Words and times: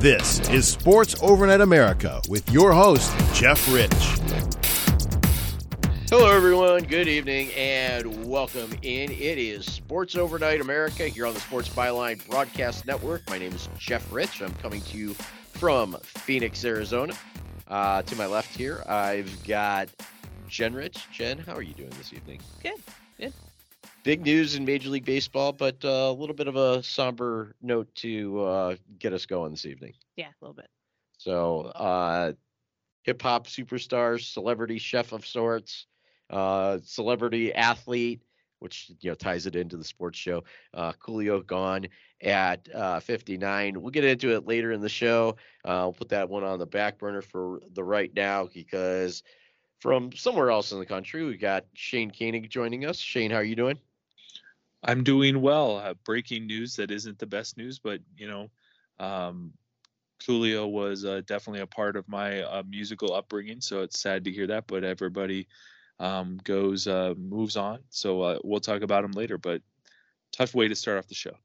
This 0.00 0.48
is 0.50 0.68
Sports 0.68 1.20
Overnight 1.22 1.60
America 1.60 2.22
with 2.28 2.48
your 2.52 2.72
host, 2.72 3.12
Jeff 3.34 3.66
Rich. 3.72 3.92
Hello, 6.08 6.30
everyone. 6.30 6.84
Good 6.84 7.08
evening 7.08 7.50
and 7.54 8.24
welcome 8.26 8.72
in. 8.82 9.10
It 9.10 9.38
is 9.38 9.66
Sports 9.66 10.14
Overnight 10.14 10.60
America 10.60 11.08
here 11.08 11.26
on 11.26 11.34
the 11.34 11.40
Sports 11.40 11.68
Byline 11.68 12.26
Broadcast 12.30 12.86
Network. 12.86 13.28
My 13.28 13.38
name 13.38 13.52
is 13.52 13.68
Jeff 13.76 14.10
Rich. 14.12 14.40
I'm 14.40 14.54
coming 14.54 14.80
to 14.82 14.96
you 14.96 15.14
from 15.52 15.98
Phoenix, 16.02 16.64
Arizona. 16.64 17.14
Uh, 17.66 18.02
to 18.02 18.16
my 18.16 18.26
left 18.26 18.56
here, 18.56 18.82
I've 18.88 19.44
got 19.46 19.88
Jen 20.48 20.74
Rich. 20.74 21.08
Jen, 21.12 21.38
how 21.38 21.54
are 21.54 21.62
you 21.62 21.74
doing 21.74 21.90
this 21.98 22.12
evening? 22.12 22.40
Good. 22.62 22.80
Good. 23.18 23.34
Big 24.04 24.22
news 24.22 24.54
in 24.54 24.64
Major 24.64 24.90
League 24.90 25.04
Baseball, 25.04 25.52
but 25.52 25.84
uh, 25.84 25.88
a 25.88 26.12
little 26.12 26.34
bit 26.34 26.48
of 26.48 26.56
a 26.56 26.82
somber 26.82 27.54
note 27.60 27.92
to 27.96 28.40
uh, 28.40 28.76
get 28.98 29.12
us 29.12 29.26
going 29.26 29.50
this 29.50 29.66
evening. 29.66 29.94
Yeah, 30.16 30.28
a 30.28 30.44
little 30.44 30.54
bit. 30.54 30.68
So, 31.18 31.62
uh, 31.62 32.32
hip 33.02 33.20
hop 33.20 33.46
superstar, 33.46 34.20
celebrity 34.20 34.78
chef 34.78 35.12
of 35.12 35.26
sorts, 35.26 35.86
uh, 36.30 36.78
celebrity 36.84 37.52
athlete, 37.52 38.22
which 38.60 38.90
you 39.00 39.10
know 39.10 39.14
ties 39.14 39.46
it 39.46 39.56
into 39.56 39.76
the 39.76 39.84
sports 39.84 40.18
show. 40.18 40.44
Uh, 40.72 40.92
Coolio 40.92 41.44
gone 41.44 41.88
at 42.22 42.68
uh, 42.74 43.00
59. 43.00 43.80
We'll 43.80 43.90
get 43.90 44.04
into 44.04 44.34
it 44.34 44.46
later 44.46 44.72
in 44.72 44.80
the 44.80 44.88
show. 44.88 45.36
Uh, 45.64 45.80
I'll 45.80 45.92
put 45.92 46.10
that 46.10 46.28
one 46.28 46.44
on 46.44 46.58
the 46.58 46.66
back 46.66 46.98
burner 46.98 47.22
for 47.22 47.60
the 47.74 47.84
right 47.84 48.12
now 48.14 48.48
because 48.52 49.22
from 49.80 50.12
somewhere 50.12 50.50
else 50.50 50.72
in 50.72 50.78
the 50.78 50.86
country, 50.86 51.24
we 51.24 51.36
got 51.36 51.64
Shane 51.74 52.10
Koenig 52.10 52.50
joining 52.50 52.84
us. 52.84 52.98
Shane, 52.98 53.30
how 53.30 53.38
are 53.38 53.44
you 53.44 53.56
doing? 53.56 53.78
I'm 54.82 55.04
doing 55.04 55.40
well. 55.40 55.78
Uh, 55.78 55.94
breaking 56.04 56.46
news 56.46 56.76
that 56.76 56.90
isn't 56.90 57.18
the 57.18 57.26
best 57.26 57.56
news, 57.56 57.78
but 57.78 58.00
you 58.16 58.28
know, 58.28 58.50
um, 58.98 59.52
was 60.28 61.04
uh, 61.04 61.22
definitely 61.26 61.60
a 61.60 61.66
part 61.66 61.96
of 61.96 62.08
my 62.08 62.42
uh, 62.42 62.62
musical 62.68 63.14
upbringing, 63.14 63.60
so 63.60 63.82
it's 63.82 64.00
sad 64.00 64.24
to 64.24 64.32
hear 64.32 64.46
that. 64.48 64.66
But 64.66 64.84
everybody 64.84 65.46
um, 65.98 66.38
goes 66.44 66.86
uh, 66.86 67.14
moves 67.16 67.56
on, 67.56 67.80
so 67.90 68.22
uh, 68.22 68.38
we'll 68.44 68.60
talk 68.60 68.82
about 68.82 69.04
him 69.04 69.12
later. 69.12 69.38
But 69.38 69.62
tough 70.32 70.54
way 70.54 70.68
to 70.68 70.74
start 70.74 70.98
off 70.98 71.08
the 71.08 71.14
show. 71.14 71.36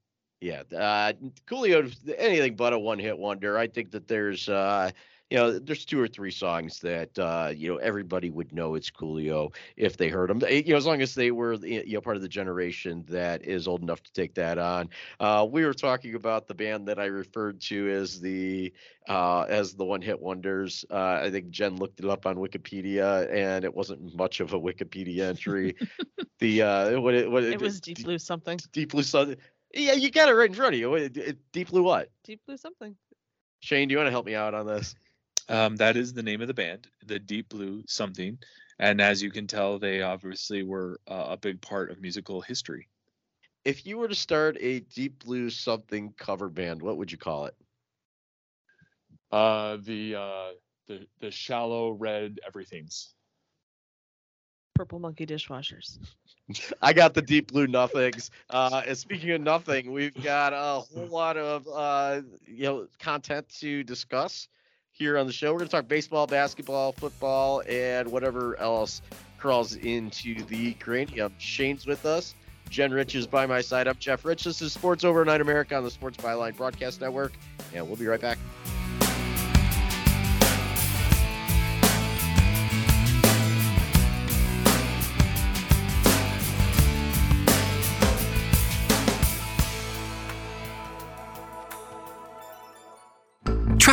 Yeah, 0.42 0.64
uh, 0.76 1.14
Coolio, 1.48 1.96
anything 2.18 2.56
but 2.56 2.74
a 2.74 2.80
one-hit 2.80 3.18
wonder. 3.18 3.58
I 3.58 3.68
think 3.68 3.92
that 3.92 4.10
there's, 4.10 4.50
uh, 4.50 4.92
you 5.34 5.40
know, 5.40 5.58
there's 5.58 5.84
two 5.84 6.00
or 6.00 6.08
three 6.08 6.30
songs 6.30 6.80
that 6.82 7.18
uh, 7.18 7.52
you 7.56 7.68
know 7.68 7.78
everybody 7.78 8.30
would 8.30 8.54
know 8.54 8.76
it's 8.76 8.92
Coolio 8.92 9.52
if 9.76 9.98
they 9.98 10.08
heard 10.08 10.30
them. 10.30 10.40
You 10.48 10.74
know, 10.74 10.78
as 10.78 10.86
long 10.86 11.02
as 11.02 11.16
they 11.16 11.32
were 11.32 11.56
you 11.56 11.84
know 11.94 12.02
part 12.02 12.18
of 12.18 12.22
the 12.22 12.28
generation 12.28 13.04
that 13.08 13.44
is 13.44 13.68
old 13.68 13.82
enough 13.82 14.04
to 14.04 14.14
take 14.14 14.36
that 14.36 14.60
on. 14.60 14.92
Uh, 15.20 15.48
we 15.50 15.66
were 15.66 15.74
talking 15.74 16.14
about 16.14 16.48
the 16.48 16.54
band 16.54 16.88
that 16.88 17.00
I 17.00 17.06
referred 17.06 17.60
to 17.62 17.90
as 17.90 18.22
the 18.22 18.72
uh, 19.10 19.48
as 19.50 19.74
the 19.74 19.84
one-hit 19.84 20.22
wonders. 20.22 20.86
Uh, 20.92 21.22
I 21.24 21.32
think 21.32 21.50
Jen 21.50 21.78
looked 21.78 22.00
it 22.00 22.06
up 22.06 22.28
on 22.28 22.36
Wikipedia, 22.36 23.28
and 23.34 23.66
it 23.66 23.74
wasn't 23.74 24.16
much 24.16 24.40
of 24.40 24.54
a 24.54 24.60
Wikipedia 24.60 25.30
entry. 25.30 25.76
the 26.40 26.62
uh, 26.62 27.02
what 27.02 27.16
it, 27.16 27.32
what 27.32 27.44
It 27.44 27.60
was 27.60 27.82
Deep 27.82 28.04
Blue 28.04 28.20
something. 28.20 28.60
Deep 28.72 28.92
Blue 28.92 29.02
something. 29.02 29.38
Yeah, 29.74 29.94
you 29.94 30.12
got 30.12 30.30
it 30.30 30.34
right 30.34 30.50
in 30.50 30.54
front 30.54 30.76
of 30.76 30.80
you. 30.80 31.10
Deep 31.54 31.70
Blue 31.72 31.82
what? 31.82 32.10
Deep 32.24 32.40
Blue 32.46 32.56
something. 32.56 32.96
Shane, 33.62 33.88
do 33.88 33.94
you 33.94 33.98
want 33.98 34.08
to 34.08 34.12
help 34.12 34.28
me 34.28 34.36
out 34.36 34.54
on 34.54 34.68
this? 34.68 34.94
Um, 35.50 35.76
that 35.78 35.96
is 35.98 36.14
the 36.14 36.24
name 36.24 36.42
of 36.42 36.48
the 36.48 36.54
band, 36.54 36.88
the 37.06 37.20
Deep 37.20 37.50
Blue 37.50 37.84
something, 37.88 38.40
and 38.80 39.02
as 39.02 39.22
you 39.22 39.32
can 39.32 39.48
tell, 39.48 39.78
they 39.80 40.02
obviously 40.02 40.64
were 40.64 41.00
uh, 41.08 41.28
a 41.30 41.38
big 41.38 41.62
part 41.62 41.92
of 41.92 42.02
musical 42.02 42.42
history. 42.42 42.88
If 43.66 43.86
you 43.86 43.98
were 43.98 44.08
to 44.08 44.16
start 44.16 44.58
a 44.60 44.80
Deep 44.80 45.24
Blue 45.24 45.50
something 45.50 46.14
cover 46.18 46.50
band, 46.50 46.82
what 46.82 46.98
would 46.98 47.12
you 47.12 47.18
call 47.18 47.46
it? 47.46 47.56
Uh, 49.32 49.78
the 49.84 50.16
uh, 50.16 50.52
the 50.88 51.08
the 51.20 51.32
shallow 51.32 51.92
red 51.92 52.40
everythings. 52.46 53.14
Purple 54.76 55.00
monkey 55.00 55.26
dishwashers. 55.26 56.00
I 56.82 56.94
got 56.94 57.14
the 57.14 57.22
Deep 57.22 57.52
Blue 57.52 57.68
Nothings. 57.68 58.32
Uh, 58.50 58.84
and 58.86 58.98
speaking 58.98 59.32
of 59.32 59.42
nothing, 59.42 59.92
we've 59.92 60.14
got 60.22 60.54
a 60.54 60.82
whole 60.82 61.08
lot 61.08 61.38
of 61.38 61.68
uh, 61.68 62.22
you 62.46 62.64
know 62.64 62.88
content 63.00 63.48
to 63.60 63.84
discuss 63.84 64.48
here 64.94 65.18
on 65.18 65.26
the 65.26 65.34
show. 65.34 65.52
We're 65.52 65.60
going 65.60 65.70
to 65.70 65.76
talk 65.76 65.88
baseball, 65.88 66.28
basketball, 66.28 66.92
football, 66.94 67.64
and 67.68 68.12
whatever 68.12 68.58
else 68.60 69.02
crawls 69.38 69.76
into 69.76 70.44
the 70.46 70.74
cranium. 70.76 71.34
Shane's 71.40 71.86
with 71.86 72.06
us. 72.06 72.36
Jen 72.70 72.92
Rich 72.92 73.16
is 73.16 73.28
by 73.28 73.46
my 73.46 73.62
side. 73.62 73.88
I'm 73.88 73.98
Jeff 74.00 74.24
Rich. 74.24 74.46
This 74.46 74.62
is 74.62 74.72
Sports 74.72 75.04
Overnight 75.04 75.42
America 75.42 75.76
on 75.76 75.84
the 75.84 75.92
Sports 75.92 76.18
Byline 76.18 76.56
Broadcast 76.56 77.02
Network, 77.02 77.34
and 77.74 77.86
we'll 77.86 77.98
be 77.98 78.08
right 78.08 78.22
back. 78.22 78.33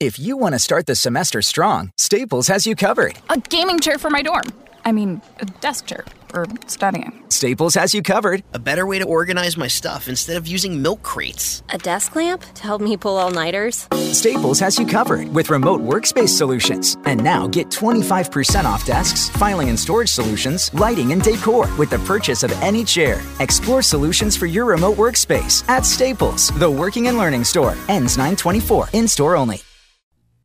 If 0.00 0.18
you 0.18 0.36
want 0.36 0.54
to 0.54 0.58
start 0.58 0.86
the 0.86 0.94
semester 0.94 1.42
strong, 1.42 1.90
Staples 1.96 2.48
has 2.48 2.66
you 2.66 2.76
covered. 2.76 3.18
A 3.30 3.38
gaming 3.38 3.80
chair 3.80 3.98
for 3.98 4.10
my 4.10 4.22
dorm. 4.22 4.44
I 4.84 4.92
mean, 4.92 5.20
a 5.40 5.46
desk 5.46 5.86
chair 5.86 6.04
for 6.28 6.46
studying. 6.68 7.24
Staples 7.28 7.74
has 7.74 7.92
you 7.92 8.02
covered. 8.02 8.44
A 8.54 8.58
better 8.60 8.86
way 8.86 9.00
to 9.00 9.04
organize 9.04 9.56
my 9.56 9.66
stuff 9.66 10.06
instead 10.06 10.36
of 10.36 10.46
using 10.46 10.80
milk 10.80 11.02
crates. 11.02 11.64
A 11.70 11.78
desk 11.78 12.14
lamp 12.14 12.44
to 12.54 12.62
help 12.62 12.80
me 12.80 12.96
pull 12.96 13.16
all 13.16 13.32
nighters. 13.32 13.88
Staples 14.12 14.60
has 14.60 14.78
you 14.78 14.86
covered 14.86 15.26
with 15.34 15.50
remote 15.50 15.80
workspace 15.80 16.28
solutions. 16.28 16.96
And 17.04 17.24
now 17.24 17.48
get 17.48 17.68
25% 17.68 18.64
off 18.64 18.86
desks, 18.86 19.28
filing 19.30 19.70
and 19.70 19.78
storage 19.78 20.10
solutions, 20.10 20.72
lighting, 20.72 21.10
and 21.12 21.20
decor 21.20 21.68
with 21.78 21.90
the 21.90 21.98
purchase 22.00 22.44
of 22.44 22.52
any 22.62 22.84
chair. 22.84 23.20
Explore 23.40 23.82
solutions 23.82 24.36
for 24.36 24.46
your 24.46 24.66
remote 24.66 24.96
workspace 24.96 25.68
at 25.68 25.84
Staples, 25.84 26.50
the 26.60 26.70
working 26.70 27.08
and 27.08 27.18
learning 27.18 27.42
store. 27.42 27.74
Ends 27.88 28.16
924. 28.16 28.90
In 28.92 29.08
store 29.08 29.36
only. 29.36 29.65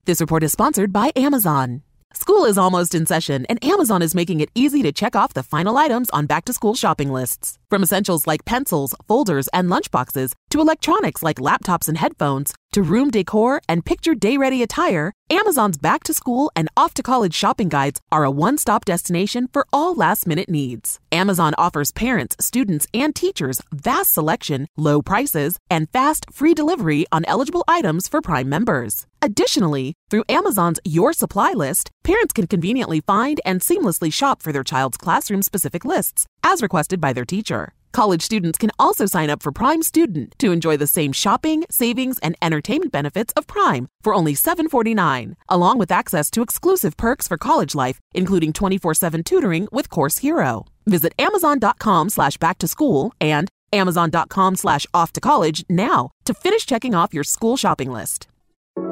This 0.05 0.19
report 0.19 0.41
is 0.41 0.51
sponsored 0.51 0.91
by 0.91 1.11
Amazon. 1.15 1.83
School 2.13 2.45
is 2.45 2.57
almost 2.57 2.95
in 2.95 3.05
session, 3.05 3.45
and 3.45 3.63
Amazon 3.63 4.01
is 4.01 4.15
making 4.15 4.41
it 4.41 4.49
easy 4.55 4.81
to 4.81 4.91
check 4.91 5.15
off 5.15 5.35
the 5.35 5.43
final 5.43 5.77
items 5.77 6.09
on 6.09 6.25
back 6.25 6.43
to 6.45 6.53
school 6.53 6.73
shopping 6.73 7.13
lists. 7.13 7.59
From 7.69 7.83
essentials 7.83 8.25
like 8.25 8.43
pencils, 8.43 8.95
folders, 9.07 9.47
and 9.49 9.69
lunchboxes, 9.69 10.33
to 10.49 10.59
electronics 10.59 11.21
like 11.21 11.37
laptops 11.37 11.87
and 11.87 11.99
headphones, 11.99 12.55
to 12.71 12.81
room 12.81 13.11
decor 13.11 13.61
and 13.69 13.85
picture 13.85 14.15
day 14.15 14.37
ready 14.37 14.63
attire, 14.63 15.13
Amazon's 15.29 15.77
back 15.77 16.03
to 16.05 16.15
school 16.15 16.51
and 16.55 16.67
off 16.75 16.95
to 16.95 17.03
college 17.03 17.35
shopping 17.35 17.69
guides 17.69 18.01
are 18.11 18.23
a 18.23 18.31
one 18.31 18.57
stop 18.57 18.85
destination 18.85 19.47
for 19.53 19.67
all 19.71 19.93
last 19.93 20.25
minute 20.25 20.49
needs. 20.49 20.99
Amazon 21.11 21.53
offers 21.59 21.91
parents, 21.91 22.35
students, 22.39 22.87
and 22.91 23.15
teachers 23.15 23.61
vast 23.71 24.13
selection, 24.13 24.67
low 24.75 25.03
prices, 25.03 25.59
and 25.69 25.87
fast, 25.91 26.25
free 26.33 26.55
delivery 26.55 27.05
on 27.11 27.23
eligible 27.25 27.63
items 27.67 28.07
for 28.07 28.19
Prime 28.19 28.49
members. 28.49 29.05
Additionally, 29.21 29.93
through 30.09 30.23
Amazon's 30.27 30.79
Your 30.83 31.13
Supply 31.13 31.51
list, 31.51 31.91
parents 32.03 32.33
can 32.33 32.47
conveniently 32.47 33.01
find 33.01 33.39
and 33.45 33.61
seamlessly 33.61 34.11
shop 34.11 34.41
for 34.41 34.51
their 34.51 34.63
child's 34.63 34.97
classroom 34.97 35.43
specific 35.43 35.85
lists, 35.85 36.25
as 36.43 36.61
requested 36.63 36.99
by 36.99 37.13
their 37.13 37.25
teacher. 37.25 37.73
College 37.93 38.21
students 38.23 38.57
can 38.57 38.71
also 38.79 39.05
sign 39.05 39.29
up 39.29 39.43
for 39.43 39.51
Prime 39.51 39.83
Student 39.83 40.33
to 40.39 40.51
enjoy 40.51 40.75
the 40.75 40.87
same 40.87 41.11
shopping, 41.11 41.65
savings, 41.69 42.17
and 42.19 42.35
entertainment 42.41 42.91
benefits 42.91 43.31
of 43.35 43.45
Prime 43.45 43.87
for 44.01 44.15
only 44.15 44.33
$7.49, 44.33 45.35
along 45.49 45.77
with 45.77 45.91
access 45.91 46.31
to 46.31 46.41
exclusive 46.41 46.97
perks 46.97 47.27
for 47.27 47.37
college 47.37 47.75
life, 47.75 47.99
including 48.15 48.53
24-7 48.53 49.23
tutoring 49.23 49.67
with 49.71 49.89
Course 49.91 50.19
Hero. 50.19 50.65
Visit 50.87 51.13
Amazon.com 51.19 52.09
slash 52.09 52.37
back 52.37 52.57
to 52.57 52.67
school 52.67 53.13
and 53.21 53.49
Amazon.com 53.71 54.55
slash 54.55 54.87
off 54.93 55.13
to 55.13 55.21
college 55.21 55.63
now 55.69 56.09
to 56.25 56.33
finish 56.33 56.65
checking 56.65 56.95
off 56.95 57.13
your 57.13 57.23
school 57.23 57.55
shopping 57.55 57.91
list. 57.91 58.27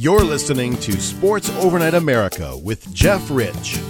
You're 0.00 0.22
listening 0.22 0.76
to 0.76 0.92
Sports 1.00 1.50
Overnight 1.56 1.94
America 1.94 2.56
with 2.56 2.94
Jeff 2.94 3.28
Rich. 3.32 3.80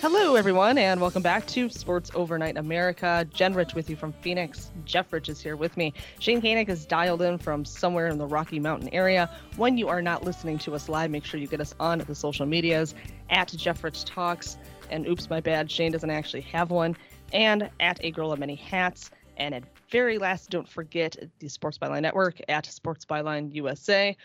Hello, 0.00 0.34
everyone, 0.34 0.78
and 0.78 0.98
welcome 0.98 1.20
back 1.20 1.46
to 1.48 1.68
Sports 1.68 2.10
Overnight 2.14 2.56
America. 2.56 3.28
Jen 3.30 3.52
Rich 3.52 3.74
with 3.74 3.90
you 3.90 3.96
from 3.96 4.14
Phoenix. 4.22 4.70
Jeff 4.86 5.12
Rich 5.12 5.28
is 5.28 5.38
here 5.38 5.56
with 5.56 5.76
me. 5.76 5.92
Shane 6.20 6.40
Koenig 6.40 6.70
is 6.70 6.86
dialed 6.86 7.20
in 7.20 7.36
from 7.36 7.66
somewhere 7.66 8.06
in 8.06 8.16
the 8.16 8.26
Rocky 8.26 8.58
Mountain 8.58 8.88
area. 8.94 9.28
When 9.56 9.76
you 9.76 9.88
are 9.88 10.00
not 10.00 10.24
listening 10.24 10.56
to 10.60 10.74
us 10.74 10.88
live, 10.88 11.10
make 11.10 11.26
sure 11.26 11.38
you 11.38 11.46
get 11.46 11.60
us 11.60 11.74
on 11.78 11.98
the 11.98 12.14
social 12.14 12.46
medias 12.46 12.94
at 13.28 13.48
Jeff 13.48 13.84
Rich 13.84 14.06
Talks. 14.06 14.56
And 14.88 15.06
oops, 15.06 15.28
my 15.28 15.40
bad, 15.40 15.70
Shane 15.70 15.92
doesn't 15.92 16.08
actually 16.08 16.40
have 16.42 16.70
one. 16.70 16.96
And 17.34 17.68
at 17.78 18.02
A 18.02 18.10
Girl 18.10 18.32
of 18.32 18.38
Many 18.38 18.54
Hats. 18.54 19.10
And 19.36 19.54
at 19.54 19.64
very 19.90 20.16
last, 20.16 20.48
don't 20.48 20.68
forget 20.68 21.14
the 21.40 21.48
Sports 21.48 21.76
Byline 21.76 22.00
Network 22.00 22.40
at 22.48 22.64
Sports 22.64 23.04
Byline 23.04 23.54
USA. 23.54 24.16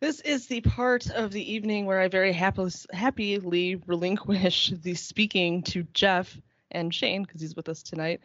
This 0.00 0.20
is 0.20 0.46
the 0.46 0.60
part 0.60 1.10
of 1.10 1.32
the 1.32 1.52
evening 1.52 1.84
where 1.84 1.98
I 1.98 2.06
very 2.06 2.32
happily, 2.32 2.70
happily 2.92 3.80
relinquish 3.86 4.72
the 4.82 4.94
speaking 4.94 5.62
to 5.64 5.82
Jeff 5.92 6.40
and 6.70 6.94
Shane, 6.94 7.24
because 7.24 7.40
he's 7.40 7.56
with 7.56 7.68
us 7.68 7.82
tonight, 7.82 8.20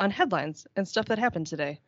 on 0.00 0.10
headlines 0.10 0.66
and 0.74 0.88
stuff 0.88 1.06
that 1.06 1.18
happened 1.18 1.48
today. 1.48 1.80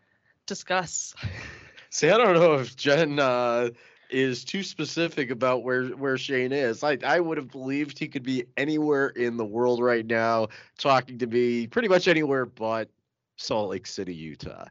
Discuss. 0.46 1.14
See, 1.90 2.10
I 2.10 2.18
don't 2.18 2.34
know 2.34 2.56
if 2.56 2.76
Jen 2.76 3.18
uh, 3.18 3.70
is 4.10 4.44
too 4.44 4.62
specific 4.62 5.30
about 5.30 5.62
where 5.62 5.86
where 5.86 6.18
Shane 6.18 6.52
is. 6.52 6.84
I 6.84 6.98
I 7.02 7.20
would 7.20 7.38
have 7.38 7.50
believed 7.50 7.98
he 7.98 8.08
could 8.08 8.22
be 8.22 8.44
anywhere 8.58 9.08
in 9.08 9.38
the 9.38 9.44
world 9.44 9.82
right 9.82 10.04
now, 10.04 10.48
talking 10.76 11.16
to 11.18 11.26
me 11.26 11.66
pretty 11.66 11.88
much 11.88 12.08
anywhere 12.08 12.44
but 12.44 12.90
Salt 13.36 13.70
Lake 13.70 13.86
City, 13.86 14.14
Utah. 14.14 14.66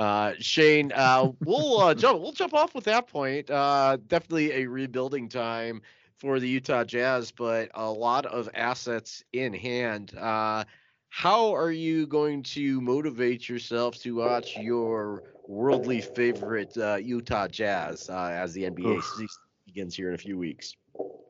Uh, 0.00 0.32
Shane, 0.38 0.92
uh, 0.92 1.30
we'll 1.44 1.78
uh, 1.78 1.94
jump. 1.94 2.22
We'll 2.22 2.32
jump 2.32 2.54
off 2.54 2.74
with 2.74 2.84
that 2.84 3.06
point. 3.06 3.50
Uh, 3.50 3.98
definitely 4.08 4.50
a 4.52 4.66
rebuilding 4.66 5.28
time 5.28 5.82
for 6.16 6.40
the 6.40 6.48
Utah 6.48 6.84
Jazz, 6.84 7.30
but 7.30 7.70
a 7.74 7.90
lot 7.90 8.24
of 8.24 8.48
assets 8.54 9.22
in 9.34 9.52
hand. 9.52 10.16
Uh, 10.16 10.64
how 11.10 11.54
are 11.54 11.70
you 11.70 12.06
going 12.06 12.42
to 12.44 12.80
motivate 12.80 13.46
yourself 13.46 13.98
to 13.98 14.14
watch 14.14 14.56
your 14.56 15.22
worldly 15.46 16.00
favorite 16.00 16.74
uh, 16.78 16.96
Utah 16.96 17.48
Jazz 17.48 18.08
as 18.08 18.54
the 18.54 18.70
NBA 18.70 19.02
season 19.02 19.42
begins 19.66 19.94
here 19.94 20.08
in 20.08 20.14
a 20.14 20.18
few 20.18 20.38
weeks? 20.38 20.76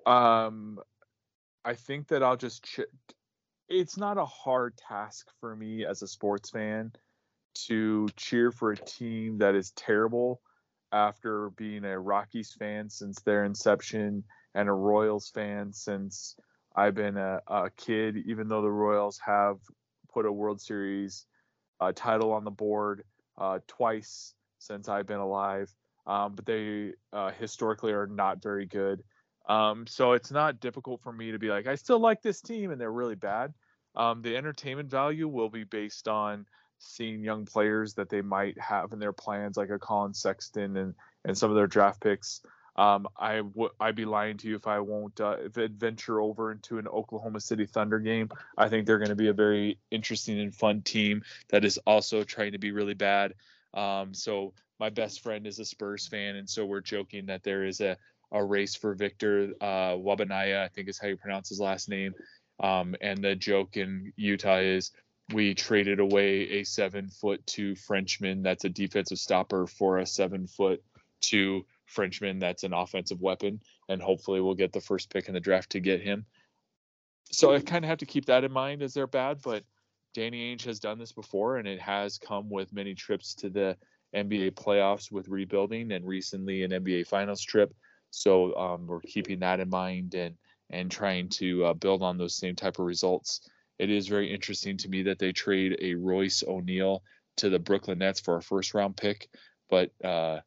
Um, 0.06 0.78
I 1.64 1.74
think 1.74 2.06
that 2.06 2.22
I'll 2.22 2.36
just. 2.36 2.62
Ch- 2.62 2.80
it's 3.68 3.96
not 3.96 4.16
a 4.16 4.24
hard 4.24 4.76
task 4.76 5.26
for 5.40 5.56
me 5.56 5.84
as 5.84 6.02
a 6.02 6.06
sports 6.06 6.50
fan 6.50 6.92
to 7.54 8.08
cheer 8.16 8.50
for 8.50 8.72
a 8.72 8.76
team 8.76 9.38
that 9.38 9.54
is 9.54 9.70
terrible 9.72 10.40
after 10.92 11.50
being 11.50 11.84
a 11.84 11.98
Rockies 11.98 12.52
fan 12.52 12.90
since 12.90 13.20
their 13.20 13.44
inception 13.44 14.24
and 14.54 14.68
a 14.68 14.72
Royals 14.72 15.30
fan 15.30 15.72
since 15.72 16.36
I've 16.74 16.94
been 16.94 17.16
a, 17.16 17.40
a 17.46 17.70
kid, 17.76 18.16
even 18.26 18.48
though 18.48 18.62
the 18.62 18.70
Royals 18.70 19.20
have 19.24 19.58
put 20.12 20.26
a 20.26 20.32
World 20.32 20.60
Series 20.60 21.26
uh, 21.80 21.92
title 21.94 22.32
on 22.32 22.44
the 22.44 22.50
board 22.50 23.04
uh, 23.38 23.58
twice 23.66 24.34
since 24.58 24.88
I've 24.88 25.06
been 25.06 25.18
alive. 25.18 25.72
Um, 26.06 26.34
but 26.34 26.46
they 26.46 26.92
uh, 27.12 27.30
historically 27.30 27.92
are 27.92 28.06
not 28.06 28.42
very 28.42 28.66
good. 28.66 29.02
Um, 29.48 29.86
so 29.86 30.12
it's 30.12 30.30
not 30.30 30.60
difficult 30.60 31.02
for 31.02 31.12
me 31.12 31.32
to 31.32 31.38
be 31.38 31.48
like, 31.48 31.66
I 31.66 31.74
still 31.74 31.98
like 31.98 32.22
this 32.22 32.40
team 32.40 32.70
and 32.70 32.80
they're 32.80 32.92
really 32.92 33.14
bad. 33.16 33.52
Um, 33.96 34.22
the 34.22 34.36
entertainment 34.36 34.90
value 34.90 35.28
will 35.28 35.50
be 35.50 35.64
based 35.64 36.08
on 36.08 36.46
seeing 36.80 37.22
young 37.22 37.46
players 37.46 37.94
that 37.94 38.08
they 38.08 38.22
might 38.22 38.58
have 38.58 38.92
in 38.92 38.98
their 38.98 39.12
plans, 39.12 39.56
like 39.56 39.70
a 39.70 39.78
Collin 39.78 40.14
Sexton 40.14 40.76
and 40.76 40.94
and 41.24 41.36
some 41.36 41.50
of 41.50 41.56
their 41.56 41.66
draft 41.66 42.00
picks. 42.00 42.40
Um, 42.76 43.08
I'd 43.18 43.94
be 43.94 44.06
lying 44.06 44.38
to 44.38 44.48
you 44.48 44.56
if 44.56 44.66
I 44.66 44.80
won't 44.80 45.20
uh, 45.20 45.36
venture 45.48 46.20
over 46.20 46.50
into 46.50 46.78
an 46.78 46.88
Oklahoma 46.88 47.40
City 47.40 47.66
Thunder 47.66 47.98
game. 47.98 48.30
I 48.56 48.68
think 48.68 48.86
they're 48.86 48.98
going 48.98 49.10
to 49.10 49.16
be 49.16 49.28
a 49.28 49.34
very 49.34 49.78
interesting 49.90 50.40
and 50.40 50.54
fun 50.54 50.80
team 50.80 51.22
that 51.50 51.64
is 51.64 51.78
also 51.86 52.24
trying 52.24 52.52
to 52.52 52.58
be 52.58 52.72
really 52.72 52.94
bad. 52.94 53.34
Um, 53.74 54.14
so 54.14 54.54
my 54.78 54.88
best 54.88 55.22
friend 55.22 55.46
is 55.46 55.58
a 55.58 55.64
Spurs 55.64 56.06
fan, 56.06 56.36
and 56.36 56.48
so 56.48 56.64
we're 56.64 56.80
joking 56.80 57.26
that 57.26 57.42
there 57.42 57.64
is 57.64 57.80
a 57.80 57.96
a 58.32 58.44
race 58.44 58.74
for 58.74 58.94
Victor 58.94 59.52
uh, 59.60 59.94
Wembanyama, 59.96 60.64
I 60.64 60.68
think 60.68 60.88
is 60.88 60.98
how 60.98 61.08
you 61.08 61.16
pronounce 61.16 61.48
his 61.48 61.60
last 61.60 61.88
name. 61.88 62.14
Um, 62.60 62.94
and 63.00 63.22
the 63.22 63.34
joke 63.34 63.76
in 63.76 64.12
Utah 64.16 64.58
is 64.58 64.92
we 65.32 65.54
traded 65.54 66.00
away 66.00 66.60
a 66.60 66.64
seven 66.64 67.08
foot 67.08 67.46
two 67.46 67.74
Frenchman 67.74 68.42
that's 68.42 68.64
a 68.64 68.68
defensive 68.68 69.18
stopper 69.18 69.66
for 69.66 69.98
a 69.98 70.06
seven 70.06 70.46
foot 70.46 70.82
two 71.20 71.64
Frenchman 71.86 72.38
that's 72.38 72.62
an 72.62 72.72
offensive 72.72 73.20
weapon, 73.20 73.60
and 73.88 74.00
hopefully 74.00 74.40
we'll 74.40 74.54
get 74.54 74.72
the 74.72 74.80
first 74.80 75.10
pick 75.10 75.28
in 75.28 75.34
the 75.34 75.40
draft 75.40 75.70
to 75.70 75.80
get 75.80 76.00
him. 76.00 76.24
So 77.32 77.54
I 77.54 77.60
kind 77.60 77.84
of 77.84 77.88
have 77.88 77.98
to 77.98 78.06
keep 78.06 78.26
that 78.26 78.44
in 78.44 78.52
mind 78.52 78.82
as 78.82 78.94
they're 78.94 79.06
bad, 79.06 79.38
but 79.42 79.64
Danny 80.14 80.54
Ainge 80.54 80.64
has 80.64 80.80
done 80.80 80.98
this 80.98 81.12
before, 81.12 81.58
and 81.58 81.68
it 81.68 81.80
has 81.80 82.18
come 82.18 82.50
with 82.50 82.72
many 82.72 82.94
trips 82.94 83.34
to 83.36 83.50
the 83.50 83.76
NBA 84.14 84.52
playoffs 84.52 85.12
with 85.12 85.28
rebuilding, 85.28 85.92
and 85.92 86.06
recently 86.06 86.64
an 86.64 86.70
NBA 86.70 87.06
Finals 87.06 87.42
trip. 87.42 87.72
So 88.10 88.56
um, 88.56 88.86
we're 88.86 89.00
keeping 89.00 89.40
that 89.40 89.60
in 89.60 89.68
mind 89.68 90.14
and 90.14 90.34
and 90.72 90.90
trying 90.90 91.28
to 91.28 91.64
uh, 91.64 91.74
build 91.74 92.00
on 92.00 92.16
those 92.16 92.36
same 92.36 92.54
type 92.54 92.78
of 92.78 92.86
results 92.86 93.40
it 93.80 93.88
is 93.88 94.08
very 94.08 94.32
interesting 94.32 94.76
to 94.76 94.90
me 94.90 95.04
that 95.04 95.18
they 95.18 95.32
trade 95.32 95.78
a 95.80 95.94
Royce 95.94 96.44
O'Neale 96.46 97.02
to 97.38 97.48
the 97.48 97.58
Brooklyn 97.58 97.98
Nets 98.00 98.20
for 98.20 98.36
a 98.36 98.42
first 98.42 98.74
round 98.74 98.94
pick, 98.94 99.30
but 99.70 99.90
uh, 100.04 100.40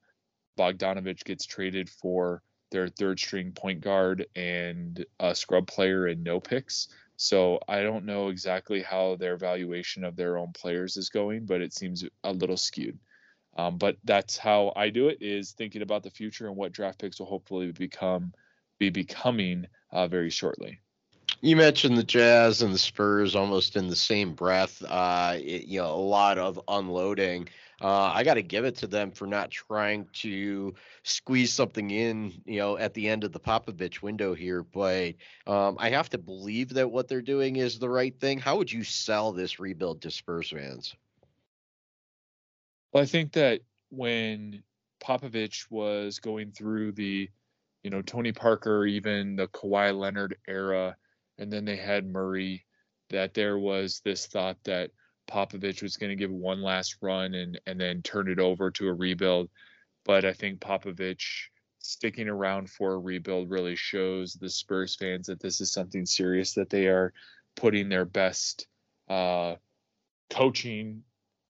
Bogdanovich 0.56 1.24
gets 1.24 1.48
traded 1.48 1.90
for 1.90 2.44
their 2.70 2.88
third 2.90 3.20
string 3.20 3.52
point 3.52 3.82
guard 3.82 4.28
and 4.36 5.04
a 5.20 5.34
scrub 5.34 5.66
player 5.66 6.06
and 6.06 6.24
no 6.24 6.40
picks. 6.40 6.90
So 7.18 7.60
I 7.68 7.82
don't 7.82 8.06
know 8.06 8.28
exactly 8.28 8.84
how 8.84 9.16
their 9.16 9.36
valuation 9.36 10.04
of 10.04 10.16
their 10.16 10.38
own 10.38 10.54
players 10.54 10.96
is 10.96 11.10
going, 11.10 11.48
but 11.48 11.62
it 11.62 11.74
seems 11.74 12.06
a 12.24 12.32
little 12.32 12.58
skewed. 12.58 13.00
Um, 13.58 13.80
but 13.80 13.98
that's 14.04 14.38
how 14.38 14.74
I 14.76 14.90
do 14.90 15.08
it: 15.08 15.18
is 15.22 15.54
thinking 15.54 15.82
about 15.82 16.04
the 16.04 16.12
future 16.12 16.48
and 16.48 16.56
what 16.56 16.72
draft 16.72 17.00
picks 17.00 17.20
will 17.20 17.26
hopefully 17.26 17.72
become 17.72 18.32
be 18.78 18.92
becoming 18.92 19.66
uh, 19.92 20.08
very 20.08 20.30
shortly. 20.30 20.83
You 21.44 21.58
mentioned 21.58 21.98
the 21.98 22.06
Jazz 22.06 22.62
and 22.62 22.74
the 22.74 22.78
Spurs 22.78 23.36
almost 23.36 23.76
in 23.76 23.90
the 23.90 23.98
same 23.98 24.34
breath. 24.34 24.82
Uh, 24.82 25.34
it, 25.36 25.66
you 25.66 25.82
know, 25.82 25.94
a 25.94 25.94
lot 25.94 26.38
of 26.38 26.58
unloading. 26.70 27.50
Uh, 27.82 28.14
I 28.14 28.24
got 28.24 28.36
to 28.36 28.42
give 28.42 28.64
it 28.64 28.78
to 28.78 28.88
them 28.88 29.12
for 29.12 29.28
not 29.28 29.52
trying 29.52 30.08
to 30.14 30.74
squeeze 31.04 31.52
something 31.52 31.92
in, 31.92 32.32
you 32.46 32.60
know, 32.60 32.78
at 32.78 32.94
the 32.94 33.10
end 33.10 33.26
of 33.26 33.34
the 33.34 33.42
Popovich 33.42 34.02
window 34.02 34.34
here. 34.34 34.64
But 34.64 35.16
um, 35.46 35.76
I 35.80 35.90
have 35.90 36.08
to 36.12 36.18
believe 36.18 36.70
that 36.76 36.90
what 36.90 37.10
they're 37.10 37.22
doing 37.22 37.58
is 37.58 37.78
the 37.78 37.90
right 37.90 38.18
thing. 38.18 38.40
How 38.40 38.56
would 38.56 38.72
you 38.72 38.86
sell 38.86 39.34
this 39.34 39.60
rebuild 39.60 40.02
to 40.04 40.12
Spurs 40.12 40.50
fans? 40.50 40.96
Well, 42.94 43.04
I 43.04 43.06
think 43.06 43.34
that 43.34 43.60
when 43.90 44.64
Popovich 45.04 45.70
was 45.70 46.20
going 46.20 46.54
through 46.54 46.94
the, 46.94 47.30
you 47.84 47.90
know, 47.90 48.02
Tony 48.02 48.32
Parker, 48.32 48.86
even 48.86 49.36
the 49.36 49.50
Kawhi 49.50 49.94
Leonard 49.94 50.38
era, 50.48 50.96
and 51.38 51.52
then 51.52 51.66
they 51.66 51.76
had 51.76 52.06
Murray, 52.06 52.66
that 53.10 53.34
there 53.34 53.58
was 53.58 54.02
this 54.04 54.26
thought 54.26 54.58
that 54.64 54.92
Popovich 55.30 55.82
was 55.82 55.98
going 55.98 56.10
to 56.10 56.16
give 56.16 56.32
one 56.32 56.62
last 56.62 56.98
run 57.02 57.34
and 57.34 57.60
and 57.66 57.80
then 57.80 58.02
turn 58.02 58.30
it 58.30 58.40
over 58.40 58.72
to 58.72 58.88
a 58.88 58.94
rebuild. 58.94 59.50
But 60.06 60.26
I 60.26 60.34
think 60.34 60.60
Popovich 60.60 61.50
sticking 61.80 62.30
around 62.30 62.70
for 62.70 62.94
a 62.94 63.00
rebuild 63.00 63.50
really 63.50 63.76
shows 63.76 64.34
the 64.34 64.50
Spurs 64.50 64.96
fans 64.96 65.28
that 65.28 65.40
this 65.40 65.62
is 65.62 65.72
something 65.72 66.06
serious 66.06 66.54
that 66.54 66.70
they 66.70 66.88
are 66.88 67.14
putting 67.56 67.90
their 67.90 68.06
best 68.06 68.68
uh, 69.10 69.56
coaching 70.30 71.04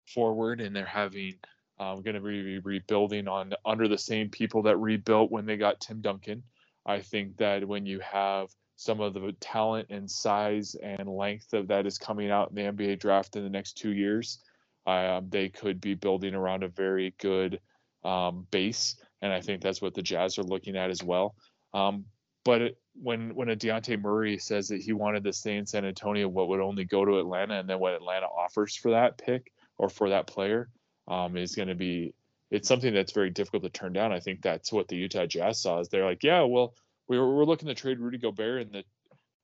forward 0.07 0.59
and 0.59 0.75
they're 0.75 0.85
having 0.85 1.35
um, 1.79 2.01
going 2.01 2.15
to 2.15 2.21
be 2.21 2.59
rebuilding 2.59 3.27
on 3.27 3.53
under 3.65 3.87
the 3.87 3.97
same 3.97 4.29
people 4.29 4.63
that 4.63 4.77
rebuilt 4.77 5.31
when 5.31 5.45
they 5.45 5.57
got 5.57 5.81
Tim 5.81 6.01
Duncan. 6.01 6.43
I 6.85 7.01
think 7.01 7.37
that 7.37 7.67
when 7.67 7.85
you 7.85 7.99
have 8.01 8.49
some 8.75 9.01
of 9.01 9.13
the 9.13 9.35
talent 9.39 9.87
and 9.89 10.09
size 10.09 10.75
and 10.75 11.07
length 11.07 11.53
of 11.53 11.67
that 11.67 11.85
is 11.85 11.97
coming 11.97 12.31
out 12.31 12.49
in 12.49 12.55
the 12.55 12.71
NBA 12.71 12.99
draft 12.99 13.35
in 13.35 13.43
the 13.43 13.49
next 13.49 13.73
two 13.73 13.91
years, 13.91 14.39
um, 14.85 15.27
they 15.29 15.49
could 15.49 15.79
be 15.79 15.93
building 15.93 16.35
around 16.35 16.63
a 16.63 16.67
very 16.67 17.13
good 17.19 17.59
um, 18.03 18.47
base, 18.51 18.97
and 19.21 19.31
I 19.31 19.41
think 19.41 19.61
that's 19.61 19.81
what 19.81 19.93
the 19.93 20.01
Jazz 20.01 20.37
are 20.37 20.43
looking 20.43 20.75
at 20.75 20.89
as 20.89 21.03
well. 21.03 21.35
Um, 21.73 22.05
but 22.43 22.61
it, 22.61 22.77
when 23.01 23.33
when 23.33 23.49
a 23.49 23.55
Dejounte 23.55 24.01
Murray 24.01 24.37
says 24.37 24.67
that 24.67 24.81
he 24.81 24.93
wanted 24.93 25.23
to 25.23 25.33
stay 25.33 25.55
in 25.55 25.65
San 25.65 25.85
Antonio, 25.85 26.27
what 26.27 26.49
would 26.49 26.59
only 26.59 26.83
go 26.83 27.05
to 27.05 27.19
Atlanta, 27.19 27.59
and 27.59 27.69
then 27.69 27.79
what 27.79 27.93
Atlanta 27.93 28.25
offers 28.25 28.75
for 28.75 28.91
that 28.91 29.17
pick 29.17 29.51
or 29.77 29.89
for 29.89 30.09
that 30.09 30.27
player 30.27 30.69
um, 31.07 31.37
is 31.37 31.55
going 31.55 31.69
to 31.69 31.75
be 31.75 32.13
it's 32.51 32.67
something 32.67 32.93
that's 32.93 33.13
very 33.13 33.31
difficult 33.31 33.63
to 33.63 33.69
turn 33.69 33.93
down. 33.93 34.11
I 34.11 34.19
think 34.19 34.41
that's 34.41 34.71
what 34.71 34.87
the 34.87 34.95
Utah 34.95 35.25
Jazz 35.25 35.61
saw 35.61 35.79
is 35.79 35.89
they're 35.89 36.05
like, 36.05 36.23
yeah, 36.23 36.43
well, 36.43 36.75
we 37.07 37.17
were, 37.17 37.35
we're 37.35 37.45
looking 37.45 37.67
to 37.67 37.75
trade 37.75 37.99
Rudy 37.99 38.17
Gobert, 38.17 38.61
and 38.61 38.71
the 38.71 38.83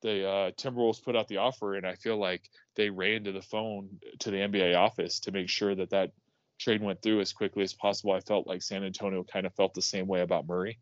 the 0.01 0.25
uh, 0.25 0.51
Timberwolves 0.51 1.03
put 1.03 1.17
out 1.17 1.27
the 1.27 1.37
offer, 1.37 1.75
and 1.75 1.85
I 1.85 1.95
feel 1.95 2.17
like 2.17 2.49
they 2.75 2.89
ran 2.89 3.25
to 3.25 3.33
the 3.33 3.41
phone 3.41 3.89
to 4.19 4.31
the 4.31 4.37
NBA 4.37 4.77
office 4.77 5.19
to 5.21 5.31
make 5.31 5.49
sure 5.49 5.75
that 5.75 5.89
that 5.89 6.11
trade 6.57 6.81
went 6.81 7.01
through 7.01 7.19
as 7.19 7.33
quickly 7.33 7.63
as 7.63 7.73
possible. 7.73 8.13
I 8.13 8.21
felt 8.21 8.47
like 8.47 8.61
San 8.61 8.83
Antonio 8.83 9.23
kind 9.23 9.45
of 9.45 9.53
felt 9.55 9.73
the 9.73 9.81
same 9.81 10.07
way 10.07 10.21
about 10.21 10.47
Murray, 10.47 10.79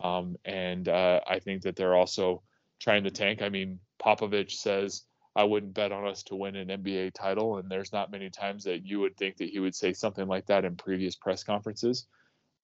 um, 0.00 0.36
and 0.44 0.88
uh, 0.88 1.20
I 1.26 1.38
think 1.38 1.62
that 1.62 1.76
they're 1.76 1.94
also 1.94 2.42
trying 2.80 3.04
to 3.04 3.10
tank. 3.10 3.42
I 3.42 3.48
mean, 3.48 3.78
Popovich 4.02 4.52
says 4.52 5.04
I 5.36 5.44
wouldn't 5.44 5.74
bet 5.74 5.92
on 5.92 6.06
us 6.06 6.22
to 6.24 6.34
win 6.34 6.56
an 6.56 6.68
NBA 6.68 7.12
title, 7.12 7.58
and 7.58 7.70
there's 7.70 7.92
not 7.92 8.10
many 8.10 8.30
times 8.30 8.64
that 8.64 8.86
you 8.86 9.00
would 9.00 9.16
think 9.16 9.36
that 9.36 9.50
he 9.50 9.58
would 9.58 9.74
say 9.74 9.92
something 9.92 10.26
like 10.26 10.46
that 10.46 10.64
in 10.64 10.76
previous 10.76 11.14
press 11.14 11.44
conferences. 11.44 12.06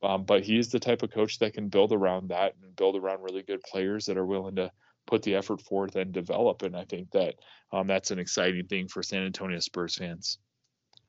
Um, 0.03 0.25
but 0.25 0.43
he's 0.43 0.69
the 0.69 0.81
type 0.81 1.03
of 1.03 1.13
coach 1.13 1.39
that 1.39 1.55
can 1.55 1.69
build 1.69 1.93
around 1.93 2.29
that 2.31 2.55
and 2.63 2.75
build 2.75 2.97
around 2.97 3.23
really 3.23 3.43
good 3.43 3.63
players 3.63 4.07
that 4.07 4.17
are 4.17 4.27
willing 4.27 4.57
to 4.57 4.71
put 5.07 5.23
the 5.23 5.35
effort 5.35 5.61
forth 5.61 5.97
and 5.97 6.13
develop. 6.13 6.63
And 6.63 6.77
I 6.77 6.85
think 6.85 7.11
that 7.13 7.37
um, 7.73 7.87
that's 7.87 8.11
an 8.11 8.19
exciting 8.19 8.67
thing 8.67 8.89
for 8.89 9.03
San 9.03 9.25
Antonio 9.25 9.61
Spurs 9.61 9.97
fans. 9.97 10.39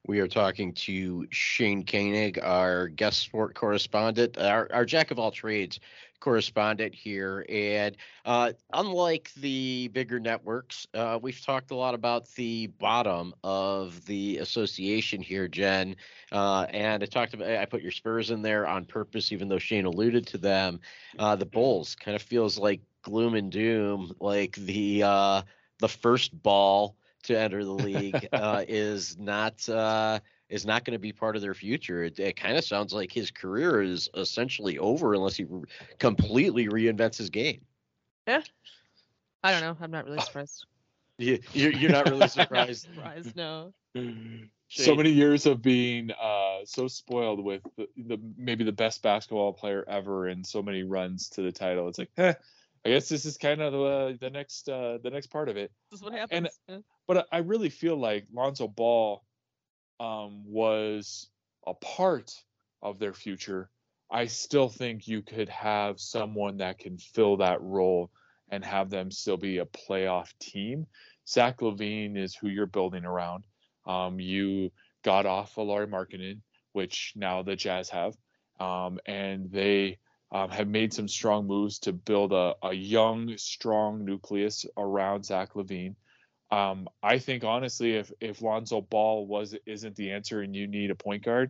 We 0.05 0.19
are 0.19 0.27
talking 0.27 0.73
to 0.73 1.25
Shane 1.29 1.85
Koenig, 1.85 2.37
our 2.43 2.89
guest 2.89 3.21
sport 3.21 3.55
correspondent, 3.55 4.37
our, 4.37 4.67
our 4.73 4.85
jack 4.85 5.11
of 5.11 5.19
all 5.19 5.31
trades 5.31 5.79
correspondent 6.23 6.95
here. 6.95 7.45
And 7.49 7.97
uh, 8.23 8.53
unlike 8.71 9.31
the 9.35 9.89
bigger 9.89 10.21
networks, 10.21 10.87
uh, 10.93 11.19
we've 11.21 11.43
talked 11.43 11.71
a 11.71 11.75
lot 11.75 11.93
about 11.93 12.29
the 12.35 12.67
bottom 12.67 13.33
of 13.43 14.05
the 14.05 14.37
association 14.37 15.21
here, 15.21 15.49
Jen. 15.49 15.97
Uh, 16.31 16.65
and 16.69 17.03
I 17.03 17.07
talked 17.07 17.33
about, 17.33 17.49
I 17.49 17.65
put 17.65 17.81
your 17.81 17.91
Spurs 17.91 18.31
in 18.31 18.41
there 18.41 18.65
on 18.65 18.85
purpose, 18.85 19.33
even 19.33 19.49
though 19.49 19.59
Shane 19.59 19.83
alluded 19.83 20.25
to 20.27 20.37
them. 20.37 20.79
Uh, 21.19 21.35
the 21.35 21.45
Bulls 21.45 21.95
kind 21.95 22.15
of 22.15 22.21
feels 22.21 22.57
like 22.57 22.79
gloom 23.01 23.35
and 23.35 23.51
doom, 23.51 24.13
like 24.21 24.55
the 24.55 25.03
uh, 25.03 25.41
the 25.79 25.89
first 25.89 26.41
ball 26.41 26.95
to 27.23 27.37
enter 27.37 27.65
the 27.65 27.71
league 27.71 28.29
uh, 28.31 28.63
is 28.69 29.17
not 29.17 29.67
uh, 29.67 30.19
is 30.53 30.67
not 30.67 30.85
going 30.85 30.93
to 30.93 30.99
be 30.99 31.11
part 31.11 31.35
of 31.35 31.41
their 31.41 31.55
future. 31.55 32.03
It, 32.03 32.19
it 32.19 32.35
kind 32.35 32.55
of 32.55 32.63
sounds 32.63 32.93
like 32.93 33.11
his 33.11 33.31
career 33.31 33.81
is 33.81 34.07
essentially 34.15 34.77
over 34.77 35.15
unless 35.15 35.35
he 35.35 35.45
re- 35.45 35.63
completely 35.97 36.67
reinvents 36.67 37.17
his 37.17 37.31
game. 37.31 37.61
Yeah, 38.27 38.43
I 39.43 39.51
don't 39.51 39.61
know. 39.67 39.75
I'm 39.81 39.89
not 39.89 40.05
really 40.05 40.21
surprised. 40.21 40.67
you, 41.17 41.39
you're, 41.53 41.71
you're 41.73 41.91
not 41.91 42.07
really 42.07 42.27
surprised. 42.39 42.83
surprised, 42.83 43.35
no. 43.35 43.73
So 44.69 44.95
many 44.95 45.11
years 45.11 45.45
of 45.45 45.61
being 45.61 46.09
uh, 46.19 46.61
so 46.65 46.87
spoiled 46.87 47.43
with 47.43 47.61
the, 47.77 47.87
the, 47.95 48.19
maybe 48.35 48.63
the 48.63 48.71
best 48.71 49.03
basketball 49.03 49.53
player 49.53 49.85
ever 49.87 50.29
and 50.29 50.43
so 50.43 50.63
many 50.63 50.81
runs 50.81 51.29
to 51.29 51.43
the 51.43 51.51
title. 51.51 51.87
It's 51.89 51.99
like, 51.99 52.09
eh, 52.17 52.33
I 52.83 52.89
guess 52.89 53.07
this 53.07 53.25
is 53.25 53.37
kind 53.37 53.61
of 53.61 53.71
the, 53.71 54.17
the 54.19 54.31
next 54.31 54.67
uh, 54.67 54.97
the 55.03 55.11
next 55.11 55.27
part 55.27 55.47
of 55.47 55.57
it. 55.57 55.71
This 55.91 55.99
is 55.99 56.03
what 56.03 56.13
happens. 56.13 56.59
And, 56.67 56.77
yeah. 56.77 56.77
But 57.05 57.27
I 57.31 57.39
really 57.39 57.69
feel 57.69 57.97
like 57.97 58.25
Lonzo 58.33 58.67
Ball 58.67 59.23
um, 60.03 60.43
was 60.45 61.29
a 61.65 61.73
part 61.73 62.31
of 62.81 62.99
their 62.99 63.13
future, 63.13 63.69
I 64.11 64.25
still 64.25 64.69
think 64.69 65.07
you 65.07 65.21
could 65.21 65.49
have 65.49 65.99
someone 65.99 66.57
that 66.57 66.77
can 66.77 66.97
fill 66.97 67.37
that 67.37 67.61
role 67.61 68.11
and 68.49 68.63
have 68.65 68.89
them 68.89 69.11
still 69.11 69.37
be 69.37 69.59
a 69.59 69.65
playoff 69.65 70.31
team. 70.39 70.85
Zach 71.27 71.61
LaVine 71.61 72.17
is 72.17 72.35
who 72.35 72.49
you're 72.49 72.65
building 72.65 73.05
around. 73.05 73.45
Um, 73.87 74.19
you 74.19 74.71
got 75.03 75.25
off 75.25 75.57
of 75.57 75.67
Lauri 75.67 75.87
Markkanen, 75.87 76.41
which 76.73 77.13
now 77.15 77.41
the 77.41 77.55
Jazz 77.55 77.89
have, 77.89 78.15
um, 78.59 78.99
and 79.05 79.49
they 79.51 79.99
um, 80.31 80.49
have 80.49 80.67
made 80.67 80.93
some 80.93 81.07
strong 81.07 81.47
moves 81.47 81.79
to 81.79 81.93
build 81.93 82.33
a, 82.33 82.55
a 82.61 82.73
young, 82.73 83.37
strong 83.37 84.03
nucleus 84.03 84.65
around 84.77 85.25
Zach 85.25 85.53
LaVine. 85.53 85.95
Um, 86.53 86.87
I 87.01 87.17
think 87.17 87.43
honestly, 87.43 87.95
if 87.95 88.11
if 88.21 88.43
Lonzo 88.43 88.79
Ball 88.79 89.25
was 89.25 89.55
isn't 89.65 89.95
the 89.95 90.11
answer 90.11 90.41
and 90.41 90.55
you 90.55 90.67
need 90.67 90.91
a 90.91 90.95
point 90.95 91.23
guard, 91.23 91.49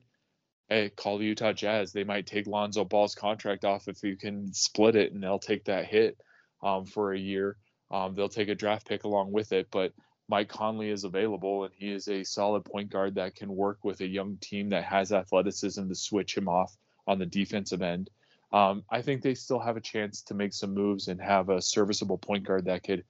hey, 0.70 0.92
call 0.92 1.18
the 1.18 1.26
Utah 1.26 1.52
Jazz. 1.52 1.92
They 1.92 2.06
might 2.06 2.26
take 2.26 2.48
Lonzo 2.48 2.86
Ball's 2.86 3.14
contract 3.14 3.66
off 3.66 3.90
if 3.90 4.02
you 4.02 4.16
can 4.16 4.54
split 4.54 4.96
it, 4.96 5.12
and 5.12 5.22
they'll 5.22 5.40
take 5.40 5.66
that 5.66 5.88
hit 5.88 6.18
um, 6.62 6.86
for 6.86 7.12
a 7.12 7.20
year. 7.20 7.58
Um, 7.92 8.16
they'll 8.16 8.30
take 8.30 8.48
a 8.48 8.56
draft 8.56 8.88
pick 8.88 9.04
along 9.04 9.34
with 9.34 9.52
it, 9.52 9.68
but 9.72 9.92
Mike 10.30 10.48
Conley 10.48 10.90
is 10.90 11.04
available, 11.04 11.66
and 11.66 11.74
he 11.76 11.92
is 11.92 12.08
a 12.08 12.24
solid 12.24 12.64
point 12.64 12.90
guard 12.90 13.16
that 13.16 13.36
can 13.36 13.54
work 13.54 13.80
with 13.84 14.00
a 14.00 14.08
young 14.08 14.38
team 14.38 14.70
that 14.70 14.86
has 14.86 15.12
athleticism 15.12 15.86
to 15.86 15.96
switch 15.96 16.38
him 16.38 16.48
off 16.48 16.78
on 17.08 17.20
the 17.20 17.26
defensive 17.26 17.82
end. 17.82 18.10
Um, 18.54 18.86
I 18.90 19.02
think 19.02 19.22
they 19.22 19.36
still 19.36 19.60
have 19.60 19.76
a 19.76 19.82
chance 19.82 20.22
to 20.24 20.34
make 20.34 20.54
some 20.54 20.74
moves 20.74 21.10
and 21.10 21.20
have 21.20 21.50
a 21.50 21.62
serviceable 21.62 22.20
point 22.20 22.48
guard 22.48 22.66
that 22.66 22.84
could 22.84 23.04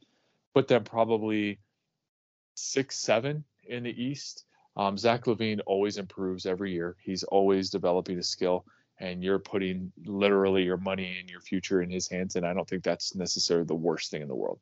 put 0.55 0.67
them 0.67 0.85
probably 0.85 1.59
six, 2.55 2.97
seven 2.97 3.43
in 3.65 3.83
the 3.83 4.03
East. 4.03 4.45
Um, 4.75 4.97
Zach 4.97 5.25
LaVine 5.25 5.59
always 5.65 5.97
improves 5.97 6.45
every 6.45 6.71
year. 6.71 6.95
He's 7.03 7.23
always 7.23 7.69
developing 7.69 8.17
a 8.17 8.23
skill, 8.23 8.65
and 8.99 9.23
you're 9.23 9.39
putting 9.39 9.91
literally 10.05 10.63
your 10.63 10.77
money 10.77 11.17
and 11.19 11.29
your 11.29 11.41
future 11.41 11.81
in 11.81 11.89
his 11.89 12.07
hands. 12.07 12.35
And 12.35 12.45
I 12.45 12.53
don't 12.53 12.67
think 12.67 12.83
that's 12.83 13.15
necessarily 13.15 13.65
the 13.65 13.75
worst 13.75 14.09
thing 14.09 14.21
in 14.21 14.27
the 14.27 14.35
world. 14.35 14.59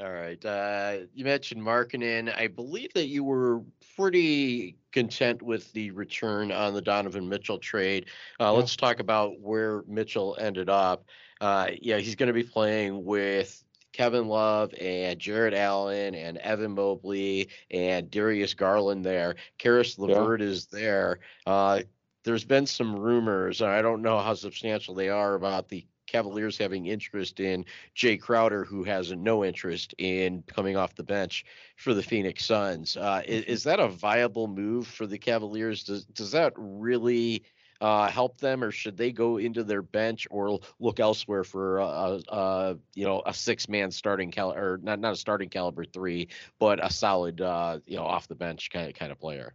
All 0.00 0.10
right. 0.10 0.42
Uh, 0.44 0.98
you 1.14 1.24
mentioned 1.24 1.62
Markkanen. 1.62 2.34
I 2.36 2.48
believe 2.48 2.92
that 2.94 3.06
you 3.06 3.24
were 3.24 3.62
pretty 3.96 4.76
content 4.90 5.42
with 5.42 5.70
the 5.74 5.90
return 5.92 6.50
on 6.50 6.74
the 6.74 6.82
Donovan 6.82 7.28
Mitchell 7.28 7.58
trade. 7.58 8.06
Uh, 8.40 8.44
yeah. 8.44 8.50
Let's 8.50 8.74
talk 8.74 9.00
about 9.00 9.40
where 9.40 9.82
Mitchell 9.86 10.36
ended 10.40 10.68
up. 10.68 11.04
Uh, 11.40 11.68
yeah, 11.80 11.98
he's 11.98 12.16
going 12.16 12.28
to 12.28 12.32
be 12.32 12.42
playing 12.42 13.04
with 13.04 13.62
Kevin 13.92 14.26
Love 14.26 14.72
and 14.80 15.18
Jarrett 15.18 15.54
Allen 15.54 16.14
and 16.14 16.38
Evan 16.38 16.72
Mobley 16.72 17.48
and 17.70 18.10
Darius 18.10 18.54
Garland 18.54 19.04
there. 19.04 19.36
Caris 19.58 19.98
LeVert 19.98 20.40
yeah. 20.40 20.46
is 20.46 20.66
there. 20.66 21.20
Uh, 21.46 21.80
there's 22.24 22.44
been 22.44 22.66
some 22.66 22.96
rumors, 22.96 23.60
and 23.60 23.70
I 23.70 23.82
don't 23.82 24.02
know 24.02 24.18
how 24.18 24.34
substantial 24.34 24.94
they 24.94 25.08
are 25.08 25.34
about 25.34 25.68
the 25.68 25.84
Cavaliers 26.06 26.58
having 26.58 26.86
interest 26.86 27.40
in 27.40 27.64
Jae 27.96 28.20
Crowder, 28.20 28.64
who 28.64 28.84
has 28.84 29.12
no 29.12 29.44
interest 29.44 29.94
in 29.98 30.42
coming 30.46 30.76
off 30.76 30.94
the 30.94 31.02
bench 31.02 31.44
for 31.76 31.94
the 31.94 32.02
Phoenix 32.02 32.44
Suns. 32.44 32.96
Uh, 32.96 33.22
is, 33.26 33.44
is, 33.44 33.62
that 33.64 33.80
a 33.80 33.88
viable 33.88 34.46
move 34.46 34.86
for 34.86 35.06
the 35.06 35.18
Cavaliers? 35.18 35.84
Does 35.84 36.04
does 36.06 36.30
that 36.32 36.52
really 36.56 37.44
uh, 37.82 38.08
help 38.08 38.38
them, 38.38 38.62
or 38.62 38.70
should 38.70 38.96
they 38.96 39.10
go 39.10 39.38
into 39.38 39.64
their 39.64 39.82
bench 39.82 40.28
or 40.30 40.60
look 40.78 41.00
elsewhere 41.00 41.42
for 41.42 41.78
a, 41.78 42.20
a 42.28 42.76
you 42.94 43.04
know 43.04 43.22
a 43.26 43.34
six 43.34 43.68
man 43.68 43.90
starting 43.90 44.30
cal 44.30 44.52
or 44.52 44.78
not 44.84 45.00
not 45.00 45.14
a 45.14 45.16
starting 45.16 45.48
caliber 45.48 45.84
three, 45.84 46.28
but 46.60 46.82
a 46.82 46.90
solid 46.90 47.40
uh, 47.40 47.80
you 47.84 47.96
know 47.96 48.04
off 48.04 48.28
the 48.28 48.36
bench 48.36 48.70
kind 48.70 48.88
of 48.88 48.94
kind 48.94 49.10
of 49.10 49.18
player? 49.18 49.54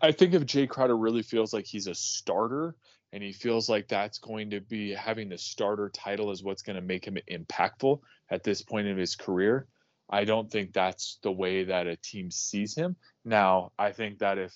I 0.00 0.10
think 0.10 0.32
if 0.32 0.46
Jae 0.46 0.66
Crowder 0.66 0.96
really 0.96 1.22
feels 1.22 1.52
like 1.52 1.66
he's 1.66 1.86
a 1.86 1.94
starter 1.94 2.74
and 3.12 3.22
he 3.22 3.32
feels 3.32 3.68
like 3.68 3.86
that's 3.86 4.18
going 4.18 4.48
to 4.48 4.62
be 4.62 4.94
having 4.94 5.28
the 5.28 5.36
starter 5.36 5.90
title 5.90 6.30
is 6.30 6.42
what's 6.42 6.62
going 6.62 6.76
to 6.76 6.82
make 6.82 7.04
him 7.04 7.18
impactful 7.30 8.00
at 8.30 8.42
this 8.42 8.62
point 8.62 8.86
in 8.86 8.96
his 8.96 9.16
career, 9.16 9.66
I 10.08 10.24
don't 10.24 10.50
think 10.50 10.72
that's 10.72 11.18
the 11.22 11.32
way 11.32 11.64
that 11.64 11.86
a 11.86 11.96
team 11.96 12.30
sees 12.30 12.74
him. 12.74 12.96
Now, 13.26 13.72
I 13.78 13.92
think 13.92 14.20
that 14.20 14.38
if 14.38 14.54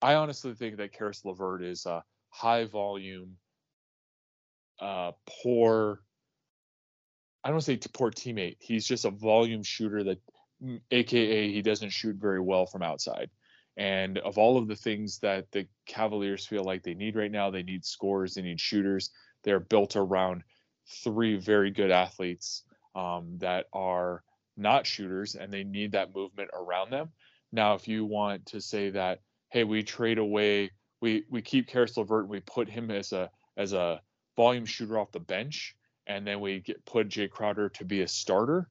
I 0.00 0.14
honestly 0.14 0.54
think 0.54 0.76
that 0.76 0.92
Caris 0.92 1.24
LeVert 1.24 1.62
is 1.62 1.86
a 1.86 2.04
high 2.30 2.64
volume, 2.66 3.36
uh, 4.80 5.12
poor. 5.42 6.00
I 7.42 7.50
don't 7.50 7.60
say 7.60 7.78
poor 7.92 8.10
teammate. 8.10 8.56
He's 8.60 8.86
just 8.86 9.04
a 9.04 9.10
volume 9.10 9.62
shooter 9.62 10.04
that, 10.04 10.18
AKA, 10.90 11.52
he 11.52 11.62
doesn't 11.62 11.90
shoot 11.90 12.16
very 12.16 12.40
well 12.40 12.66
from 12.66 12.82
outside. 12.82 13.30
And 13.76 14.18
of 14.18 14.38
all 14.38 14.58
of 14.58 14.66
the 14.66 14.76
things 14.76 15.20
that 15.20 15.50
the 15.52 15.66
Cavaliers 15.86 16.44
feel 16.44 16.64
like 16.64 16.82
they 16.82 16.94
need 16.94 17.14
right 17.14 17.30
now, 17.30 17.50
they 17.50 17.62
need 17.62 17.84
scores, 17.84 18.34
they 18.34 18.42
need 18.42 18.60
shooters. 18.60 19.10
They're 19.44 19.60
built 19.60 19.94
around 19.94 20.42
three 21.04 21.36
very 21.36 21.70
good 21.70 21.92
athletes 21.92 22.64
um, 22.96 23.38
that 23.38 23.66
are 23.72 24.24
not 24.56 24.86
shooters, 24.86 25.36
and 25.36 25.52
they 25.52 25.62
need 25.62 25.92
that 25.92 26.14
movement 26.14 26.50
around 26.52 26.90
them. 26.90 27.10
Now, 27.52 27.74
if 27.74 27.86
you 27.86 28.04
want 28.04 28.46
to 28.46 28.60
say 28.60 28.90
that 28.90 29.20
hey, 29.50 29.64
we 29.64 29.82
trade 29.82 30.18
away, 30.18 30.70
we 31.00 31.24
we 31.30 31.42
keep 31.42 31.68
Caris 31.68 31.96
LeVert, 31.96 32.28
we 32.28 32.40
put 32.40 32.68
him 32.68 32.90
as 32.90 33.12
a 33.12 33.30
as 33.56 33.72
a 33.72 34.00
volume 34.36 34.66
shooter 34.66 34.98
off 34.98 35.12
the 35.12 35.20
bench, 35.20 35.74
and 36.06 36.26
then 36.26 36.40
we 36.40 36.60
get 36.60 36.84
put 36.84 37.08
Jae 37.08 37.30
Crowder 37.30 37.68
to 37.70 37.84
be 37.84 38.02
a 38.02 38.08
starter. 38.08 38.68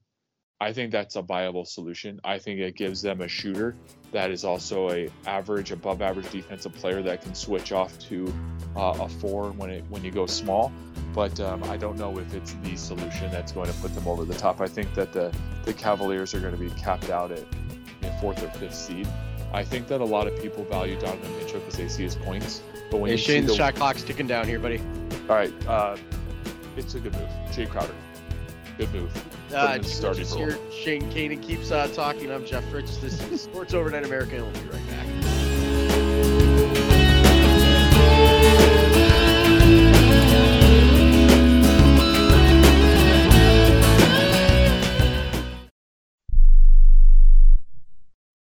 I 0.60 0.72
think 0.72 0.90
that's 0.90 1.14
a 1.14 1.22
viable 1.22 1.64
solution. 1.64 2.20
I 2.24 2.38
think 2.38 2.58
it 2.58 2.74
gives 2.74 3.00
them 3.00 3.20
a 3.20 3.28
shooter 3.28 3.76
that 4.10 4.32
is 4.32 4.44
also 4.44 4.90
a 4.90 5.08
average, 5.24 5.70
above 5.70 6.02
average 6.02 6.28
defensive 6.32 6.72
player 6.72 7.00
that 7.02 7.22
can 7.22 7.34
switch 7.34 7.70
off 7.70 7.96
to 8.08 8.34
uh, 8.74 8.96
a 9.00 9.08
four 9.08 9.52
when 9.52 9.70
it 9.70 9.84
when 9.88 10.02
you 10.02 10.10
go 10.10 10.26
small. 10.26 10.72
But 11.14 11.38
um, 11.40 11.62
I 11.64 11.76
don't 11.76 11.96
know 11.96 12.18
if 12.18 12.34
it's 12.34 12.54
the 12.64 12.76
solution 12.76 13.30
that's 13.30 13.52
going 13.52 13.68
to 13.68 13.74
put 13.74 13.94
them 13.94 14.08
over 14.08 14.24
the 14.24 14.34
top. 14.34 14.60
I 14.60 14.66
think 14.66 14.92
that 14.94 15.12
the 15.12 15.32
the 15.64 15.72
Cavaliers 15.72 16.34
are 16.34 16.40
going 16.40 16.56
to 16.56 16.60
be 16.60 16.70
capped 16.70 17.10
out 17.10 17.30
at 17.30 17.44
fourth 18.20 18.42
or 18.42 18.48
fifth 18.58 18.74
seed. 18.74 19.06
I 19.52 19.64
think 19.64 19.88
that 19.88 20.00
a 20.00 20.04
lot 20.04 20.26
of 20.26 20.40
people 20.40 20.64
value 20.64 20.98
Donovan 20.98 21.36
Mitchell 21.38 21.60
because 21.60 21.76
they 21.76 21.88
see 21.88 22.02
his 22.02 22.16
points. 22.16 22.62
But 22.90 22.98
when 23.00 23.08
hey, 23.08 23.16
you 23.16 23.18
Shane, 23.18 23.46
the 23.46 23.54
shot 23.54 23.74
clock's 23.74 24.02
ticking 24.02 24.26
down 24.26 24.46
here, 24.46 24.58
buddy. 24.58 24.80
All 25.28 25.36
right, 25.36 25.52
uh, 25.66 25.96
it's 26.76 26.94
a 26.94 27.00
good 27.00 27.12
move. 27.14 27.28
Jae 27.50 27.68
Crowder, 27.68 27.94
good 28.76 28.92
move. 28.92 29.10
Uh, 29.54 29.82
starting 29.82 30.26
here, 30.26 30.58
Shane 30.70 31.10
Koenig 31.12 31.42
keeps 31.42 31.70
uh, 31.70 31.88
talking. 31.88 32.30
I'm 32.30 32.44
Jeff 32.44 32.64
Rich. 32.72 33.00
This 33.00 33.20
is 33.30 33.40
Sports 33.40 33.74
Overnight 33.74 34.04
America, 34.04 34.36
and 34.36 34.44
we'll 34.44 34.62
be 34.62 34.68
right 34.70 34.86
back. 34.90 35.17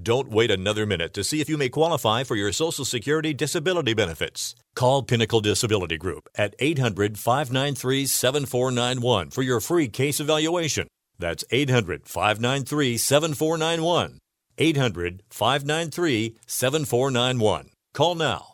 Don't 0.00 0.28
wait 0.28 0.50
another 0.50 0.84
minute 0.84 1.14
to 1.14 1.24
see 1.24 1.40
if 1.40 1.48
you 1.48 1.56
may 1.56 1.70
qualify 1.70 2.22
for 2.22 2.36
your 2.36 2.52
Social 2.52 2.84
Security 2.84 3.32
disability 3.32 3.94
benefits. 3.94 4.54
Call 4.74 5.02
Pinnacle 5.02 5.40
Disability 5.40 5.96
Group 5.96 6.28
at 6.34 6.54
800 6.58 7.18
593 7.18 8.04
7491 8.04 9.30
for 9.30 9.40
your 9.40 9.58
free 9.58 9.88
case 9.88 10.20
evaluation. 10.20 10.86
That's 11.18 11.44
800 11.50 12.06
593 12.06 12.98
7491. 12.98 14.18
800 14.58 15.22
593 15.30 16.36
7491. 16.46 17.70
Call 17.94 18.14
now. 18.16 18.52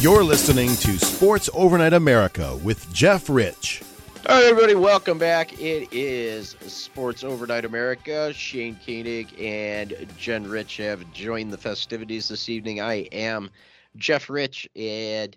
You're 0.00 0.24
listening 0.24 0.70
to 0.76 0.98
Sports 0.98 1.48
Overnight 1.54 1.92
America 1.92 2.56
with 2.64 2.92
Jeff 2.92 3.30
Rich. 3.30 3.82
All 4.28 4.34
right, 4.34 4.46
everybody, 4.46 4.74
welcome 4.74 5.18
back. 5.18 5.52
It 5.60 5.86
is 5.92 6.56
Sports 6.66 7.22
Overnight 7.22 7.64
America. 7.64 8.32
Shane 8.32 8.76
Koenig 8.84 9.40
and 9.40 9.94
Jen 10.18 10.48
Rich 10.48 10.78
have 10.78 11.08
joined 11.12 11.52
the 11.52 11.56
festivities 11.56 12.26
this 12.28 12.48
evening. 12.48 12.80
I 12.80 13.02
am 13.12 13.50
Jeff 13.94 14.28
Rich 14.28 14.68
and 14.74 15.36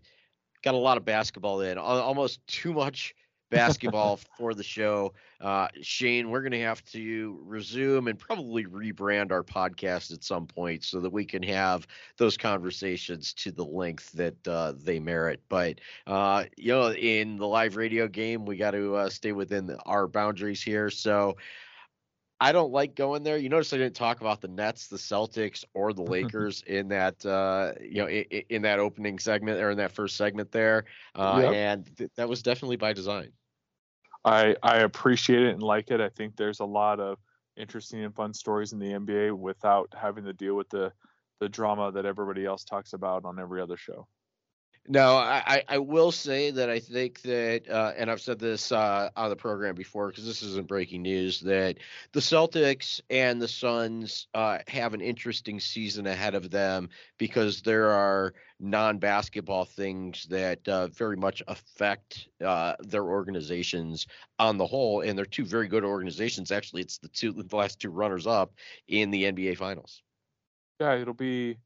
got 0.63 0.73
a 0.73 0.78
lot 0.78 0.97
of 0.97 1.06
basketball 1.06 1.62
in, 1.62 1.78
almost 1.78 2.39
too 2.47 2.73
much 2.73 3.13
basketball 3.52 4.17
for 4.39 4.56
the 4.56 4.63
show. 4.63 5.13
Uh, 5.41 5.67
Shane, 5.82 6.30
we're 6.30 6.41
going 6.41 6.52
to 6.52 6.62
have 6.62 6.84
to 6.86 7.39
resume 7.45 8.08
and 8.08 8.19
probably 8.19 8.65
rebrand 8.65 9.32
our 9.32 9.43
podcast 9.43 10.12
at 10.12 10.23
some 10.23 10.45
point 10.45 10.84
so 10.84 10.99
that 10.99 11.12
we 11.12 11.25
can 11.25 11.43
have 11.43 11.88
those 12.17 12.36
conversations 12.36 13.34
to 13.36 13.52
the 13.52 13.63
length 13.63 14.12
that 14.13 14.47
uh, 14.47 14.73
they 14.75 14.99
merit. 14.99 15.41
But, 15.47 15.80
uh, 16.08 16.45
you 16.58 16.73
know, 16.73 16.91
in 16.91 17.38
the 17.38 17.47
live 17.47 17.78
radio 17.78 18.08
game, 18.08 18.45
we 18.45 18.58
got 18.58 18.71
to 18.71 18.95
uh, 18.95 19.10
stay 19.10 19.32
within 19.32 19.67
the, 19.67 19.78
our 19.84 20.08
boundaries 20.08 20.62
here. 20.62 20.89
So, 20.89 21.38
I 22.41 22.54
don't 22.54 22.71
like 22.71 22.95
going 22.95 23.23
there. 23.23 23.38
You 23.38 23.49
notice 23.49 23.73
I 23.73 23.78
didn't 23.78 23.95
talk 23.95 24.21
about 24.21 24.39
the 24.39 24.47
Nets, 24.47 24.88
the 24.88 24.97
Celtics, 24.97 25.65
or 25.73 25.91
the 25.91 26.02
Lakers 26.10 26.63
in 26.65 26.88
that 26.89 27.25
uh, 27.25 27.73
you 27.82 28.02
know 28.02 28.08
in, 28.08 28.23
in, 28.49 28.62
that 28.62 28.80
opening 28.80 29.19
segment 29.19 29.60
or 29.60 29.71
in 29.71 29.78
that 29.78 29.91
first 29.91 30.15
segment 30.15 30.52
there, 30.52 30.86
uh, 31.15 31.41
yep. 31.43 31.54
and 31.54 31.97
th- 31.97 32.12
that 32.15 32.30
was 32.30 32.41
definitely 32.41 32.78
by 32.78 32.93
design. 32.93 33.32
I 34.25 34.55
I 34.62 34.77
appreciate 34.79 35.43
it 35.43 35.53
and 35.53 35.63
like 35.63 35.91
it. 35.91 36.01
I 36.01 36.10
think 36.10 36.36
there's 36.36 36.60
a 36.60 36.65
lot 36.65 36.99
of 36.99 37.17
interesting 37.58 38.03
and 38.03 38.15
fun 38.15 38.34
stories 38.34 38.73
in 38.73 38.79
the 38.79 38.93
NBA 38.93 39.38
without 39.38 39.93
having 39.99 40.25
to 40.25 40.34
deal 40.34 40.55
with 40.55 40.69
the 40.69 40.91
the 41.39 41.49
drama 41.49 41.91
that 41.91 42.05
everybody 42.05 42.45
else 42.45 42.63
talks 42.63 42.93
about 42.93 43.25
on 43.25 43.39
every 43.39 43.62
other 43.62 43.77
show. 43.77 44.08
No, 44.91 45.17
I, 45.17 45.63
I 45.67 45.78
will 45.78 46.12
say 46.12 46.49
that 46.49 46.67
I 46.67 46.80
think 46.80 47.21
that, 47.21 47.69
uh, 47.69 47.93
and 47.95 48.10
I've 48.10 48.21
said 48.21 48.39
this 48.39 48.71
uh, 48.71 49.12
on 49.15 49.30
the 49.30 49.36
program 49.36 49.75
before 49.75 50.08
because 50.08 50.25
this 50.25 50.41
isn't 50.41 50.67
breaking 50.67 51.04
news, 51.04 51.41
that 51.41 51.78
the 52.12 52.19
Celtics 52.19 52.99
and 53.08 53.39
the 53.39 53.47
Suns 53.47 54.25
uh, 54.34 54.58
have 54.67 54.95
an 54.95 55.02
interesting 55.02 55.60
season 55.60 56.08
ahead 56.08 56.34
of 56.34 56.49
them 56.49 56.89
because 57.19 57.62
there 57.62 57.89
are 57.89 58.34
non 58.60 58.97
basketball 58.97 59.65
things 59.65 60.25
that 60.32 60.67
uh, 60.67 60.88
very 60.88 61.17
much 61.17 61.43
affect 61.47 62.28
uh, 62.43 62.73
their 62.80 63.04
organizations 63.04 64.08
on 64.39 64.58
the 64.58 64.65
whole. 64.65 65.02
And 65.02 65.15
they're 65.15 65.25
two 65.25 65.45
very 65.45 65.67
good 65.67 65.84
organizations. 65.84 66.52
Actually, 66.52 66.82
it's 66.82 66.97
the 66.97 67.10
two, 67.10 67.32
the 67.32 67.56
last 67.56 67.80
two 67.80 67.91
runners 67.91 68.25
up 68.25 68.54
in 68.88 69.12
the 69.12 69.25
NBA 69.25 69.58
Finals. 69.58 70.02
Yeah, 70.80 70.95
it'll 70.95 71.13
be 71.13 71.58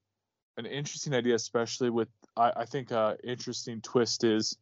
an 0.57 0.65
interesting 0.65 1.13
idea, 1.13 1.35
especially 1.35 1.89
with 1.89 2.09
I, 2.35 2.51
I 2.57 2.65
think 2.65 2.91
uh, 2.91 3.15
interesting 3.23 3.81
twist 3.81 4.23
is 4.23 4.57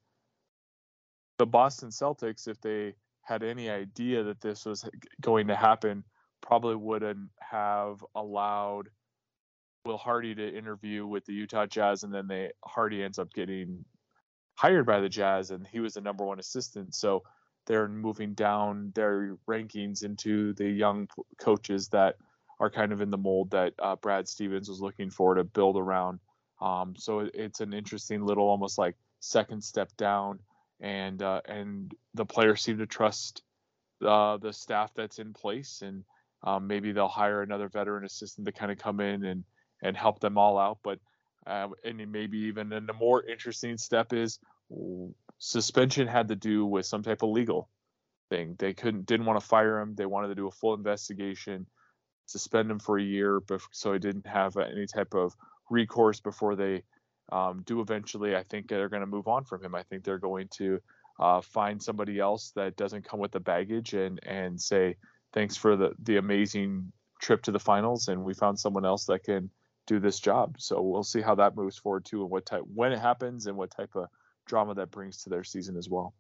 the 1.38 1.46
Boston 1.46 1.90
Celtics, 1.90 2.48
if 2.48 2.60
they 2.62 2.94
had 3.24 3.44
any 3.44 3.70
idea 3.70 4.24
that 4.24 4.42
this 4.42 4.66
was 4.66 4.88
going 5.22 5.48
to 5.48 5.56
happen, 5.56 6.04
probably 6.42 6.76
wouldn't 6.76 7.30
have 7.40 8.04
allowed 8.16 8.90
Will 9.86 9.98
Hardy 9.98 10.36
to 10.36 10.58
interview 10.58 11.08
with 11.08 11.26
the 11.26 11.34
Utah 11.34 11.66
Jazz, 11.66 12.04
and 12.04 12.14
then 12.14 12.28
they 12.28 12.52
Hardy 12.64 13.04
ends 13.04 13.18
up 13.18 13.34
getting 13.34 13.84
hired 14.54 14.86
by 14.86 15.00
the 15.00 15.10
Jazz, 15.10 15.50
and 15.50 15.66
he 15.66 15.80
was 15.80 15.96
the 15.96 16.02
number 16.02 16.24
one 16.24 16.40
assistant. 16.40 16.94
So 16.94 17.24
they're 17.66 17.88
moving 17.88 18.34
down 18.34 18.92
their 18.94 19.38
rankings 19.48 20.04
into 20.04 20.54
the 20.54 20.70
young 20.70 21.08
coaches 21.40 21.88
that 21.90 22.18
are 22.60 22.70
kind 22.70 22.92
of 22.92 23.02
in 23.02 23.10
the 23.10 23.18
mold 23.18 23.52
that 23.52 23.74
uh, 23.80 23.96
Brad 23.96 24.28
Stevens 24.28 24.70
was 24.70 24.82
looking 24.82 25.10
for 25.10 25.34
to 25.34 25.44
build 25.44 25.78
around 25.78 26.20
um, 26.62 26.94
so 26.96 27.28
it's 27.34 27.60
an 27.60 27.74
interesting 27.74 28.24
little, 28.24 28.46
almost 28.46 28.78
like 28.78 28.96
second 29.20 29.64
step 29.64 29.90
down, 29.98 30.40
and 30.80 31.22
uh, 31.22 31.42
and 31.46 31.94
the 32.14 32.26
players 32.26 32.62
seem 32.62 32.78
to 32.78 32.86
trust 32.86 33.42
uh, 34.06 34.38
the 34.38 34.54
staff 34.54 34.92
that's 34.96 35.20
in 35.20 35.34
place, 35.34 35.82
and 35.84 36.04
um, 36.44 36.68
maybe 36.68 36.92
they'll 36.92 37.08
hire 37.08 37.42
another 37.42 37.68
veteran 37.68 38.06
assistant 38.06 38.46
to 38.46 38.52
kind 38.52 38.72
of 38.72 38.78
come 38.78 39.00
in 39.00 39.26
and 39.26 39.44
and 39.82 39.98
help 39.98 40.20
them 40.20 40.38
all 40.38 40.60
out. 40.60 40.78
But 40.84 41.00
uh, 41.48 41.70
and 41.84 42.12
maybe 42.12 42.38
even 42.40 42.72
in 42.72 42.88
a 42.90 42.94
more 42.94 43.24
interesting 43.26 43.78
step 43.78 44.14
is 44.14 44.40
suspension 45.40 46.08
had 46.08 46.28
to 46.28 46.36
do 46.36 46.66
with 46.66 46.86
some 46.86 47.02
type 47.02 47.24
of 47.24 47.30
legal 47.30 47.70
thing. 48.30 48.56
They 48.60 48.74
couldn't 48.74 49.08
didn't 49.08 49.26
want 49.26 49.40
to 49.40 49.46
fire 49.46 49.80
him. 49.80 49.96
They 49.96 50.06
wanted 50.06 50.28
to 50.28 50.36
do 50.36 50.48
a 50.48 50.52
full 50.52 50.76
investigation, 50.76 51.66
suspend 52.28 52.70
him 52.70 52.80
for 52.80 53.00
a 53.00 53.04
year, 53.04 53.40
but 53.40 53.62
so 53.72 53.94
he 53.94 54.00
didn't 54.00 54.28
have 54.28 54.58
any 54.58 54.86
type 54.86 55.16
of 55.16 55.36
recourse 55.72 56.20
before 56.20 56.56
they 56.56 56.84
um, 57.32 57.64
do 57.66 57.82
eventually. 57.82 58.36
I 58.36 58.44
think 58.44 58.68
they're 58.68 58.90
going 58.90 59.02
to 59.02 59.08
move 59.08 59.28
on 59.28 59.46
from 59.46 59.64
him. 59.64 59.74
I 59.74 59.84
think 59.84 60.04
they're 60.04 60.18
going 60.20 60.50
to 60.58 60.80
uh, 61.20 61.42
find 61.42 61.82
somebody 61.82 62.20
else 62.20 62.52
that 62.56 62.76
doesn't 62.76 63.08
come 63.08 63.20
with 63.20 63.32
the 63.32 63.40
baggage 63.40 63.94
and 63.94 64.20
and 64.26 64.60
say 64.60 64.96
thanks 65.34 65.56
for 65.56 65.76
the 65.76 65.92
the 66.04 66.18
amazing 66.18 66.92
trip 67.22 67.44
to 67.44 67.52
the 67.52 67.60
finals, 67.60 68.08
and 68.08 68.24
we 68.24 68.34
found 68.34 68.60
someone 68.60 68.86
else 68.86 69.06
that 69.06 69.24
can 69.24 69.50
do 69.88 70.00
this 70.00 70.20
job. 70.20 70.56
So 70.60 70.82
we'll 70.82 71.04
see 71.04 71.22
how 71.22 71.36
that 71.36 71.56
moves 71.56 71.78
forward 71.78 72.06
too, 72.06 72.22
and 72.22 72.30
what 72.30 72.46
type 72.46 72.64
when 72.74 72.92
it 72.92 73.00
happens, 73.00 73.48
and 73.48 73.56
what 73.58 73.72
type 73.72 73.96
of 73.96 74.08
drama 74.46 74.74
that 74.76 74.92
brings 74.92 75.24
to 75.24 75.30
their 75.30 75.44
season 75.44 75.78
as 75.78 75.88
well. 75.88 76.14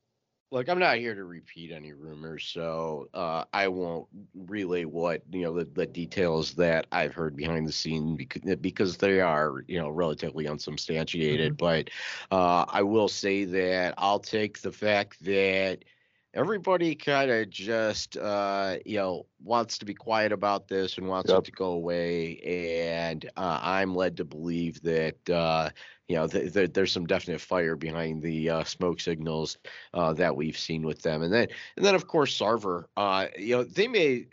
Look, 0.51 0.67
I'm 0.67 0.79
not 0.79 0.97
here 0.97 1.15
to 1.15 1.23
repeat 1.23 1.71
any 1.71 1.93
rumors, 1.93 2.43
so 2.43 3.07
uh, 3.13 3.45
I 3.53 3.69
won't 3.69 4.07
relay 4.35 4.83
what 4.83 5.21
you 5.31 5.43
know 5.43 5.53
the, 5.53 5.63
the, 5.63 5.85
details 5.85 6.53
that 6.55 6.87
I've 6.91 7.13
heard 7.13 7.37
behind 7.37 7.65
the 7.65 7.71
scene 7.71 8.17
because 8.17 8.57
because 8.57 8.97
they 8.97 9.21
are 9.21 9.63
you 9.69 9.79
know 9.79 9.89
relatively 9.89 10.49
unsubstantiated. 10.49 11.57
Mm-hmm. 11.57 11.65
But 11.65 11.89
uh, 12.35 12.65
I 12.67 12.81
will 12.81 13.07
say 13.07 13.45
that 13.45 13.93
I'll 13.97 14.19
take 14.19 14.59
the 14.59 14.73
fact 14.73 15.23
that 15.23 15.85
everybody 16.33 16.95
kind 16.95 17.29
of 17.31 17.49
just 17.49 18.17
uh, 18.17 18.77
you 18.85 18.97
know 18.97 19.25
wants 19.41 19.77
to 19.77 19.85
be 19.85 19.93
quiet 19.93 20.31
about 20.31 20.67
this 20.67 20.97
and 20.97 21.07
wants 21.07 21.29
yep. 21.29 21.39
it 21.39 21.45
to 21.45 21.51
go 21.51 21.71
away 21.71 22.37
and 22.39 23.29
uh, 23.37 23.59
i'm 23.61 23.95
led 23.95 24.15
to 24.15 24.23
believe 24.23 24.81
that 24.81 25.29
uh, 25.29 25.69
you 26.11 26.17
know 26.17 26.27
th- 26.27 26.53
th- 26.53 26.73
there's 26.73 26.91
some 26.91 27.07
definite 27.07 27.39
fire 27.39 27.75
behind 27.75 28.21
the 28.21 28.49
uh, 28.49 28.63
smoke 28.63 28.99
signals 28.99 29.57
uh, 29.93 30.13
that 30.13 30.35
we've 30.35 30.57
seen 30.57 30.85
with 30.85 31.01
them 31.01 31.21
and 31.23 31.33
then 31.33 31.47
and 31.77 31.85
then 31.85 31.95
of 31.95 32.07
course 32.07 32.37
sarver 32.37 32.85
uh, 32.97 33.27
you 33.37 33.55
know 33.55 33.63
they 33.63 33.87
may 33.87 34.27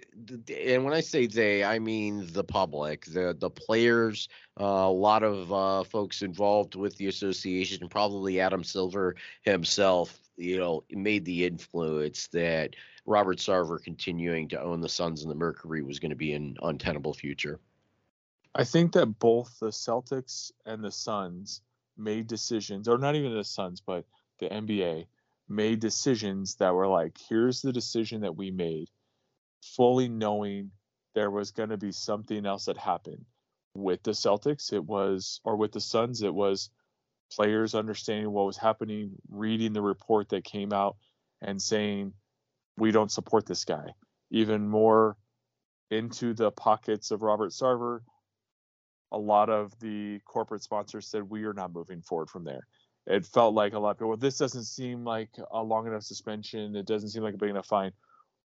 and 0.67 0.85
when 0.85 0.93
i 0.93 1.01
say 1.01 1.27
they 1.27 1.63
i 1.63 1.79
mean 1.79 2.27
the 2.33 2.45
public 2.45 3.05
the 3.07 3.37
the 3.39 3.51
players 3.51 4.29
a 4.57 4.91
lot 4.91 5.23
of 5.23 5.89
folks 5.89 6.23
involved 6.23 6.75
with 6.75 6.97
the 6.97 7.07
association 7.07 7.89
probably 7.89 8.41
adam 8.41 8.65
silver 8.65 9.15
himself 9.43 10.19
you 10.39 10.57
know, 10.57 10.85
made 10.91 11.25
the 11.25 11.45
influence 11.45 12.29
that 12.29 12.77
Robert 13.05 13.39
Sarver 13.39 13.83
continuing 13.83 14.49
to 14.49 14.61
own 14.61 14.81
the 14.81 14.89
Suns 14.89 15.23
and 15.23 15.31
the 15.31 15.35
Mercury 15.35 15.83
was 15.83 15.99
going 15.99 16.11
to 16.11 16.17
be 16.17 16.33
an 16.33 16.57
untenable 16.63 17.13
future. 17.13 17.59
I 18.55 18.65
think 18.65 18.93
that 18.93 19.19
both 19.19 19.59
the 19.61 19.69
Celtics 19.69 20.53
and 20.65 20.83
the 20.83 20.91
Suns 20.91 21.61
made 21.99 22.27
decisions, 22.27 22.89
or 22.89 22.99
not 22.99 23.17
even 23.17 23.35
the 23.35 23.45
Suns, 23.45 23.81
but 23.81 24.05
the 24.39 24.49
NBA 24.49 25.07
made 25.49 25.81
decisions 25.81 26.57
that 26.57 26.75
were 26.75 26.87
like, 26.87 27.17
here's 27.29 27.61
the 27.61 27.73
decision 27.73 28.21
that 28.23 28.37
we 28.37 28.51
made, 28.51 28.89
fully 29.77 30.09
knowing 30.09 30.71
there 31.15 31.31
was 31.31 31.51
going 31.51 31.71
to 31.71 31.77
be 31.77 31.93
something 31.93 32.47
else 32.47 32.67
that 32.67 32.77
happened. 32.77 33.25
With 33.75 34.03
the 34.03 34.13
Celtics, 34.13 34.73
it 34.73 34.85
was, 34.85 35.41
or 35.45 35.57
with 35.57 35.73
the 35.73 35.81
Suns, 35.81 36.23
it 36.23 36.35
was 36.35 36.71
players 37.33 37.75
understanding 37.75 38.31
what 38.31 38.47
was 38.47 38.57
happening, 38.57 39.13
reading 39.31 39.73
the 39.73 39.83
report 39.83 40.29
that 40.31 40.45
came 40.45 40.73
out, 40.73 40.97
and 41.41 41.61
saying, 41.61 42.13
we 42.77 42.91
don't 42.91 43.13
support 43.13 43.47
this 43.47 43.65
guy. 43.65 43.87
Even 44.31 44.69
more 44.69 45.17
into 45.91 46.35
the 46.35 46.51
pockets 46.51 47.11
of 47.11 47.23
Robert 47.23 47.51
Sarver, 47.51 48.01
a 49.13 49.19
lot 49.19 49.49
of 49.49 49.79
the 49.81 50.21
corporate 50.25 50.63
sponsors 50.63 51.07
said, 51.07 51.23
we 51.23 51.45
are 51.45 51.55
not 51.55 51.73
moving 51.73 52.03
forward 52.03 52.29
from 52.29 52.45
there. 52.45 52.67
It 53.07 53.25
felt 53.25 53.55
like 53.55 53.73
a 53.73 53.79
lot 53.79 53.93
of 53.93 53.97
people, 53.99 54.09
well, 54.11 54.19
this 54.19 54.37
doesn't 54.37 54.65
seem 54.65 55.05
like 55.05 55.31
a 55.51 55.63
long 55.63 55.87
enough 55.87 56.03
suspension. 56.03 56.77
It 56.77 56.87
doesn't 56.87 57.09
seem 57.09 57.23
like 57.23 57.35
a 57.35 57.39
big 57.39 57.51
enough 57.51 57.67
fine. 57.67 57.93